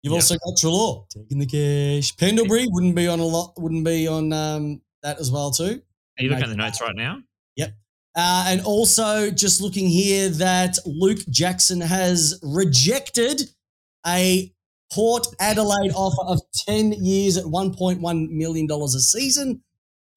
You've 0.03 0.12
Yeah. 0.12 0.18
also 0.18 0.36
got 0.36 0.57
Treloar 0.57 1.07
taking 1.11 1.41
the 1.41 1.47
cash. 1.47 2.16
Pendlebury 2.16 2.66
wouldn't 2.70 2.95
be 2.95 3.09
on 3.09 3.18
a 3.18 3.24
lot. 3.24 3.55
Wouldn't 3.59 3.84
be 3.84 4.07
on 4.07 4.32
um, 4.32 4.80
that 5.03 5.18
as 5.18 5.32
well 5.32 5.51
too. 5.51 5.82
Are 6.18 6.22
you 6.22 6.30
looking 6.30 6.45
at 6.45 6.51
the 6.51 6.57
notes 6.57 6.80
right 6.80 6.95
now? 6.95 7.18
Yep. 7.57 7.74
Uh, 8.16 8.45
and 8.49 8.61
also, 8.62 9.30
just 9.30 9.61
looking 9.61 9.88
here, 9.88 10.28
that 10.30 10.78
Luke 10.86 11.18
Jackson 11.28 11.80
has 11.80 12.38
rejected 12.43 13.43
a 14.07 14.53
Port 14.93 15.26
Adelaide 15.38 15.93
offer 15.95 16.22
of 16.32 16.41
10 16.53 16.93
years 16.93 17.36
at 17.36 17.45
$1.1 17.45 18.30
million 18.30 18.70
a 18.70 18.88
season. 18.88 19.62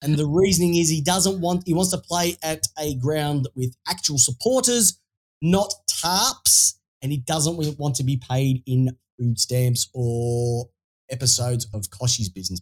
And 0.02 0.16
the 0.16 0.26
reasoning 0.26 0.76
is 0.76 0.90
he 0.90 1.00
doesn't 1.00 1.40
want, 1.40 1.62
he 1.66 1.74
wants 1.74 1.90
to 1.92 1.98
play 1.98 2.36
at 2.42 2.66
a 2.78 2.94
ground 2.96 3.48
with 3.54 3.74
actual 3.88 4.18
supporters, 4.18 4.98
not 5.40 5.72
tarps. 5.90 6.74
And 7.02 7.12
he 7.12 7.18
doesn't 7.18 7.78
want 7.78 7.96
to 7.96 8.02
be 8.04 8.16
paid 8.16 8.62
in 8.66 8.96
food 9.18 9.38
stamps 9.38 9.88
or 9.94 10.68
episodes 11.10 11.66
of 11.74 11.82
Koshi's 11.90 12.28
business. 12.28 12.60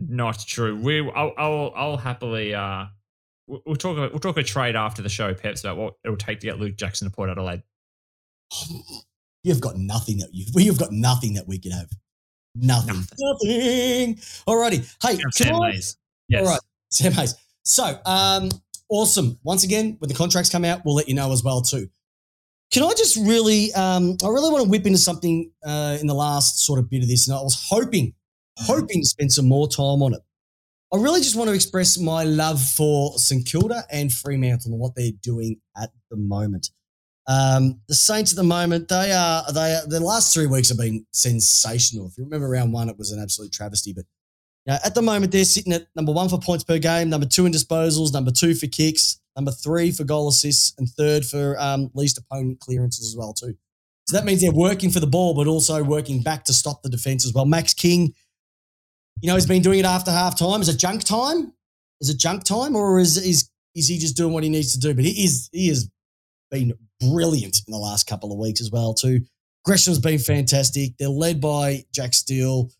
Not 0.00 0.38
true. 0.38 0.76
We, 0.76 1.00
I'll, 1.10 1.32
I'll, 1.36 1.72
I'll 1.74 1.96
happily. 1.96 2.54
Uh, 2.54 2.86
we'll 3.46 3.76
talk. 3.76 3.96
We'll 3.96 4.20
talk 4.20 4.36
a 4.36 4.42
trade 4.42 4.76
after 4.76 5.02
the 5.02 5.08
show, 5.08 5.34
Peps, 5.34 5.64
about 5.64 5.76
what 5.76 5.94
it'll 6.04 6.16
take 6.16 6.40
to 6.40 6.46
get 6.46 6.58
Luke 6.60 6.76
Jackson 6.76 7.08
to 7.08 7.14
Port 7.14 7.30
Adelaide. 7.30 7.62
You've 9.44 9.60
got 9.60 9.76
nothing 9.76 10.18
that 10.18 10.30
you 10.32 10.46
we've 10.54 10.78
got 10.78 10.92
nothing 10.92 11.34
that 11.34 11.46
we 11.48 11.58
could 11.58 11.72
have. 11.72 11.90
Nothing. 12.54 13.04
Nothing. 13.18 14.14
Alrighty. 14.46 14.94
Hey, 15.02 15.18
can 15.36 15.54
I- 15.54 15.70
Mays. 15.70 15.96
Yes. 16.28 16.46
All 16.46 16.52
right, 16.52 16.60
Sam 16.90 17.12
Hayes. 17.12 17.34
So, 17.62 17.98
um, 18.06 18.50
awesome. 18.88 19.38
Once 19.42 19.64
again, 19.64 19.96
when 19.98 20.08
the 20.08 20.14
contracts 20.14 20.50
come 20.50 20.64
out, 20.64 20.82
we'll 20.84 20.94
let 20.94 21.08
you 21.08 21.14
know 21.14 21.32
as 21.32 21.42
well 21.42 21.62
too. 21.62 21.88
Can 22.70 22.82
I 22.82 22.90
just 22.90 23.16
really, 23.16 23.72
um, 23.72 24.16
I 24.22 24.28
really 24.28 24.50
want 24.50 24.64
to 24.64 24.70
whip 24.70 24.86
into 24.86 24.98
something 24.98 25.50
uh, 25.64 25.96
in 26.00 26.06
the 26.06 26.14
last 26.14 26.64
sort 26.66 26.78
of 26.78 26.90
bit 26.90 27.02
of 27.02 27.08
this, 27.08 27.26
and 27.26 27.36
I 27.36 27.40
was 27.40 27.68
hoping, 27.70 28.14
hoping 28.58 29.02
to 29.02 29.08
spend 29.08 29.32
some 29.32 29.48
more 29.48 29.68
time 29.68 30.02
on 30.02 30.14
it. 30.14 30.20
I 30.92 30.96
really 30.96 31.20
just 31.20 31.36
want 31.36 31.48
to 31.48 31.54
express 31.54 31.98
my 31.98 32.24
love 32.24 32.62
for 32.62 33.18
St 33.18 33.46
Kilda 33.46 33.84
and 33.90 34.12
Fremantle 34.12 34.72
and 34.72 34.80
what 34.80 34.94
they're 34.94 35.12
doing 35.22 35.60
at 35.76 35.90
the 36.10 36.16
moment. 36.16 36.70
Um, 37.26 37.80
the 37.88 37.94
Saints 37.94 38.32
at 38.32 38.36
the 38.36 38.42
moment, 38.42 38.88
they 38.88 39.12
are 39.12 39.44
they 39.52 39.74
are, 39.74 39.86
the 39.86 40.00
last 40.00 40.32
three 40.32 40.46
weeks 40.46 40.70
have 40.70 40.78
been 40.78 41.04
sensational. 41.12 42.06
If 42.06 42.16
you 42.16 42.24
remember 42.24 42.48
round 42.48 42.72
one, 42.72 42.88
it 42.88 42.96
was 42.96 43.12
an 43.12 43.20
absolute 43.20 43.52
travesty. 43.52 43.92
But 43.92 44.06
know, 44.68 44.78
at 44.84 44.94
the 44.94 45.02
moment, 45.02 45.32
they're 45.32 45.44
sitting 45.44 45.72
at 45.72 45.86
number 45.96 46.12
one 46.12 46.28
for 46.28 46.38
points 46.38 46.64
per 46.64 46.78
game, 46.78 47.08
number 47.08 47.26
two 47.26 47.46
in 47.46 47.52
disposals, 47.52 48.12
number 48.12 48.30
two 48.30 48.54
for 48.54 48.66
kicks, 48.66 49.20
number 49.36 49.50
three 49.50 49.90
for 49.90 50.04
goal 50.04 50.28
assists, 50.28 50.74
and 50.78 50.88
third 50.88 51.24
for 51.24 51.58
um, 51.58 51.90
least 51.94 52.18
opponent 52.18 52.60
clearances 52.60 53.06
as 53.06 53.16
well 53.16 53.32
too. 53.32 53.54
So 54.06 54.16
that 54.16 54.24
means 54.24 54.40
they're 54.40 54.52
working 54.52 54.90
for 54.90 55.00
the 55.00 55.06
ball, 55.06 55.34
but 55.34 55.46
also 55.46 55.84
working 55.84 56.22
back 56.22 56.44
to 56.44 56.52
stop 56.52 56.82
the 56.82 56.88
defense 56.88 57.26
as 57.26 57.34
well. 57.34 57.44
Max 57.44 57.74
King, 57.74 58.14
you 59.20 59.28
know, 59.28 59.34
he's 59.34 59.46
been 59.46 59.62
doing 59.62 59.80
it 59.80 59.84
after 59.84 60.10
half 60.10 60.38
time. 60.38 60.62
Is 60.62 60.68
it 60.68 60.78
junk 60.78 61.04
time? 61.04 61.52
Is 62.00 62.08
it 62.08 62.18
junk 62.18 62.44
time, 62.44 62.76
or 62.76 62.98
is 63.00 63.16
is 63.16 63.50
is 63.74 63.88
he 63.88 63.98
just 63.98 64.16
doing 64.16 64.32
what 64.32 64.44
he 64.44 64.50
needs 64.50 64.72
to 64.72 64.80
do? 64.80 64.94
But 64.94 65.04
he 65.04 65.24
is 65.24 65.50
he 65.52 65.68
has 65.68 65.90
been 66.50 66.72
brilliant 67.00 67.60
in 67.66 67.72
the 67.72 67.78
last 67.78 68.06
couple 68.06 68.32
of 68.32 68.38
weeks 68.38 68.60
as 68.60 68.70
well 68.70 68.94
too. 68.94 69.20
Gresham's 69.64 69.98
been 69.98 70.18
fantastic. 70.18 70.96
They're 70.98 71.08
led 71.08 71.40
by 71.40 71.84
Jack 71.92 72.14
Steele. 72.14 72.70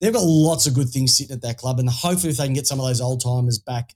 They've 0.00 0.12
got 0.12 0.24
lots 0.24 0.66
of 0.66 0.74
good 0.74 0.88
things 0.88 1.14
sitting 1.14 1.34
at 1.34 1.42
that 1.42 1.58
club, 1.58 1.78
and 1.78 1.88
hopefully, 1.88 2.30
if 2.30 2.38
they 2.38 2.46
can 2.46 2.54
get 2.54 2.66
some 2.66 2.80
of 2.80 2.86
those 2.86 3.00
old 3.00 3.22
timers 3.22 3.58
back 3.58 3.94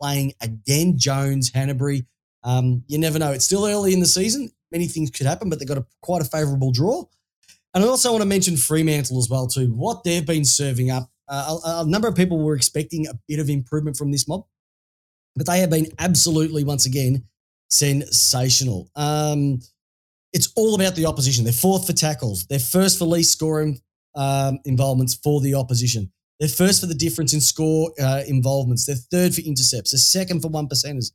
playing 0.00 0.32
again, 0.40 0.96
Jones, 0.96 1.50
Hannebery, 1.50 2.06
um, 2.44 2.84
you 2.86 2.98
never 2.98 3.18
know. 3.18 3.32
It's 3.32 3.44
still 3.44 3.66
early 3.66 3.92
in 3.92 4.00
the 4.00 4.06
season. 4.06 4.50
Many 4.72 4.86
things 4.86 5.10
could 5.10 5.26
happen, 5.26 5.50
but 5.50 5.58
they've 5.58 5.68
got 5.68 5.78
a, 5.78 5.86
quite 6.02 6.22
a 6.22 6.24
favourable 6.24 6.70
draw. 6.72 7.04
And 7.74 7.84
I 7.84 7.86
also 7.86 8.10
want 8.10 8.22
to 8.22 8.28
mention 8.28 8.56
Fremantle 8.56 9.18
as 9.18 9.28
well 9.28 9.46
too. 9.46 9.68
What 9.74 10.04
they've 10.04 10.26
been 10.26 10.44
serving 10.44 10.90
up. 10.90 11.10
Uh, 11.28 11.58
a, 11.64 11.80
a 11.82 11.86
number 11.86 12.08
of 12.08 12.16
people 12.16 12.42
were 12.42 12.56
expecting 12.56 13.06
a 13.06 13.12
bit 13.28 13.38
of 13.38 13.48
improvement 13.48 13.96
from 13.96 14.10
this 14.10 14.26
mob, 14.26 14.44
but 15.36 15.46
they 15.46 15.60
have 15.60 15.70
been 15.70 15.86
absolutely 15.98 16.64
once 16.64 16.86
again 16.86 17.24
sensational. 17.68 18.90
Um, 18.96 19.60
it's 20.32 20.52
all 20.56 20.74
about 20.74 20.96
the 20.96 21.06
opposition. 21.06 21.44
They're 21.44 21.52
fourth 21.52 21.86
for 21.86 21.92
tackles. 21.92 22.46
They're 22.46 22.58
first 22.58 22.98
for 22.98 23.04
least 23.04 23.32
scoring 23.32 23.80
um, 24.14 24.58
involvements 24.64 25.14
for 25.14 25.40
the 25.40 25.54
opposition. 25.54 26.12
They're 26.38 26.48
first 26.48 26.80
for 26.80 26.86
the 26.86 26.94
difference 26.94 27.34
in 27.34 27.40
score 27.40 27.92
uh, 28.00 28.22
involvements. 28.26 28.86
They're 28.86 28.96
third 28.96 29.34
for 29.34 29.42
intercepts. 29.42 29.92
They're 29.92 29.98
second 29.98 30.40
for 30.40 30.48
one 30.48 30.68
percenters. 30.68 31.12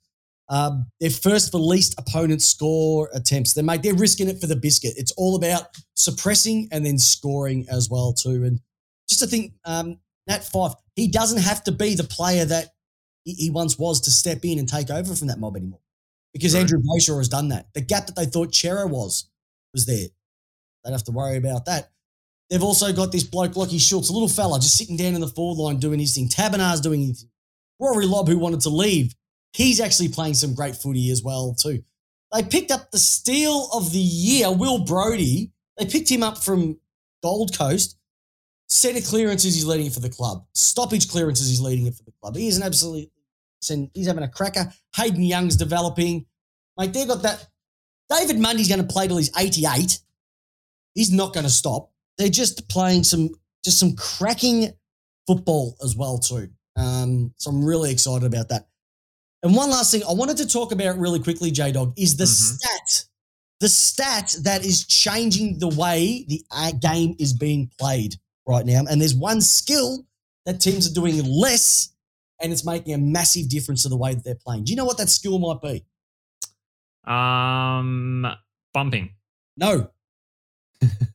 Um, 0.49 0.91
they're 0.99 1.09
first 1.09 1.51
for 1.51 1.57
least 1.57 1.95
opponent 1.97 2.43
score 2.43 3.09
attempts. 3.13 3.53
They 3.53 3.63
make 3.63 3.81
they're 3.81 3.95
risking 3.95 4.29
it 4.29 4.39
for 4.39 4.45
the 4.45 4.55
biscuit. 4.55 4.93
It's 4.97 5.11
all 5.13 5.35
about 5.35 5.63
suppressing 5.95 6.67
and 6.71 6.85
then 6.85 6.99
scoring 6.99 7.65
as 7.69 7.89
well 7.89 8.13
too. 8.13 8.43
And 8.43 8.59
just 9.09 9.21
to 9.21 9.27
think, 9.27 9.53
um, 9.65 9.99
Nat 10.27 10.43
Fyfe, 10.43 10.75
he 10.95 11.07
doesn't 11.07 11.41
have 11.41 11.63
to 11.63 11.71
be 11.71 11.95
the 11.95 12.03
player 12.03 12.45
that 12.45 12.69
he, 13.23 13.33
he 13.33 13.49
once 13.49 13.79
was 13.79 14.01
to 14.01 14.11
step 14.11 14.45
in 14.45 14.59
and 14.59 14.69
take 14.69 14.91
over 14.91 15.15
from 15.15 15.27
that 15.27 15.39
mob 15.39 15.55
anymore 15.57 15.79
because 16.33 16.53
Right. 16.53 16.61
Andrew 16.61 16.79
Brayshaw 16.79 17.17
has 17.17 17.29
done 17.29 17.49
that. 17.49 17.67
The 17.73 17.81
gap 17.81 18.05
that 18.07 18.15
they 18.15 18.25
thought 18.25 18.53
Cerra 18.53 18.85
was 18.85 19.29
was 19.73 19.85
there. 19.87 19.95
They 19.97 20.11
don't 20.83 20.93
have 20.93 21.03
to 21.05 21.11
worry 21.11 21.37
about 21.37 21.65
that. 21.65 21.91
They've 22.49 22.63
also 22.63 22.93
got 22.93 23.11
this 23.11 23.23
bloke, 23.23 23.53
Lachie 23.53 23.81
Schultz, 23.81 24.09
a 24.09 24.13
little 24.13 24.27
fella, 24.27 24.59
just 24.59 24.77
sitting 24.77 24.97
down 24.97 25.15
in 25.15 25.21
the 25.21 25.27
forward 25.27 25.61
line 25.61 25.77
doing 25.77 25.99
his 25.99 26.13
thing. 26.13 26.29
Taberner's 26.29 26.81
doing 26.81 27.01
his 27.01 27.21
thing. 27.21 27.31
Rory 27.79 28.05
Lobb, 28.05 28.27
who 28.27 28.37
wanted 28.37 28.61
to 28.61 28.69
leave, 28.69 29.15
he's 29.53 29.79
actually 29.79 30.09
playing 30.09 30.35
some 30.35 30.53
great 30.53 30.75
footy 30.75 31.09
as 31.09 31.23
well, 31.23 31.55
too. 31.59 31.83
They 32.31 32.43
picked 32.43 32.71
up 32.71 32.91
the 32.91 32.99
steal 32.99 33.69
of 33.73 33.91
the 33.91 33.97
year, 33.97 34.51
Will 34.51 34.85
Brodie. 34.85 35.51
They 35.77 35.85
picked 35.85 36.09
him 36.09 36.23
up 36.23 36.37
from 36.37 36.79
Gold 37.23 37.57
Coast. 37.57 37.97
Set 38.67 38.97
of 38.97 39.05
clearances, 39.05 39.55
he's 39.55 39.65
leading 39.65 39.87
it 39.87 39.93
for 39.93 39.99
the 39.99 40.09
club. 40.09 40.45
Stoppage 40.53 41.09
clearances, 41.09 41.49
he's 41.49 41.61
leading 41.61 41.87
it 41.87 41.95
for 41.95 42.03
the 42.03 42.13
club. 42.21 42.35
He 42.35 42.47
is 42.47 42.57
an 42.57 42.63
absolute, 42.63 43.09
he's 43.93 44.07
having 44.07 44.23
a 44.23 44.27
cracker. 44.29 44.71
Hayden 44.95 45.23
Young's 45.23 45.55
developing. 45.55 46.25
Like, 46.77 46.93
they've 46.93 47.07
got 47.07 47.23
that. 47.23 47.47
David 48.09 48.39
Mundy's 48.39 48.67
going 48.69 48.85
to 48.85 48.93
play 48.93 49.07
till 49.07 49.17
he's 49.17 49.31
88. 49.37 49.99
He's 50.93 51.11
not 51.11 51.33
going 51.33 51.45
to 51.45 51.49
stop. 51.49 51.91
They're 52.17 52.29
just 52.29 52.67
playing 52.69 53.03
some, 53.03 53.29
just 53.63 53.79
some 53.79 53.95
cracking 53.95 54.71
football 55.27 55.75
as 55.83 55.95
well, 55.95 56.17
too. 56.19 56.49
Um, 56.75 57.33
so 57.37 57.49
I'm 57.49 57.63
really 57.63 57.91
excited 57.91 58.25
about 58.25 58.49
that. 58.49 58.67
And 59.43 59.55
one 59.55 59.69
last 59.69 59.91
thing 59.91 60.03
I 60.07 60.13
wanted 60.13 60.37
to 60.37 60.47
talk 60.47 60.71
about 60.71 60.97
really 60.97 61.19
quickly, 61.19 61.51
J 61.51 61.71
Dog, 61.71 61.93
is 61.97 62.17
the 62.17 62.23
Mhm. 62.23 62.57
stat, 62.57 63.05
the 63.59 63.69
stat 63.69 64.35
that 64.41 64.65
is 64.65 64.85
changing 64.85 65.59
the 65.59 65.67
way 65.67 66.25
the 66.27 66.43
uh, 66.51 66.71
game 66.71 67.15
is 67.19 67.33
being 67.33 67.71
played 67.79 68.19
right 68.47 68.65
now. 68.65 68.83
And 68.89 68.99
there's 69.01 69.13
one 69.15 69.41
skill 69.41 70.05
that 70.45 70.59
teams 70.61 70.89
are 70.89 70.93
doing 70.93 71.23
less, 71.23 71.89
and 72.41 72.51
it's 72.51 72.65
making 72.65 72.93
a 72.93 72.97
massive 72.97 73.49
difference 73.49 73.83
to 73.83 73.89
the 73.89 73.97
way 73.97 74.13
that 74.13 74.23
they're 74.23 74.35
playing. 74.35 74.63
Do 74.65 74.71
you 74.71 74.75
know 74.75 74.85
what 74.85 74.97
that 74.97 75.09
skill 75.09 75.39
might 75.39 75.61
be? 75.61 75.85
Um, 77.09 78.25
bumping. 78.73 79.15
No, 79.57 79.89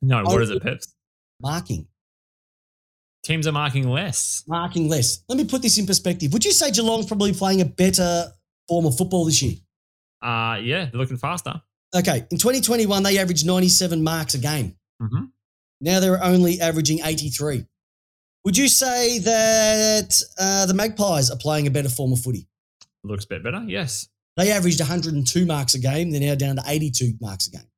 No, 0.02 0.22
Oh, 0.26 0.32
what 0.32 0.42
is 0.42 0.50
it, 0.50 0.62
Pips? 0.62 0.94
marking. 1.40 1.86
Teams 3.22 3.46
are 3.46 3.52
marking 3.52 3.88
less. 3.88 4.42
Marking 4.48 4.88
less. 4.88 5.22
Let 5.28 5.36
me 5.38 5.44
put 5.44 5.60
this 5.62 5.76
in 5.78 5.86
perspective. 5.86 6.32
Would 6.32 6.44
you 6.44 6.52
say 6.52 6.70
Geelong's 6.70 7.06
probably 7.06 7.32
playing 7.34 7.60
a 7.60 7.64
better 7.66 8.32
form 8.68 8.86
of 8.86 8.96
football 8.96 9.24
this 9.26 9.42
year? 9.42 9.56
Uh, 10.22 10.58
yeah, 10.62 10.86
they're 10.86 11.00
looking 11.00 11.16
faster. 11.18 11.60
Okay, 11.94 12.26
in 12.30 12.38
2021, 12.38 13.02
they 13.02 13.18
averaged 13.18 13.44
97 13.46 14.02
marks 14.02 14.34
a 14.34 14.38
game. 14.38 14.76
Mm-hmm. 15.02 15.24
Now 15.82 16.00
they're 16.00 16.22
only 16.22 16.60
averaging 16.60 17.00
83. 17.04 17.66
Would 18.44 18.56
you 18.56 18.68
say 18.68 19.18
that 19.18 20.22
uh, 20.38 20.66
the 20.66 20.74
Magpies 20.74 21.30
are 21.30 21.36
playing 21.38 21.66
a 21.66 21.70
better 21.70 21.88
form 21.90 22.12
of 22.12 22.20
footy? 22.20 22.48
Looks 23.04 23.24
a 23.24 23.28
bit 23.28 23.42
better. 23.42 23.62
Yes. 23.66 24.08
They 24.36 24.50
averaged 24.52 24.80
102 24.80 25.44
marks 25.46 25.74
a 25.74 25.78
game. 25.78 26.10
They're 26.10 26.20
now 26.20 26.34
down 26.36 26.56
to 26.56 26.62
82 26.66 27.14
marks 27.20 27.48
a 27.48 27.50
game. 27.50 27.69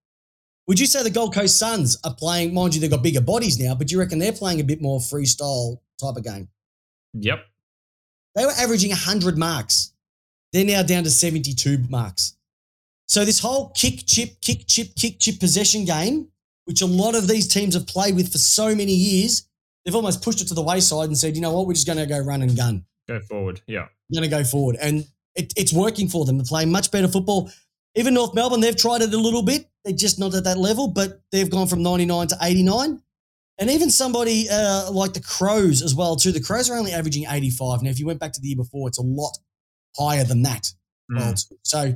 Would 0.69 0.79
you 0.79 0.87
say 0.87 1.03
the 1.03 1.11
Gold 1.11 1.35
Coast 1.35 1.59
Suns 1.59 1.99
are 2.05 2.15
playing, 2.15 2.55
mind 2.55 2.75
you, 2.75 2.81
they've 2.81 2.91
got 2.91 3.03
bigger 3.03 3.21
bodies 3.21 3.59
now, 3.59 3.75
but 3.75 3.89
do 3.89 3.95
you 3.95 3.99
reckon 3.99 4.19
they're 4.19 4.33
playing 4.33 4.61
a 4.61 4.65
bit 4.65 4.81
more 4.81 5.01
freestyle 5.01 5.79
type 6.01 6.17
of 6.17 6.25
game? 6.25 6.49
Yep. 7.15 7.45
They 8.37 8.47
were 8.47 8.53
averaging 8.53 8.91
100 8.91 9.37
marks. 9.37 9.93
They're 10.53 10.65
now 10.65 10.83
down 10.83 11.05
to 11.05 11.11
72 11.11 11.79
marks. 11.89 12.37
So 13.09 13.25
this 13.25 13.41
whole 13.41 13.71
kick, 13.71 14.07
chip, 14.07 14.41
kick, 14.41 14.67
chip, 14.67 14.95
kick, 14.95 15.19
chip 15.19 15.41
possession 15.41 15.85
game, 15.85 16.29
which 16.65 16.81
a 16.81 16.87
lot 16.87 17.15
of 17.15 17.29
these 17.29 17.49
teams 17.49 17.75
have 17.75 17.87
played 17.87 18.15
with 18.15 18.31
for 18.31 18.39
so 18.39 18.75
many 18.75 18.95
years, 18.95 19.49
they've 19.85 19.95
almost 19.95 20.23
pushed 20.23 20.41
it 20.41 20.49
to 20.49 20.55
the 20.55 20.63
wayside 20.63 21.09
and 21.09 21.19
said, 21.19 21.35
you 21.35 21.43
know 21.43 21.53
what, 21.53 21.67
we're 21.67 21.75
just 21.75 21.87
going 21.87 21.99
to 21.99 22.07
go 22.07 22.19
run 22.19 22.43
and 22.43 22.57
gun. 22.57 22.85
Go 23.09 23.21
forward. 23.21 23.61
Yeah. 23.67 23.89
Going 24.15 24.23
to 24.23 24.29
go 24.29 24.45
forward. 24.45 24.77
And 24.81 25.07
it, 25.35 25.53
it's 25.57 25.73
working 25.73 26.09
for 26.09 26.25
them. 26.25 26.39
They're 26.39 26.47
playing 26.47 26.71
much 26.71 26.91
better 26.91 27.09
football. 27.09 27.51
Even 27.95 28.15
North 28.15 28.35
Melbourne, 28.35 28.61
they've 28.61 28.77
tried 28.77 29.03
it 29.03 29.13
a 29.13 29.19
little 29.19 29.43
bit. 29.43 29.69
They're 29.85 29.95
just 29.95 30.19
not 30.19 30.35
at 30.35 30.45
that 30.45 30.59
level, 30.59 30.89
but 30.89 31.21
they've 31.31 31.51
gone 31.51 31.67
from 31.67 31.83
99 31.83 32.29
to 32.29 32.37
89. 32.41 33.03
And 33.59 33.71
even 33.71 33.91
somebody 33.91 34.49
uh, 34.51 34.91
like 34.91 35.13
the 35.13 35.21
Crows 35.21 35.83
as 35.83 35.95
well, 35.95 36.17
too. 36.17 36.33
The 36.33 36.41
Crows 36.41 36.71
are 36.71 36.77
only 36.77 36.93
averaging 36.93 37.27
85. 37.29 37.83
Now, 37.83 37.91
if 37.91 37.99
you 37.99 38.07
went 38.07 38.19
back 38.19 38.33
to 38.33 38.41
the 38.41 38.49
year 38.49 38.57
before, 38.57 38.89
it's 38.89 38.99
a 38.99 39.03
lot 39.03 39.37
higher 39.97 40.25
than 40.25 40.43
that. 40.43 40.73
Mm. 41.11 41.45
So 41.63 41.95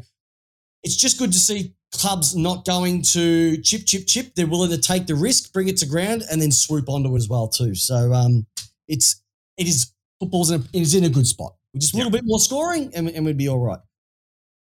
it's 0.82 0.96
just 0.96 1.18
good 1.18 1.32
to 1.32 1.38
see 1.38 1.74
clubs 1.92 2.36
not 2.36 2.66
going 2.66 3.02
to 3.02 3.56
chip, 3.62 3.86
chip, 3.86 4.06
chip. 4.06 4.34
They're 4.34 4.46
willing 4.46 4.70
to 4.70 4.78
take 4.78 5.06
the 5.06 5.14
risk, 5.14 5.52
bring 5.52 5.68
it 5.68 5.78
to 5.78 5.86
ground, 5.86 6.24
and 6.30 6.40
then 6.42 6.52
swoop 6.52 6.88
onto 6.88 7.12
it 7.14 7.16
as 7.16 7.28
well, 7.28 7.48
too. 7.48 7.74
So 7.74 8.12
um, 8.12 8.46
it's 8.86 9.22
it 9.56 9.66
is 9.66 9.92
football's 10.20 10.50
in 10.50 10.60
a, 10.60 10.64
it 10.72 10.82
is 10.82 10.94
in 10.94 11.04
a 11.04 11.08
good 11.08 11.26
spot. 11.26 11.54
Just 11.76 11.94
a 11.94 11.96
little 11.96 12.12
bit 12.12 12.22
more 12.24 12.38
scoring, 12.38 12.90
and, 12.94 13.08
and 13.08 13.24
we'd 13.24 13.36
be 13.36 13.48
all 13.48 13.58
right. 13.58 13.78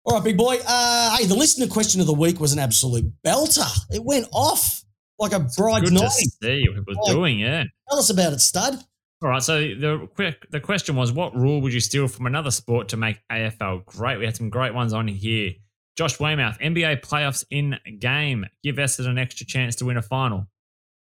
All 0.04 0.14
right, 0.14 0.24
big 0.24 0.36
boy. 0.36 0.58
Uh, 0.66 1.16
hey, 1.16 1.26
the 1.26 1.34
listener 1.34 1.66
question 1.66 2.00
of 2.00 2.06
the 2.06 2.12
week 2.14 2.38
was 2.38 2.52
an 2.52 2.58
absolute 2.58 3.10
belter. 3.24 3.66
It 3.90 4.04
went 4.04 4.26
off 4.32 4.84
like 5.18 5.32
a 5.32 5.40
bride's 5.40 5.88
Good 5.90 5.96
to 5.96 6.04
night. 6.04 6.10
see 6.10 6.68
what 6.68 6.76
people 6.76 6.94
are 7.08 7.12
doing. 7.12 7.38
Yeah. 7.38 7.64
Tell 7.88 7.98
us 7.98 8.10
about 8.10 8.32
it, 8.34 8.40
stud. 8.40 8.74
All 9.22 9.30
right. 9.30 9.42
So 9.42 9.60
the 9.60 10.06
quick 10.14 10.46
the 10.50 10.60
question 10.60 10.96
was, 10.96 11.10
what 11.12 11.34
rule 11.34 11.62
would 11.62 11.72
you 11.72 11.80
steal 11.80 12.06
from 12.08 12.26
another 12.26 12.50
sport 12.50 12.88
to 12.88 12.98
make 12.98 13.18
AFL 13.32 13.86
great? 13.86 14.18
We 14.18 14.26
had 14.26 14.36
some 14.36 14.50
great 14.50 14.74
ones 14.74 14.92
on 14.92 15.08
here. 15.08 15.52
Josh 15.96 16.20
Weymouth, 16.20 16.58
NBA 16.58 17.00
playoffs 17.00 17.44
in 17.50 17.78
game. 17.98 18.44
Give 18.62 18.76
Essendon 18.76 19.10
an 19.10 19.18
extra 19.18 19.46
chance 19.46 19.76
to 19.76 19.86
win 19.86 19.96
a 19.96 20.02
final. 20.02 20.46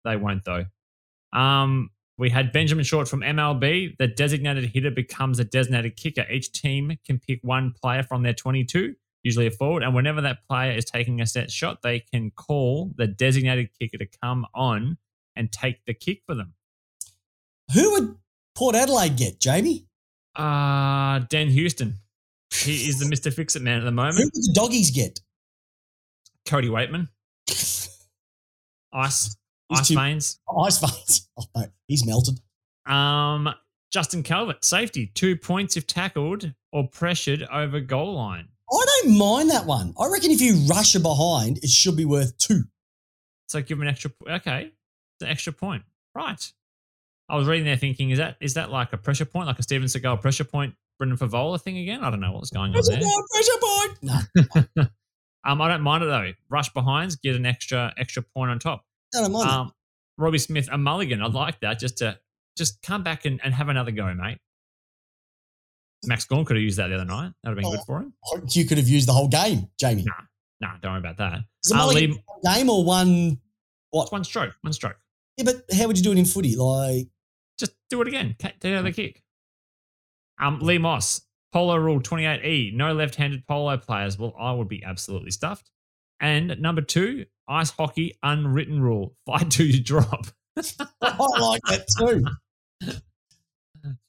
They 0.04 0.16
won't 0.16 0.44
though. 0.44 0.64
Um, 1.32 1.90
we 2.18 2.30
had 2.30 2.52
Benjamin 2.52 2.84
Short 2.84 3.08
from 3.08 3.20
MLB. 3.20 3.96
The 3.96 4.08
designated 4.08 4.64
hitter 4.64 4.90
becomes 4.90 5.38
a 5.38 5.44
designated 5.44 5.96
kicker. 5.96 6.26
Each 6.28 6.50
team 6.50 6.98
can 7.06 7.20
pick 7.20 7.38
one 7.42 7.72
player 7.72 8.02
from 8.02 8.24
their 8.24 8.34
22, 8.34 8.96
usually 9.22 9.46
a 9.46 9.50
forward, 9.52 9.84
and 9.84 9.94
whenever 9.94 10.20
that 10.22 10.46
player 10.48 10.72
is 10.72 10.84
taking 10.84 11.20
a 11.20 11.26
set 11.26 11.50
shot, 11.50 11.82
they 11.82 12.00
can 12.00 12.32
call 12.32 12.92
the 12.96 13.06
designated 13.06 13.70
kicker 13.78 13.98
to 13.98 14.06
come 14.20 14.46
on 14.52 14.98
and 15.36 15.52
take 15.52 15.84
the 15.86 15.94
kick 15.94 16.22
for 16.26 16.34
them. 16.34 16.54
Who 17.72 17.92
would 17.92 18.16
Port 18.56 18.74
Adelaide 18.74 19.16
get, 19.16 19.38
Jamie? 19.40 19.86
Uh, 20.34 21.20
Dan 21.30 21.48
Houston. 21.48 22.00
He 22.52 22.88
is 22.88 22.98
the 22.98 23.04
Mr. 23.04 23.32
Fix 23.32 23.54
It 23.54 23.62
man 23.62 23.78
at 23.78 23.84
the 23.84 23.92
moment. 23.92 24.16
Who 24.16 24.24
would 24.24 24.32
the 24.32 24.52
doggies 24.54 24.90
get? 24.90 25.20
Cody 26.46 26.68
Weightman. 26.68 27.08
Ice, 28.92 29.36
ice 29.70 29.88
veins. 29.90 30.40
Ice 30.64 30.78
veins. 30.78 31.28
Oh, 31.38 31.44
mate, 31.56 31.68
he's 31.86 32.06
melted. 32.06 32.40
Um, 32.86 33.48
Justin 33.90 34.22
Calvert, 34.22 34.64
safety, 34.64 35.06
two 35.14 35.36
points 35.36 35.76
if 35.76 35.86
tackled 35.86 36.52
or 36.72 36.88
pressured 36.88 37.42
over 37.52 37.80
goal 37.80 38.14
line. 38.14 38.48
I 38.70 38.84
don't 39.02 39.16
mind 39.18 39.50
that 39.50 39.64
one. 39.66 39.94
I 39.98 40.08
reckon 40.08 40.30
if 40.30 40.40
you 40.40 40.56
rush 40.68 40.92
her 40.94 41.00
behind, 41.00 41.58
it 41.58 41.70
should 41.70 41.96
be 41.96 42.04
worth 42.04 42.36
two. 42.38 42.64
So 43.48 43.62
give 43.62 43.78
him 43.78 43.82
an 43.82 43.88
extra. 43.88 44.10
Okay, 44.28 44.64
it's 44.64 45.22
an 45.22 45.28
extra 45.28 45.52
point, 45.54 45.82
right? 46.14 46.52
I 47.30 47.36
was 47.36 47.46
reading 47.46 47.64
there 47.66 47.76
thinking, 47.76 48.10
is 48.10 48.18
that 48.18 48.36
is 48.40 48.54
that 48.54 48.70
like 48.70 48.92
a 48.92 48.98
pressure 48.98 49.24
point, 49.24 49.46
like 49.46 49.58
a 49.58 49.62
Steven 49.62 49.86
Seagal 49.86 50.20
pressure 50.20 50.44
point, 50.44 50.74
Brendan 50.98 51.16
Fevola 51.18 51.60
thing 51.60 51.78
again? 51.78 52.02
I 52.04 52.10
don't 52.10 52.20
know 52.20 52.32
what's 52.32 52.50
going 52.50 52.74
on 52.74 52.82
there. 52.86 53.00
point, 53.00 53.26
pressure 53.30 53.58
point. 53.60 54.68
No, 54.76 54.84
Um, 55.44 55.62
I 55.62 55.68
don't 55.68 55.82
mind 55.82 56.04
it 56.04 56.06
though. 56.08 56.32
Rush 56.50 56.68
behinds, 56.74 57.16
get 57.16 57.36
an 57.36 57.46
extra 57.46 57.94
extra 57.96 58.22
point 58.22 58.50
on 58.50 58.58
top. 58.58 58.84
I 59.16 59.20
don't 59.22 59.32
mind 59.32 59.48
that. 59.48 59.54
Um, 59.54 59.72
Robbie 60.18 60.38
Smith, 60.38 60.68
a 60.70 60.78
mulligan. 60.78 61.22
I 61.22 61.26
like 61.26 61.60
that. 61.60 61.78
Just 61.78 61.98
to 61.98 62.18
just 62.56 62.82
come 62.82 63.02
back 63.02 63.24
and, 63.24 63.40
and 63.44 63.54
have 63.54 63.68
another 63.68 63.90
go, 63.92 64.12
mate. 64.14 64.38
Max 66.04 66.24
Gawn 66.24 66.44
could 66.44 66.56
have 66.56 66.62
used 66.62 66.78
that 66.78 66.88
the 66.88 66.94
other 66.94 67.04
night. 67.04 67.32
That 67.42 67.50
would 67.50 67.58
have 67.58 67.62
been 67.64 67.78
good 67.78 67.86
for 67.86 68.00
him. 68.00 68.12
You 68.50 68.64
could 68.66 68.78
have 68.78 68.88
used 68.88 69.08
the 69.08 69.12
whole 69.12 69.28
game, 69.28 69.68
Jamie. 69.80 70.04
No. 70.04 70.12
Nah, 70.60 70.76
don't 70.80 70.92
worry 70.92 70.98
about 71.00 71.16
that. 71.18 71.40
Is 71.64 71.72
Uh, 71.72 71.86
Lee- 71.88 72.08
one 72.26 72.54
game 72.56 72.70
or 72.70 72.84
one? 72.84 73.38
What? 73.90 74.10
One 74.12 74.24
stroke, 74.24 74.54
one 74.60 74.72
stroke. 74.72 74.96
Yeah, 75.36 75.44
but 75.44 75.64
how 75.76 75.86
would 75.86 75.96
you 75.96 76.02
do 76.04 76.12
it 76.12 76.18
in 76.18 76.24
footy? 76.24 76.56
Like, 76.56 77.08
Just 77.58 77.72
do 77.90 78.00
it 78.02 78.08
again. 78.08 78.36
Take 78.38 78.54
another 78.64 78.92
kick. 78.92 79.22
Um, 80.40 80.60
Lee 80.60 80.78
Moss, 80.78 81.22
Polo 81.52 81.76
Rule 81.76 82.00
28E, 82.00 82.72
no 82.74 82.92
left-handed 82.92 83.46
polo 83.46 83.76
players. 83.76 84.16
Well, 84.18 84.34
I 84.38 84.52
would 84.52 84.68
be 84.68 84.84
absolutely 84.84 85.30
stuffed. 85.32 85.70
And 86.20 86.60
number 86.60 86.82
two, 86.82 87.26
ice 87.48 87.70
hockey 87.70 88.18
unwritten 88.22 88.80
rule: 88.80 89.16
fight 89.26 89.50
till 89.50 89.66
you 89.66 89.82
drop. 89.82 90.26
I 90.56 91.38
like 91.40 91.62
that 91.68 91.86
too. 91.98 92.24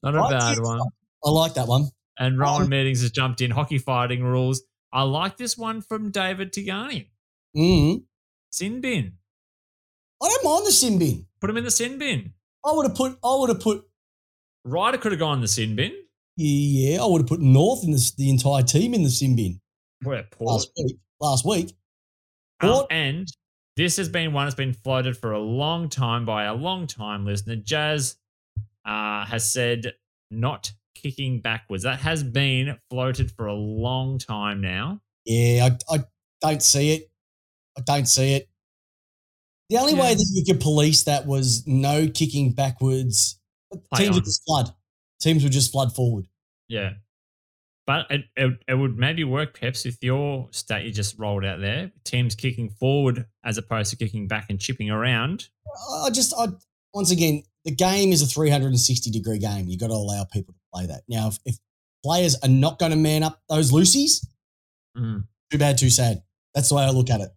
Not 0.03 0.15
a 0.15 0.29
bad 0.29 0.59
one. 0.59 0.81
I 1.23 1.29
like 1.29 1.53
that 1.55 1.67
one. 1.67 1.89
And 2.17 2.37
Rowan 2.39 2.63
Um, 2.63 2.69
Meetings 2.69 3.01
has 3.01 3.11
jumped 3.11 3.41
in. 3.41 3.51
Hockey 3.51 3.77
fighting 3.77 4.23
rules. 4.23 4.63
I 4.91 5.03
like 5.03 5.37
this 5.37 5.57
one 5.57 5.81
from 5.81 6.11
David 6.11 6.51
Tigani. 6.51 7.07
Mm. 7.55 8.03
Sin 8.51 8.81
bin. 8.81 9.13
I 10.21 10.27
don't 10.27 10.43
mind 10.43 10.65
the 10.67 10.71
sin 10.71 10.99
bin. 10.99 11.27
Put 11.39 11.49
him 11.49 11.57
in 11.57 11.63
the 11.63 11.71
sin 11.71 11.97
bin. 11.97 12.33
I 12.65 12.71
would 12.73 12.87
have 12.87 12.95
put. 12.95 13.17
I 13.23 13.35
would 13.35 13.49
have 13.49 13.61
put. 13.61 13.85
Ryder 14.65 14.97
could 14.97 15.11
have 15.13 15.19
gone 15.19 15.35
in 15.35 15.41
the 15.41 15.47
sin 15.47 15.75
bin. 15.75 15.93
Yeah, 16.35 17.01
I 17.01 17.05
would 17.05 17.21
have 17.21 17.27
put 17.27 17.41
North 17.41 17.83
in 17.83 17.91
this, 17.91 18.11
the 18.11 18.29
entire 18.29 18.63
team 18.63 18.93
in 18.93 19.03
the 19.03 19.09
sin 19.09 19.35
bin 19.35 19.59
Where 20.03 20.25
last 20.39 20.71
week. 20.77 20.97
Last 21.19 21.45
week. 21.45 21.75
Um, 22.61 22.85
and 22.89 23.27
this 23.77 23.97
has 23.97 24.09
been 24.09 24.33
one 24.33 24.45
that's 24.45 24.55
been 24.55 24.73
floated 24.73 25.15
for 25.17 25.31
a 25.31 25.39
long 25.39 25.89
time 25.89 26.25
by 26.25 26.45
a 26.45 26.53
long 26.53 26.87
time 26.87 27.25
listener. 27.25 27.55
Jazz 27.55 28.17
uh, 28.85 29.25
has 29.25 29.51
said 29.51 29.93
not 30.31 30.71
kicking 30.95 31.39
backwards. 31.39 31.83
That 31.83 31.99
has 31.99 32.23
been 32.23 32.77
floated 32.89 33.31
for 33.31 33.47
a 33.47 33.53
long 33.53 34.17
time 34.17 34.61
now. 34.61 35.01
Yeah, 35.25 35.69
I, 35.89 35.95
I 35.95 36.03
don't 36.41 36.63
see 36.63 36.91
it. 36.91 37.11
I 37.77 37.81
don't 37.81 38.07
see 38.07 38.33
it. 38.35 38.49
The 39.69 39.77
only 39.77 39.93
way 39.93 40.15
that 40.15 40.27
you 40.33 40.43
could 40.45 40.59
police 40.59 41.03
that 41.03 41.27
was 41.27 41.65
no 41.67 42.07
kicking 42.07 42.53
backwards. 42.53 43.39
Play 43.71 44.05
Teams 44.05 44.09
on. 44.09 44.15
would 44.15 44.25
just 44.25 44.41
flood. 44.45 44.73
Teams 45.21 45.43
would 45.43 45.51
just 45.51 45.71
flood 45.71 45.95
forward. 45.95 46.27
Yeah. 46.67 46.93
But 47.89 48.05
it, 48.11 48.25
it, 48.35 48.53
it 48.67 48.75
would 48.75 48.99
maybe 48.99 49.23
work, 49.23 49.57
perhaps 49.59 49.83
with 49.83 49.97
your 50.03 50.47
stat 50.51 50.83
you 50.83 50.91
just 50.91 51.17
rolled 51.17 51.43
out 51.43 51.59
there. 51.59 51.91
Teams 52.03 52.35
kicking 52.35 52.69
forward 52.69 53.25
as 53.43 53.57
opposed 53.57 53.89
to 53.89 53.95
kicking 53.95 54.27
back 54.27 54.45
and 54.51 54.59
chipping 54.59 54.91
around. 54.91 55.47
I 56.03 56.11
just, 56.11 56.31
I 56.37 56.49
once 56.93 57.09
again, 57.09 57.41
the 57.65 57.71
game 57.71 58.11
is 58.11 58.21
a 58.21 58.27
360 58.27 59.09
degree 59.09 59.39
game. 59.39 59.67
You've 59.67 59.79
got 59.79 59.87
to 59.87 59.93
allow 59.93 60.23
people 60.31 60.53
to 60.53 60.59
play 60.71 60.85
that. 60.85 61.01
Now, 61.09 61.29
if, 61.29 61.39
if 61.45 61.55
players 62.05 62.37
are 62.43 62.47
not 62.47 62.77
going 62.77 62.91
to 62.91 62.95
man 62.95 63.23
up 63.23 63.41
those 63.49 63.71
loosies, 63.71 64.23
Mm. 64.95 65.23
too 65.49 65.57
bad, 65.57 65.79
too 65.79 65.89
sad. 65.89 66.21
That's 66.53 66.69
the 66.69 66.75
way 66.75 66.83
I 66.83 66.91
look 66.91 67.09
at 67.09 67.21
it. 67.21 67.29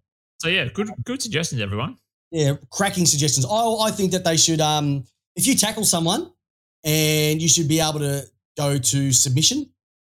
So 0.42 0.48
yeah, 0.48 0.68
good 0.68 0.90
good 1.02 1.22
suggestions, 1.22 1.62
everyone. 1.62 1.96
Yeah, 2.30 2.56
cracking 2.70 3.06
suggestions. 3.06 3.46
I, 3.46 3.86
I 3.86 3.90
think 3.90 4.12
that 4.12 4.22
they 4.24 4.36
should, 4.36 4.60
um, 4.60 5.04
if 5.34 5.46
you 5.46 5.54
tackle 5.54 5.84
someone, 5.86 6.30
and 6.84 7.40
you 7.40 7.48
should 7.48 7.68
be 7.68 7.80
able 7.80 8.00
to 8.00 8.24
go 8.58 8.76
to 8.76 9.12
submission. 9.12 9.70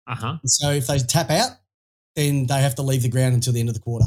Uh 0.07 0.15
huh. 0.15 0.37
And 0.41 0.49
so 0.51 0.71
if 0.71 0.87
they 0.87 0.97
tap 0.99 1.29
out, 1.29 1.51
then 2.15 2.45
they 2.47 2.61
have 2.61 2.75
to 2.75 2.81
leave 2.81 3.03
the 3.03 3.09
ground 3.09 3.33
until 3.35 3.53
the 3.53 3.59
end 3.59 3.69
of 3.69 3.75
the 3.75 3.81
quarter. 3.81 4.05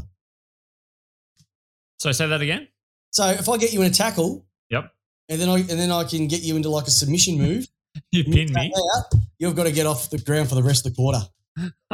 So 1.99 2.13
say 2.13 2.27
that 2.27 2.41
again. 2.43 2.69
So 3.13 3.27
if 3.29 3.49
I 3.49 3.57
get 3.57 3.73
you 3.73 3.81
in 3.83 3.87
a 3.91 3.95
tackle, 3.95 4.45
Yep. 4.71 4.93
and 5.31 5.41
then 5.41 5.49
I 5.49 5.59
and 5.59 5.69
then 5.71 5.91
I 5.91 6.05
can 6.05 6.27
get 6.29 6.43
you 6.43 6.57
into 6.57 6.69
like 6.69 6.87
a 6.87 6.91
submission 6.91 7.39
move, 7.39 7.67
You 8.13 8.25
pin 8.25 8.53
me. 8.53 8.73
out, 8.97 9.05
you've 9.39 9.57
got 9.57 9.65
to 9.65 9.73
get 9.73 9.87
off 9.87 10.11
the 10.11 10.19
ground 10.19 10.49
for 10.51 10.55
the 10.55 10.63
rest 10.63 10.87
of 10.87 10.93
the 10.93 10.97
quarter. 10.97 11.21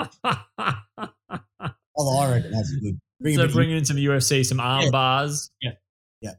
oh, 1.96 2.18
I 2.18 2.30
reckon 2.32 2.50
that's 2.50 2.70
good. 2.76 2.98
Bring 3.20 3.36
so 3.36 3.46
bringing 3.48 3.76
in 3.76 3.84
some 3.84 3.96
UFC, 3.96 4.44
some 4.44 4.59
arm 4.59 4.84
Yeah. 4.86 4.90
bars. 4.90 5.50
Yeah. 5.61 5.70
Yeah. 6.20 6.32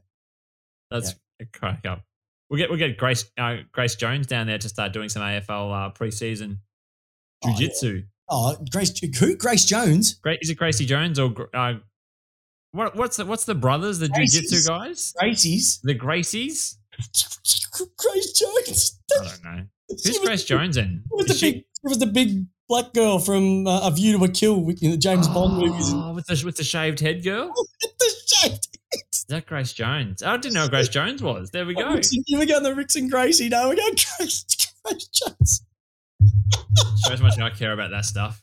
That's 0.90 1.14
a 1.40 1.46
crack 1.46 1.86
up. 1.86 2.02
We'll 2.50 2.58
get 2.58 2.68
we'll 2.68 2.78
get 2.78 2.98
Grace 2.98 3.24
uh, 3.38 3.56
Grace 3.72 3.94
Jones 3.94 4.26
down 4.26 4.46
there 4.46 4.58
to 4.58 4.68
start 4.68 4.92
doing 4.92 5.08
some 5.08 5.22
AFL 5.22 5.86
uh, 5.86 5.90
preseason 5.92 6.48
yeah. 6.50 6.54
Jiu-jitsu. 7.44 8.02
oh, 8.30 8.56
Grace 8.70 8.92
who? 9.18 9.36
Grace 9.36 9.64
Jones. 9.66 10.14
Great, 10.14 10.38
is 10.42 10.50
it 10.50 10.56
Gracie 10.56 10.86
Jones 10.86 11.18
or 11.18 11.48
uh, 11.54 11.74
what? 12.72 12.96
What's 12.96 13.16
the 13.18 13.26
what's 13.26 13.44
the 13.44 13.54
brothers, 13.54 13.98
the 13.98 14.08
Gracie's. 14.08 14.32
jiu-jitsu 14.50 14.68
guys, 14.68 15.12
Gracie's. 15.18 15.80
the 15.82 15.94
Gracies? 15.94 16.76
Grace 17.98 18.32
Jones. 18.32 19.00
I 19.20 19.24
don't 19.28 19.44
know. 19.44 19.62
Who's 19.88 20.18
Grace 20.20 20.44
Jones 20.44 20.76
in? 20.76 21.02
It 21.10 21.16
was, 21.16 21.26
the 21.26 21.34
she- 21.34 21.52
big, 21.52 21.60
it 21.60 21.88
was 21.88 21.98
the 21.98 22.06
big 22.06 22.46
black 22.68 22.92
girl 22.94 23.18
from 23.18 23.66
uh, 23.66 23.86
A 23.88 23.90
View 23.90 24.16
to 24.18 24.24
a 24.24 24.28
Kill 24.28 24.68
in 24.80 24.90
the 24.92 24.96
James 24.96 25.28
Bond 25.28 25.58
movies. 25.58 25.90
Oh, 25.92 26.14
with 26.14 26.26
the 26.26 26.40
with 26.44 26.56
the 26.56 26.64
shaved 26.64 27.00
head 27.00 27.22
girl. 27.22 27.52
the 27.80 28.14
shaved. 28.26 28.68
head. 28.92 29.00
Is 29.12 29.24
that 29.28 29.46
Grace 29.46 29.72
Jones? 29.72 30.22
I 30.22 30.36
didn't 30.36 30.54
know 30.54 30.62
who 30.62 30.68
Grace 30.70 30.88
Jones 30.88 31.22
was. 31.22 31.50
There 31.50 31.66
we 31.66 31.74
go. 31.74 31.92
Ricks 31.92 32.12
and- 32.12 32.24
Here 32.26 32.38
we 32.38 32.46
go, 32.46 32.60
the 32.60 32.70
Rickson 32.70 33.10
Gracie. 33.10 33.48
No, 33.48 33.68
we 33.70 33.76
go 33.76 33.82
Grace, 34.18 34.44
Grace 34.84 35.08
Jones. 35.08 35.62
Shows 37.06 37.18
how 37.20 37.26
much 37.26 37.38
I 37.38 37.50
care 37.50 37.72
about 37.72 37.90
that 37.90 38.04
stuff. 38.04 38.42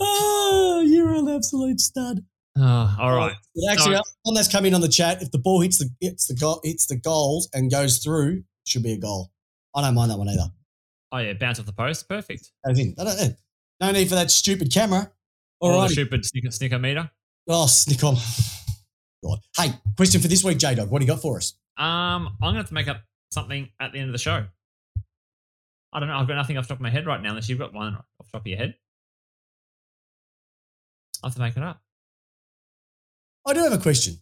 Oh, 0.00 0.82
you're 0.86 1.14
an 1.14 1.28
absolute 1.28 1.80
stud. 1.80 2.24
Oh, 2.56 2.96
all 3.00 3.16
right. 3.16 3.34
But 3.54 3.72
actually, 3.72 3.96
So- 3.96 4.02
one 4.22 4.34
that's 4.34 4.48
come 4.48 4.64
in 4.64 4.74
on 4.74 4.80
the 4.80 4.88
chat. 4.88 5.22
If 5.22 5.30
the 5.30 5.38
ball 5.38 5.60
hits 5.60 5.78
the 5.78 5.90
hits 6.00 6.26
the 6.26 6.34
goal, 6.34 6.60
hits 6.64 6.86
the 6.86 6.96
goals 6.96 7.48
and 7.52 7.70
goes 7.70 7.98
through, 7.98 8.44
should 8.64 8.82
be 8.82 8.92
a 8.92 8.98
goal. 8.98 9.32
I 9.74 9.82
don't 9.82 9.94
mind 9.94 10.10
that 10.10 10.18
one 10.18 10.28
either. 10.28 10.50
Oh 11.12 11.18
yeah, 11.18 11.32
bounce 11.34 11.58
off 11.60 11.66
the 11.66 11.72
post. 11.72 12.08
Perfect. 12.08 12.50
Goes 12.66 12.78
in. 12.78 12.94
I 12.98 13.04
don't, 13.04 13.18
eh, 13.20 13.30
no 13.80 13.90
need 13.90 14.08
for 14.08 14.14
that 14.14 14.30
stupid 14.30 14.72
camera. 14.72 15.10
All 15.60 15.80
Or 15.82 15.88
stupid 15.88 16.24
snicker, 16.24 16.50
snicker 16.50 16.78
meter. 16.78 17.10
Oh, 17.48 17.66
snick 17.66 18.02
on. 18.04 18.16
God. 19.22 19.38
Hey, 19.56 19.74
question 19.96 20.20
for 20.20 20.28
this 20.28 20.44
week, 20.44 20.58
J 20.58 20.74
Dog. 20.74 20.90
What 20.90 21.00
do 21.00 21.06
you 21.06 21.10
got 21.12 21.20
for 21.22 21.36
us? 21.38 21.54
Um, 21.76 22.28
I'm 22.28 22.36
gonna 22.40 22.58
have 22.58 22.68
to 22.68 22.74
make 22.74 22.88
up 22.88 23.02
something 23.32 23.68
at 23.80 23.92
the 23.92 23.98
end 23.98 24.08
of 24.08 24.12
the 24.12 24.18
show. 24.18 24.46
I 25.94 26.00
don't 26.00 26.08
know. 26.08 26.16
I've 26.16 26.26
got 26.28 26.34
nothing 26.34 26.58
off 26.58 26.64
the 26.64 26.68
top 26.74 26.78
of 26.78 26.82
my 26.82 26.90
head 26.90 27.06
right 27.06 27.22
now, 27.22 27.30
unless 27.30 27.48
you've 27.48 27.58
got 27.58 27.72
one 27.72 27.94
off 27.94 28.04
the 28.18 28.32
top 28.32 28.42
of 28.42 28.46
your 28.46 28.58
head. 28.58 28.74
I'll 31.22 31.30
have 31.30 31.36
to 31.36 31.40
make 31.40 31.56
it 31.56 31.62
up. 31.62 31.80
I 33.46 33.52
do 33.54 33.60
have 33.60 33.72
a 33.72 33.78
question. 33.78 34.18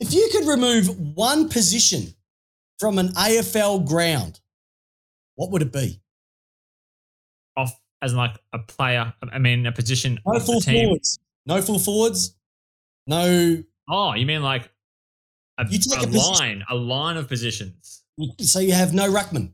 If 0.00 0.12
you 0.12 0.28
could 0.30 0.46
remove 0.46 0.88
one 1.16 1.48
position 1.48 2.14
from 2.78 2.98
an 2.98 3.08
AFL 3.08 3.86
ground, 3.86 4.40
what 5.36 5.50
would 5.50 5.62
it 5.62 5.72
be? 5.72 6.00
Off 7.56 7.72
as 8.02 8.12
like 8.12 8.36
a 8.52 8.58
player. 8.58 9.14
I 9.32 9.38
mean, 9.38 9.66
a 9.66 9.72
position 9.72 10.18
No 10.26 10.38
full 10.40 10.60
team. 10.60 10.84
forwards. 10.86 11.18
No 11.46 11.62
full 11.62 11.78
forwards. 11.78 12.36
No. 13.06 13.62
Oh, 13.88 14.14
you 14.14 14.26
mean 14.26 14.42
like 14.42 14.70
a, 15.58 15.66
You 15.68 15.78
take 15.78 16.02
a 16.06 16.10
a 16.10 16.10
line, 16.10 16.64
a 16.68 16.74
line 16.74 17.16
of 17.16 17.28
positions. 17.28 18.02
So 18.40 18.60
you 18.60 18.72
have 18.72 18.92
no 18.92 19.10
ruckman. 19.10 19.52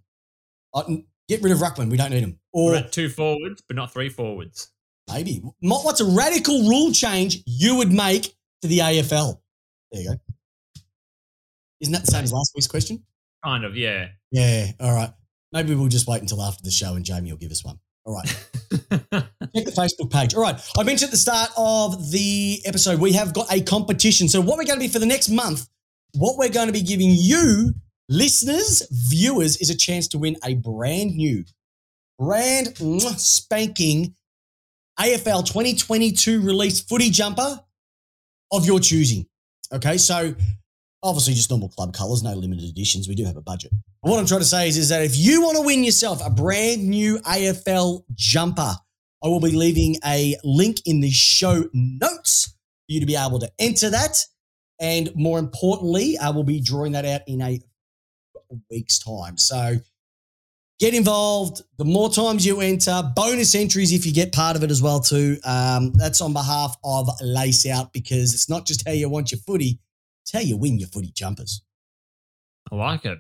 Get 1.31 1.43
rid 1.43 1.53
of 1.53 1.59
ruckman. 1.59 1.93
We 1.93 1.97
don't 1.97 2.11
need 2.11 2.25
him. 2.25 2.41
Or 2.53 2.75
at 2.75 2.91
two 2.91 3.09
forwards, 3.09 3.63
but 3.69 3.77
not 3.77 3.93
three 3.93 4.09
forwards. 4.09 4.73
maybe 5.09 5.41
what's 5.61 6.01
a 6.01 6.05
radical 6.05 6.69
rule 6.69 6.91
change 6.91 7.45
you 7.47 7.77
would 7.77 7.93
make 7.93 8.35
to 8.63 8.69
the 8.69 8.79
AFL? 8.79 9.39
There 9.93 10.03
you 10.03 10.09
go. 10.09 10.17
Isn't 11.79 11.93
that 11.93 12.05
the 12.05 12.11
same 12.11 12.25
as 12.25 12.33
last 12.33 12.51
week's 12.57 12.67
question? 12.67 13.05
Kind 13.45 13.65
of, 13.65 13.77
yeah. 13.77 14.09
Yeah. 14.33 14.73
All 14.81 14.93
right. 14.93 15.13
Maybe 15.53 15.73
we'll 15.77 15.87
just 15.87 16.09
wait 16.09 16.21
until 16.21 16.43
after 16.43 16.65
the 16.65 16.71
show 16.73 16.97
and 16.97 17.05
Jamie 17.05 17.31
will 17.31 17.39
give 17.39 17.53
us 17.53 17.65
one. 17.65 17.79
All 18.05 18.17
right. 18.17 18.27
Check 18.73 19.65
the 19.67 19.73
Facebook 19.77 20.11
page. 20.11 20.35
All 20.35 20.43
right. 20.43 20.61
I 20.77 20.83
mentioned 20.83 21.11
at 21.11 21.13
the 21.13 21.17
start 21.17 21.51
of 21.57 22.11
the 22.11 22.61
episode, 22.65 22.99
we 22.99 23.13
have 23.13 23.33
got 23.33 23.47
a 23.53 23.61
competition. 23.61 24.29
So, 24.29 24.41
what 24.41 24.59
we're 24.59 24.65
going 24.65 24.81
to 24.81 24.85
be 24.85 24.89
for 24.89 24.99
the 24.99 25.07
next 25.07 25.29
month, 25.29 25.69
what 26.15 26.39
we're 26.39 26.49
going 26.49 26.67
to 26.67 26.73
be 26.73 26.83
giving 26.83 27.11
you, 27.13 27.73
listeners, 28.11 28.83
viewers, 28.91 29.57
is 29.59 29.71
a 29.71 29.77
chance 29.77 30.09
to 30.09 30.19
win 30.19 30.37
a 30.45 30.55
brand 30.55 31.15
new, 31.15 31.45
brand 32.19 32.77
spanking 32.77 34.15
AFL 34.99 35.47
2022 35.47 36.43
release 36.43 36.81
footy 36.81 37.09
jumper 37.09 37.61
of 38.53 38.67
your 38.67 38.81
choosing. 38.81 39.27
Okay, 39.73 39.97
so 39.97 40.35
obviously 41.03 41.33
just 41.33 41.49
normal 41.49 41.69
club 41.69 41.95
colours, 41.95 42.23
no 42.23 42.35
limited 42.35 42.69
editions. 42.69 43.09
We 43.09 43.15
do 43.15 43.25
have 43.25 43.37
a 43.37 43.41
budget. 43.41 43.71
But 44.03 44.11
what 44.11 44.19
I'm 44.19 44.27
trying 44.27 44.41
to 44.41 44.47
say 44.47 44.69
is, 44.69 44.77
is 44.77 44.89
that 44.89 45.03
if 45.03 45.17
you 45.17 45.43
want 45.43 45.57
to 45.57 45.63
win 45.63 45.85
yourself 45.85 46.21
a 46.25 46.29
brand 46.29 46.83
new 46.83 47.19
AFL 47.21 48.03
jumper, 48.15 48.75
I 49.23 49.29
will 49.29 49.41
be 49.41 49.53
leaving 49.53 49.97
a 50.05 50.37
link 50.43 50.79
in 50.85 51.01
the 51.01 51.11
show 51.11 51.65
notes 51.73 52.47
for 52.47 52.93
you 52.93 53.01
to 53.01 53.07
be 53.07 53.17
able 53.17 53.39
to 53.39 53.51
enter 53.59 53.89
that. 53.91 54.25
And 54.81 55.15
more 55.15 55.39
importantly, 55.39 56.19
I 56.19 56.31
will 56.31 56.43
be 56.43 56.61
drawing 56.61 56.93
that 56.93 57.05
out 57.05 57.21
in 57.27 57.41
a 57.43 57.61
week's 58.71 58.99
time. 58.99 59.37
So 59.37 59.77
get 60.79 60.95
involved. 60.95 61.63
The 61.79 61.85
more 61.85 62.11
times 62.11 62.47
you 62.47 62.61
enter, 62.61 63.03
bonus 63.15 63.55
entries 63.55 63.93
if 63.93 64.07
you 64.07 64.13
get 64.13 64.33
part 64.33 64.57
of 64.57 64.63
it 64.63 64.71
as 64.71 64.83
well 64.83 65.01
too. 65.01 65.39
Um, 65.45 65.93
that's 65.95 66.21
on 66.21 66.33
behalf 66.33 66.77
of 66.85 67.09
Lace 67.21 67.67
Out 67.67 67.93
because 67.93 68.35
it's 68.35 68.49
not 68.49 68.67
just 68.67 68.87
how 68.87 68.93
you 68.93 69.09
want 69.09 69.33
your 69.33 69.41
footy, 69.41 69.79
it's 70.23 70.33
how 70.33 70.41
you 70.41 70.57
win 70.57 70.79
your 70.79 70.89
footy 70.89 71.13
jumpers. 71.15 71.63
I 72.71 72.77
like 72.77 73.05
it. 73.05 73.19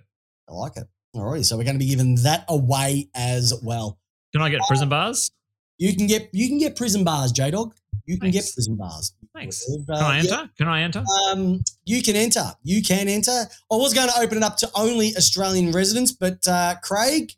I 0.48 0.52
like 0.52 0.76
it. 0.76 0.86
All 1.12 1.24
right, 1.24 1.44
so 1.44 1.56
we're 1.56 1.64
going 1.64 1.74
to 1.74 1.80
be 1.80 1.88
giving 1.88 2.14
that 2.22 2.44
away 2.48 3.08
as 3.16 3.52
well. 3.64 3.98
Can 4.32 4.42
I 4.42 4.48
get 4.48 4.60
prison 4.68 4.88
bars? 4.88 5.30
You 5.76 5.96
can 5.96 6.06
get 6.06 6.28
you 6.32 6.46
can 6.46 6.58
get 6.58 6.76
prison 6.76 7.02
bars, 7.02 7.32
J 7.32 7.50
Dog. 7.50 7.74
You 8.06 8.18
can 8.18 8.30
get 8.30 8.44
prison 8.54 8.76
bars. 8.76 9.12
Thanks. 9.34 9.64
Uh, 9.88 9.96
Can 9.96 10.04
I 10.04 10.14
yeah, 10.14 10.18
enter? 10.18 10.50
Can 10.58 10.68
I 10.68 10.82
enter? 10.82 11.04
um, 11.30 11.62
you 11.84 12.02
can 12.02 12.16
enter. 12.16 12.44
You 12.62 12.82
can 12.82 13.08
enter. 13.08 13.30
I 13.30 13.74
was 13.76 13.94
going 13.94 14.08
to 14.08 14.18
open 14.20 14.38
it 14.38 14.42
up 14.42 14.56
to 14.58 14.70
only 14.74 15.14
Australian 15.16 15.70
residents, 15.72 16.10
but 16.12 16.46
uh, 16.48 16.74
Craig, 16.82 17.32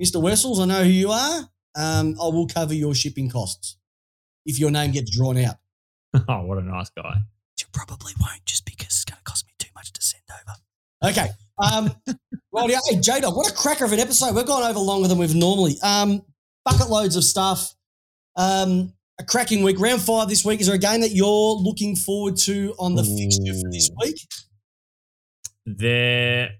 Mr. 0.00 0.20
Wessels, 0.22 0.60
I 0.60 0.66
know 0.66 0.84
who 0.84 0.90
you 0.90 1.10
are. 1.10 1.40
Um, 1.74 2.14
I 2.20 2.26
will 2.26 2.46
cover 2.46 2.74
your 2.74 2.94
shipping 2.94 3.28
costs 3.28 3.76
if 4.44 4.58
your 4.58 4.70
name 4.70 4.92
gets 4.92 5.16
drawn 5.16 5.38
out. 5.38 5.56
Oh, 6.28 6.42
what 6.44 6.56
a 6.56 6.62
nice 6.62 6.88
guy. 6.90 7.16
You 7.58 7.66
probably 7.72 8.12
won't, 8.20 8.44
just 8.46 8.64
because 8.64 8.86
it's 8.86 9.04
going 9.04 9.18
to 9.18 9.24
cost 9.24 9.46
me 9.46 9.52
too 9.58 9.68
much 9.74 9.92
to 9.92 10.00
send 10.00 10.22
over. 10.30 11.10
Okay. 11.10 11.28
Um, 11.58 11.90
right, 12.52 12.70
yeah, 12.70 12.78
hey, 12.88 12.98
J 13.00 13.20
Dog, 13.20 13.36
what 13.36 13.50
a 13.50 13.54
cracker 13.54 13.84
of 13.84 13.92
an 13.92 14.00
episode. 14.00 14.34
We've 14.34 14.46
gone 14.46 14.62
over 14.62 14.78
longer 14.78 15.08
than 15.08 15.18
we've 15.18 15.34
normally. 15.34 15.76
Um, 15.82 16.22
bucket 16.64 16.88
loads 16.88 17.16
of 17.16 17.24
stuff. 17.24 17.74
Um, 18.36 18.94
a 19.18 19.24
cracking 19.24 19.62
week. 19.62 19.78
Round 19.78 20.00
five 20.00 20.28
this 20.28 20.44
week. 20.44 20.60
Is 20.60 20.66
there 20.66 20.76
a 20.76 20.78
game 20.78 21.00
that 21.00 21.12
you're 21.12 21.54
looking 21.54 21.96
forward 21.96 22.36
to 22.38 22.74
on 22.78 22.94
the 22.94 23.04
fixture 23.04 23.54
for 23.60 23.70
this 23.70 23.90
week? 24.00 24.16
There. 25.64 26.50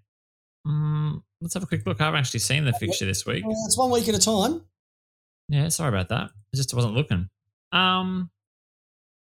Mm, 0.66 1.22
let's 1.40 1.54
have 1.54 1.62
a 1.62 1.66
quick 1.66 1.86
look. 1.86 2.00
I 2.00 2.04
haven't 2.04 2.20
actually 2.20 2.40
seen 2.40 2.64
the 2.64 2.72
fixture 2.72 3.04
this 3.06 3.24
week. 3.24 3.44
Uh, 3.44 3.50
it's 3.66 3.78
one 3.78 3.90
week 3.90 4.08
at 4.08 4.14
a 4.14 4.18
time. 4.18 4.62
Yeah, 5.48 5.68
sorry 5.68 5.90
about 5.90 6.08
that. 6.08 6.30
I 6.32 6.56
just 6.56 6.74
wasn't 6.74 6.94
looking. 6.94 7.28
Um, 7.72 8.30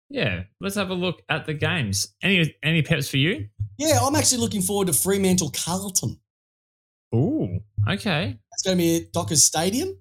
yeah, 0.10 0.44
let's 0.62 0.76
have 0.76 0.90
a 0.90 0.94
look 0.94 1.22
at 1.28 1.46
the 1.46 1.54
games. 1.54 2.14
Any 2.22 2.56
any 2.64 2.82
peps 2.82 3.10
for 3.10 3.18
you? 3.18 3.48
Yeah, 3.78 4.00
I'm 4.02 4.16
actually 4.16 4.40
looking 4.42 4.62
forward 4.62 4.88
to 4.88 4.94
Fremantle 4.94 5.52
Carlton. 5.52 6.20
Ooh, 7.14 7.60
okay. 7.90 8.38
It's 8.54 8.64
going 8.64 8.78
to 8.78 8.82
be 8.82 8.96
at 8.98 9.12
Dockers 9.12 9.44
Stadium. 9.44 9.98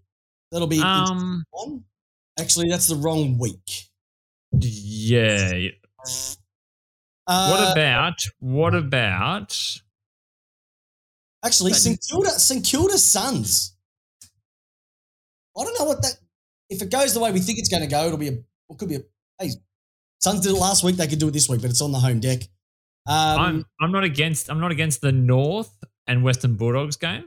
That'll 0.51 0.67
be 0.69 0.81
Um, 0.81 1.45
one. 1.51 1.85
Actually, 2.39 2.69
that's 2.69 2.87
the 2.89 2.97
wrong 2.97 3.39
week. 3.39 3.89
yeah. 4.53 5.69
Uh, 7.27 7.51
What 7.51 7.73
about 7.73 8.27
what 8.41 8.75
about? 8.75 9.57
Actually, 11.45 11.73
St 11.75 11.99
Kilda, 12.09 12.31
St 12.31 12.65
Kilda 12.65 12.99
Suns. 12.99 13.77
I 15.57 15.65
don't 15.65 15.79
know 15.79 15.85
what 15.87 16.03
that. 16.03 16.15
If 16.71 16.83
it 16.83 16.91
goes 16.91 17.15
the 17.15 17.21
way 17.21 17.33
we 17.33 17.41
think 17.41 17.59
it's 17.59 17.69
going 17.69 17.83
to 17.83 17.89
go, 17.89 18.07
it'll 18.07 18.19
be 18.19 18.29
a. 18.29 18.33
It 18.33 18.79
could 18.79 18.89
be 18.89 18.97
a. 18.97 19.01
Hey, 19.39 19.51
Suns 20.21 20.41
did 20.41 20.53
it 20.53 20.59
last 20.59 20.83
week. 20.85 20.97
They 20.97 21.07
could 21.07 21.19
do 21.19 21.29
it 21.29 21.33
this 21.33 21.49
week, 21.49 21.61
but 21.61 21.71
it's 21.71 21.81
on 21.83 21.93
the 21.93 21.99
home 21.99 22.21
deck. 22.21 22.43
Um, 23.07 23.39
I'm 23.39 23.65
I'm 23.81 23.93
not 23.93 24.05
against 24.05 24.49
I'm 24.51 24.61
not 24.61 24.71
against 24.71 25.01
the 25.01 25.13
North 25.13 25.73
and 26.07 26.25
Western 26.25 26.55
Bulldogs 26.55 26.97
game. 26.97 27.25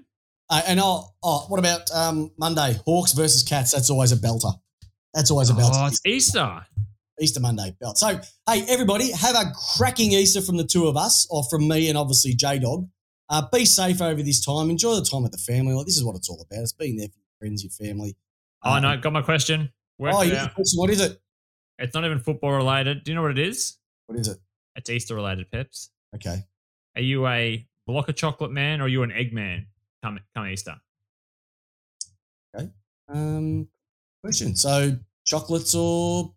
uh, 0.50 0.62
and 0.68 0.80
oh, 0.82 1.10
oh, 1.24 1.46
what 1.50 1.60
about 1.60 1.90
um, 1.94 2.32
Monday? 2.38 2.78
Hawks 2.86 3.14
versus 3.14 3.44
Cats. 3.44 3.72
That's 3.74 3.90
always 3.90 4.12
a 4.12 4.18
belter. 4.18 4.54
That's 5.16 5.32
always 5.32 5.50
a 5.50 5.54
belter. 5.54 5.72
Oh, 5.74 5.88
it's 5.88 6.02
Easter. 6.06 6.68
Easter 7.20 7.40
Monday 7.40 7.76
belt. 7.80 7.98
So, 7.98 8.20
hey, 8.48 8.66
everybody, 8.68 9.12
have 9.14 9.36
a 9.36 9.52
cracking 9.78 10.12
Easter 10.12 10.42
from 10.42 10.58
the 10.58 10.66
two 10.66 10.88
of 10.88 10.98
us, 10.98 11.26
or 11.32 11.44
from 11.50 11.68
me 11.68 11.88
and 11.90 11.98
obviously 11.98 12.34
J 12.34 12.60
Dog. 12.60 12.88
Uh, 13.30 13.48
be 13.52 13.66
safe 13.66 14.02
over 14.02 14.22
this 14.22 14.44
time. 14.46 14.70
Enjoy 14.70 14.94
the 14.96 15.04
time 15.06 15.24
with 15.24 15.32
the 15.32 15.38
family. 15.40 15.74
Like 15.74 15.86
this 15.88 15.96
is 15.98 16.04
what 16.04 16.16
it's 16.16 16.30
all 16.30 16.46
about. 16.48 16.62
It's 16.62 16.74
being 16.74 16.98
there 16.98 17.08
for 17.08 17.18
your 17.18 17.32
friends, 17.40 17.64
your 17.64 17.72
family. 17.72 18.16
Oh 18.64 18.74
Um, 18.74 18.84
no, 18.84 18.98
got 18.98 19.14
my 19.14 19.22
question. 19.24 19.72
Worked 19.98 20.16
Oh, 20.16 20.22
yeah. 20.24 20.44
out. 20.44 20.52
What 20.76 20.90
is 20.90 21.00
it? 21.02 21.20
It's 21.80 21.96
not 21.96 22.04
even 22.06 22.20
football 22.20 22.52
related. 22.52 23.04
Do 23.06 23.12
you 23.12 23.16
know 23.16 23.22
what 23.22 23.32
it 23.32 23.40
is? 23.40 23.78
What 24.08 24.20
is 24.20 24.28
it? 24.28 24.38
It's 24.76 24.90
Easter 24.90 25.16
related, 25.16 25.50
Peps. 25.50 25.90
Okay. 26.14 26.44
Are 26.98 27.02
you 27.02 27.26
a 27.28 27.66
block 27.88 28.10
of 28.10 28.16
chocolate 28.16 28.52
man 28.52 28.82
or 28.82 28.86
are 28.86 28.88
you 28.90 29.04
an 29.04 29.12
egg 29.14 29.32
man 29.34 29.68
come 30.04 30.20
come 30.36 30.48
Easter? 30.48 30.76
Okay. 32.56 32.70
Um, 33.08 33.68
question. 34.26 34.56
So, 34.56 34.98
chocolates 35.24 35.76
or 35.76 36.34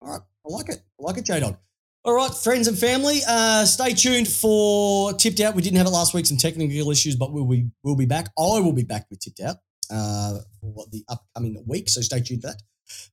all 0.00 0.08
right? 0.08 0.20
I 0.46 0.52
like 0.52 0.68
it. 0.68 0.78
I 1.00 1.02
like 1.02 1.18
it, 1.18 1.24
J 1.24 1.40
Dog. 1.40 1.56
All 2.04 2.14
right, 2.14 2.32
friends 2.32 2.68
and 2.68 2.78
family, 2.78 3.20
uh, 3.26 3.64
stay 3.64 3.92
tuned 3.92 4.28
for 4.28 5.12
Tipped 5.14 5.40
Out. 5.40 5.56
We 5.56 5.62
didn't 5.62 5.78
have 5.78 5.86
it 5.86 5.90
last 5.90 6.14
week, 6.14 6.26
some 6.26 6.36
technical 6.36 6.90
issues, 6.92 7.16
but 7.16 7.32
we'll 7.32 7.46
be, 7.46 7.70
we'll 7.82 7.96
be 7.96 8.06
back. 8.06 8.26
I 8.38 8.60
will 8.60 8.74
be 8.74 8.84
back 8.84 9.06
with 9.10 9.18
Tipped 9.20 9.40
Out 9.40 9.56
uh, 9.90 10.38
for 10.60 10.86
the 10.92 11.02
upcoming 11.08 11.60
week, 11.66 11.88
so 11.88 12.02
stay 12.02 12.20
tuned 12.20 12.42
for 12.42 12.48
that. 12.48 12.62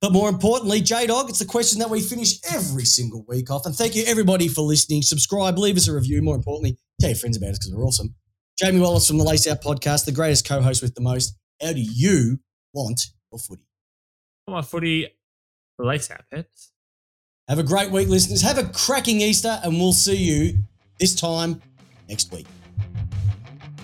But 0.01 0.11
more 0.11 0.29
importantly, 0.29 0.81
J 0.81 1.07
Dog, 1.07 1.29
it's 1.29 1.39
the 1.39 1.45
question 1.45 1.79
that 1.79 1.89
we 1.89 1.99
finish 1.99 2.35
every 2.53 2.85
single 2.85 3.25
week 3.27 3.49
off. 3.49 3.65
And 3.65 3.73
thank 3.73 3.95
you, 3.95 4.03
everybody, 4.05 4.49
for 4.49 4.61
listening. 4.61 5.01
Subscribe, 5.01 5.57
leave 5.57 5.77
us 5.77 5.87
a 5.87 5.93
review. 5.93 6.21
More 6.21 6.35
importantly, 6.35 6.77
tell 6.99 7.09
your 7.09 7.17
friends 7.17 7.37
about 7.37 7.51
us 7.51 7.57
because 7.57 7.73
we're 7.73 7.87
awesome. 7.87 8.13
Jamie 8.59 8.81
Wallace 8.81 9.07
from 9.07 9.17
the 9.17 9.23
Lace 9.23 9.47
Out 9.47 9.63
Podcast, 9.63 10.05
the 10.05 10.11
greatest 10.11 10.47
co 10.47 10.61
host 10.61 10.83
with 10.83 10.93
the 10.93 11.01
most. 11.01 11.35
How 11.59 11.73
do 11.73 11.81
you 11.81 12.39
want 12.73 13.01
your 13.31 13.39
footy? 13.39 13.70
My 14.51 14.61
footy 14.61 15.07
relates 15.77 16.11
out, 16.11 16.23
Peps. 16.29 16.73
Have 17.47 17.57
a 17.57 17.63
great 17.63 17.89
week, 17.89 18.09
listeners. 18.09 18.41
Have 18.41 18.57
a 18.57 18.65
cracking 18.65 19.21
Easter, 19.21 19.61
and 19.63 19.79
we'll 19.79 19.93
see 19.93 20.17
you 20.17 20.57
this 20.99 21.15
time 21.15 21.61
next 22.09 22.33
week. 22.33 22.45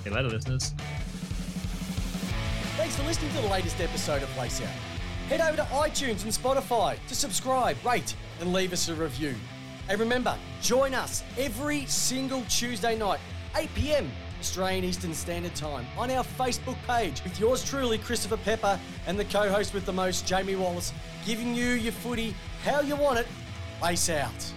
See 0.03 0.09
you 0.09 0.11
later, 0.13 0.28
listeners. 0.28 0.74
Thanks 2.76 2.97
for 2.97 3.03
listening 3.03 3.34
to 3.36 3.41
the 3.43 3.47
latest 3.47 3.80
episode 3.80 4.24
of 4.24 4.38
Lace 4.38 4.61
Out. 4.61 4.68
Head 5.30 5.39
over 5.39 5.55
to 5.55 5.63
iTunes 5.63 6.24
and 6.24 6.34
Spotify 6.34 6.97
to 7.07 7.15
subscribe, 7.15 7.78
rate, 7.86 8.13
and 8.41 8.51
leave 8.51 8.74
us 8.74 8.89
a 8.89 8.93
review. 8.93 9.36
And 9.88 9.97
remember, 10.01 10.38
join 10.61 10.93
us 10.93 11.24
every 11.38 11.86
single 11.86 12.43
Tuesday 12.49 12.97
night, 12.97 13.22
8 13.55 13.74
p.m. 13.74 14.11
Australian 14.39 14.83
Eastern 14.83 15.13
Standard 15.13 15.55
Time, 15.55 15.85
on 15.97 16.11
our 16.11 16.23
Facebook 16.23 16.77
page 16.88 17.23
with 17.23 17.39
yours 17.39 17.63
truly, 17.63 17.97
Christopher 17.97 18.38
Pepper, 18.38 18.79
and 19.05 19.19
the 19.19 19.25
co 19.25 19.49
host 19.49 19.73
with 19.73 19.85
the 19.85 19.93
most, 19.93 20.25
Jamie 20.25 20.55
Wallace, 20.55 20.93
giving 21.25 21.53
you 21.55 21.69
your 21.69 21.93
footy 21.93 22.35
how 22.63 22.81
you 22.81 22.95
want 22.95 23.19
it. 23.19 23.27
Lace 23.81 24.09
out. 24.09 24.53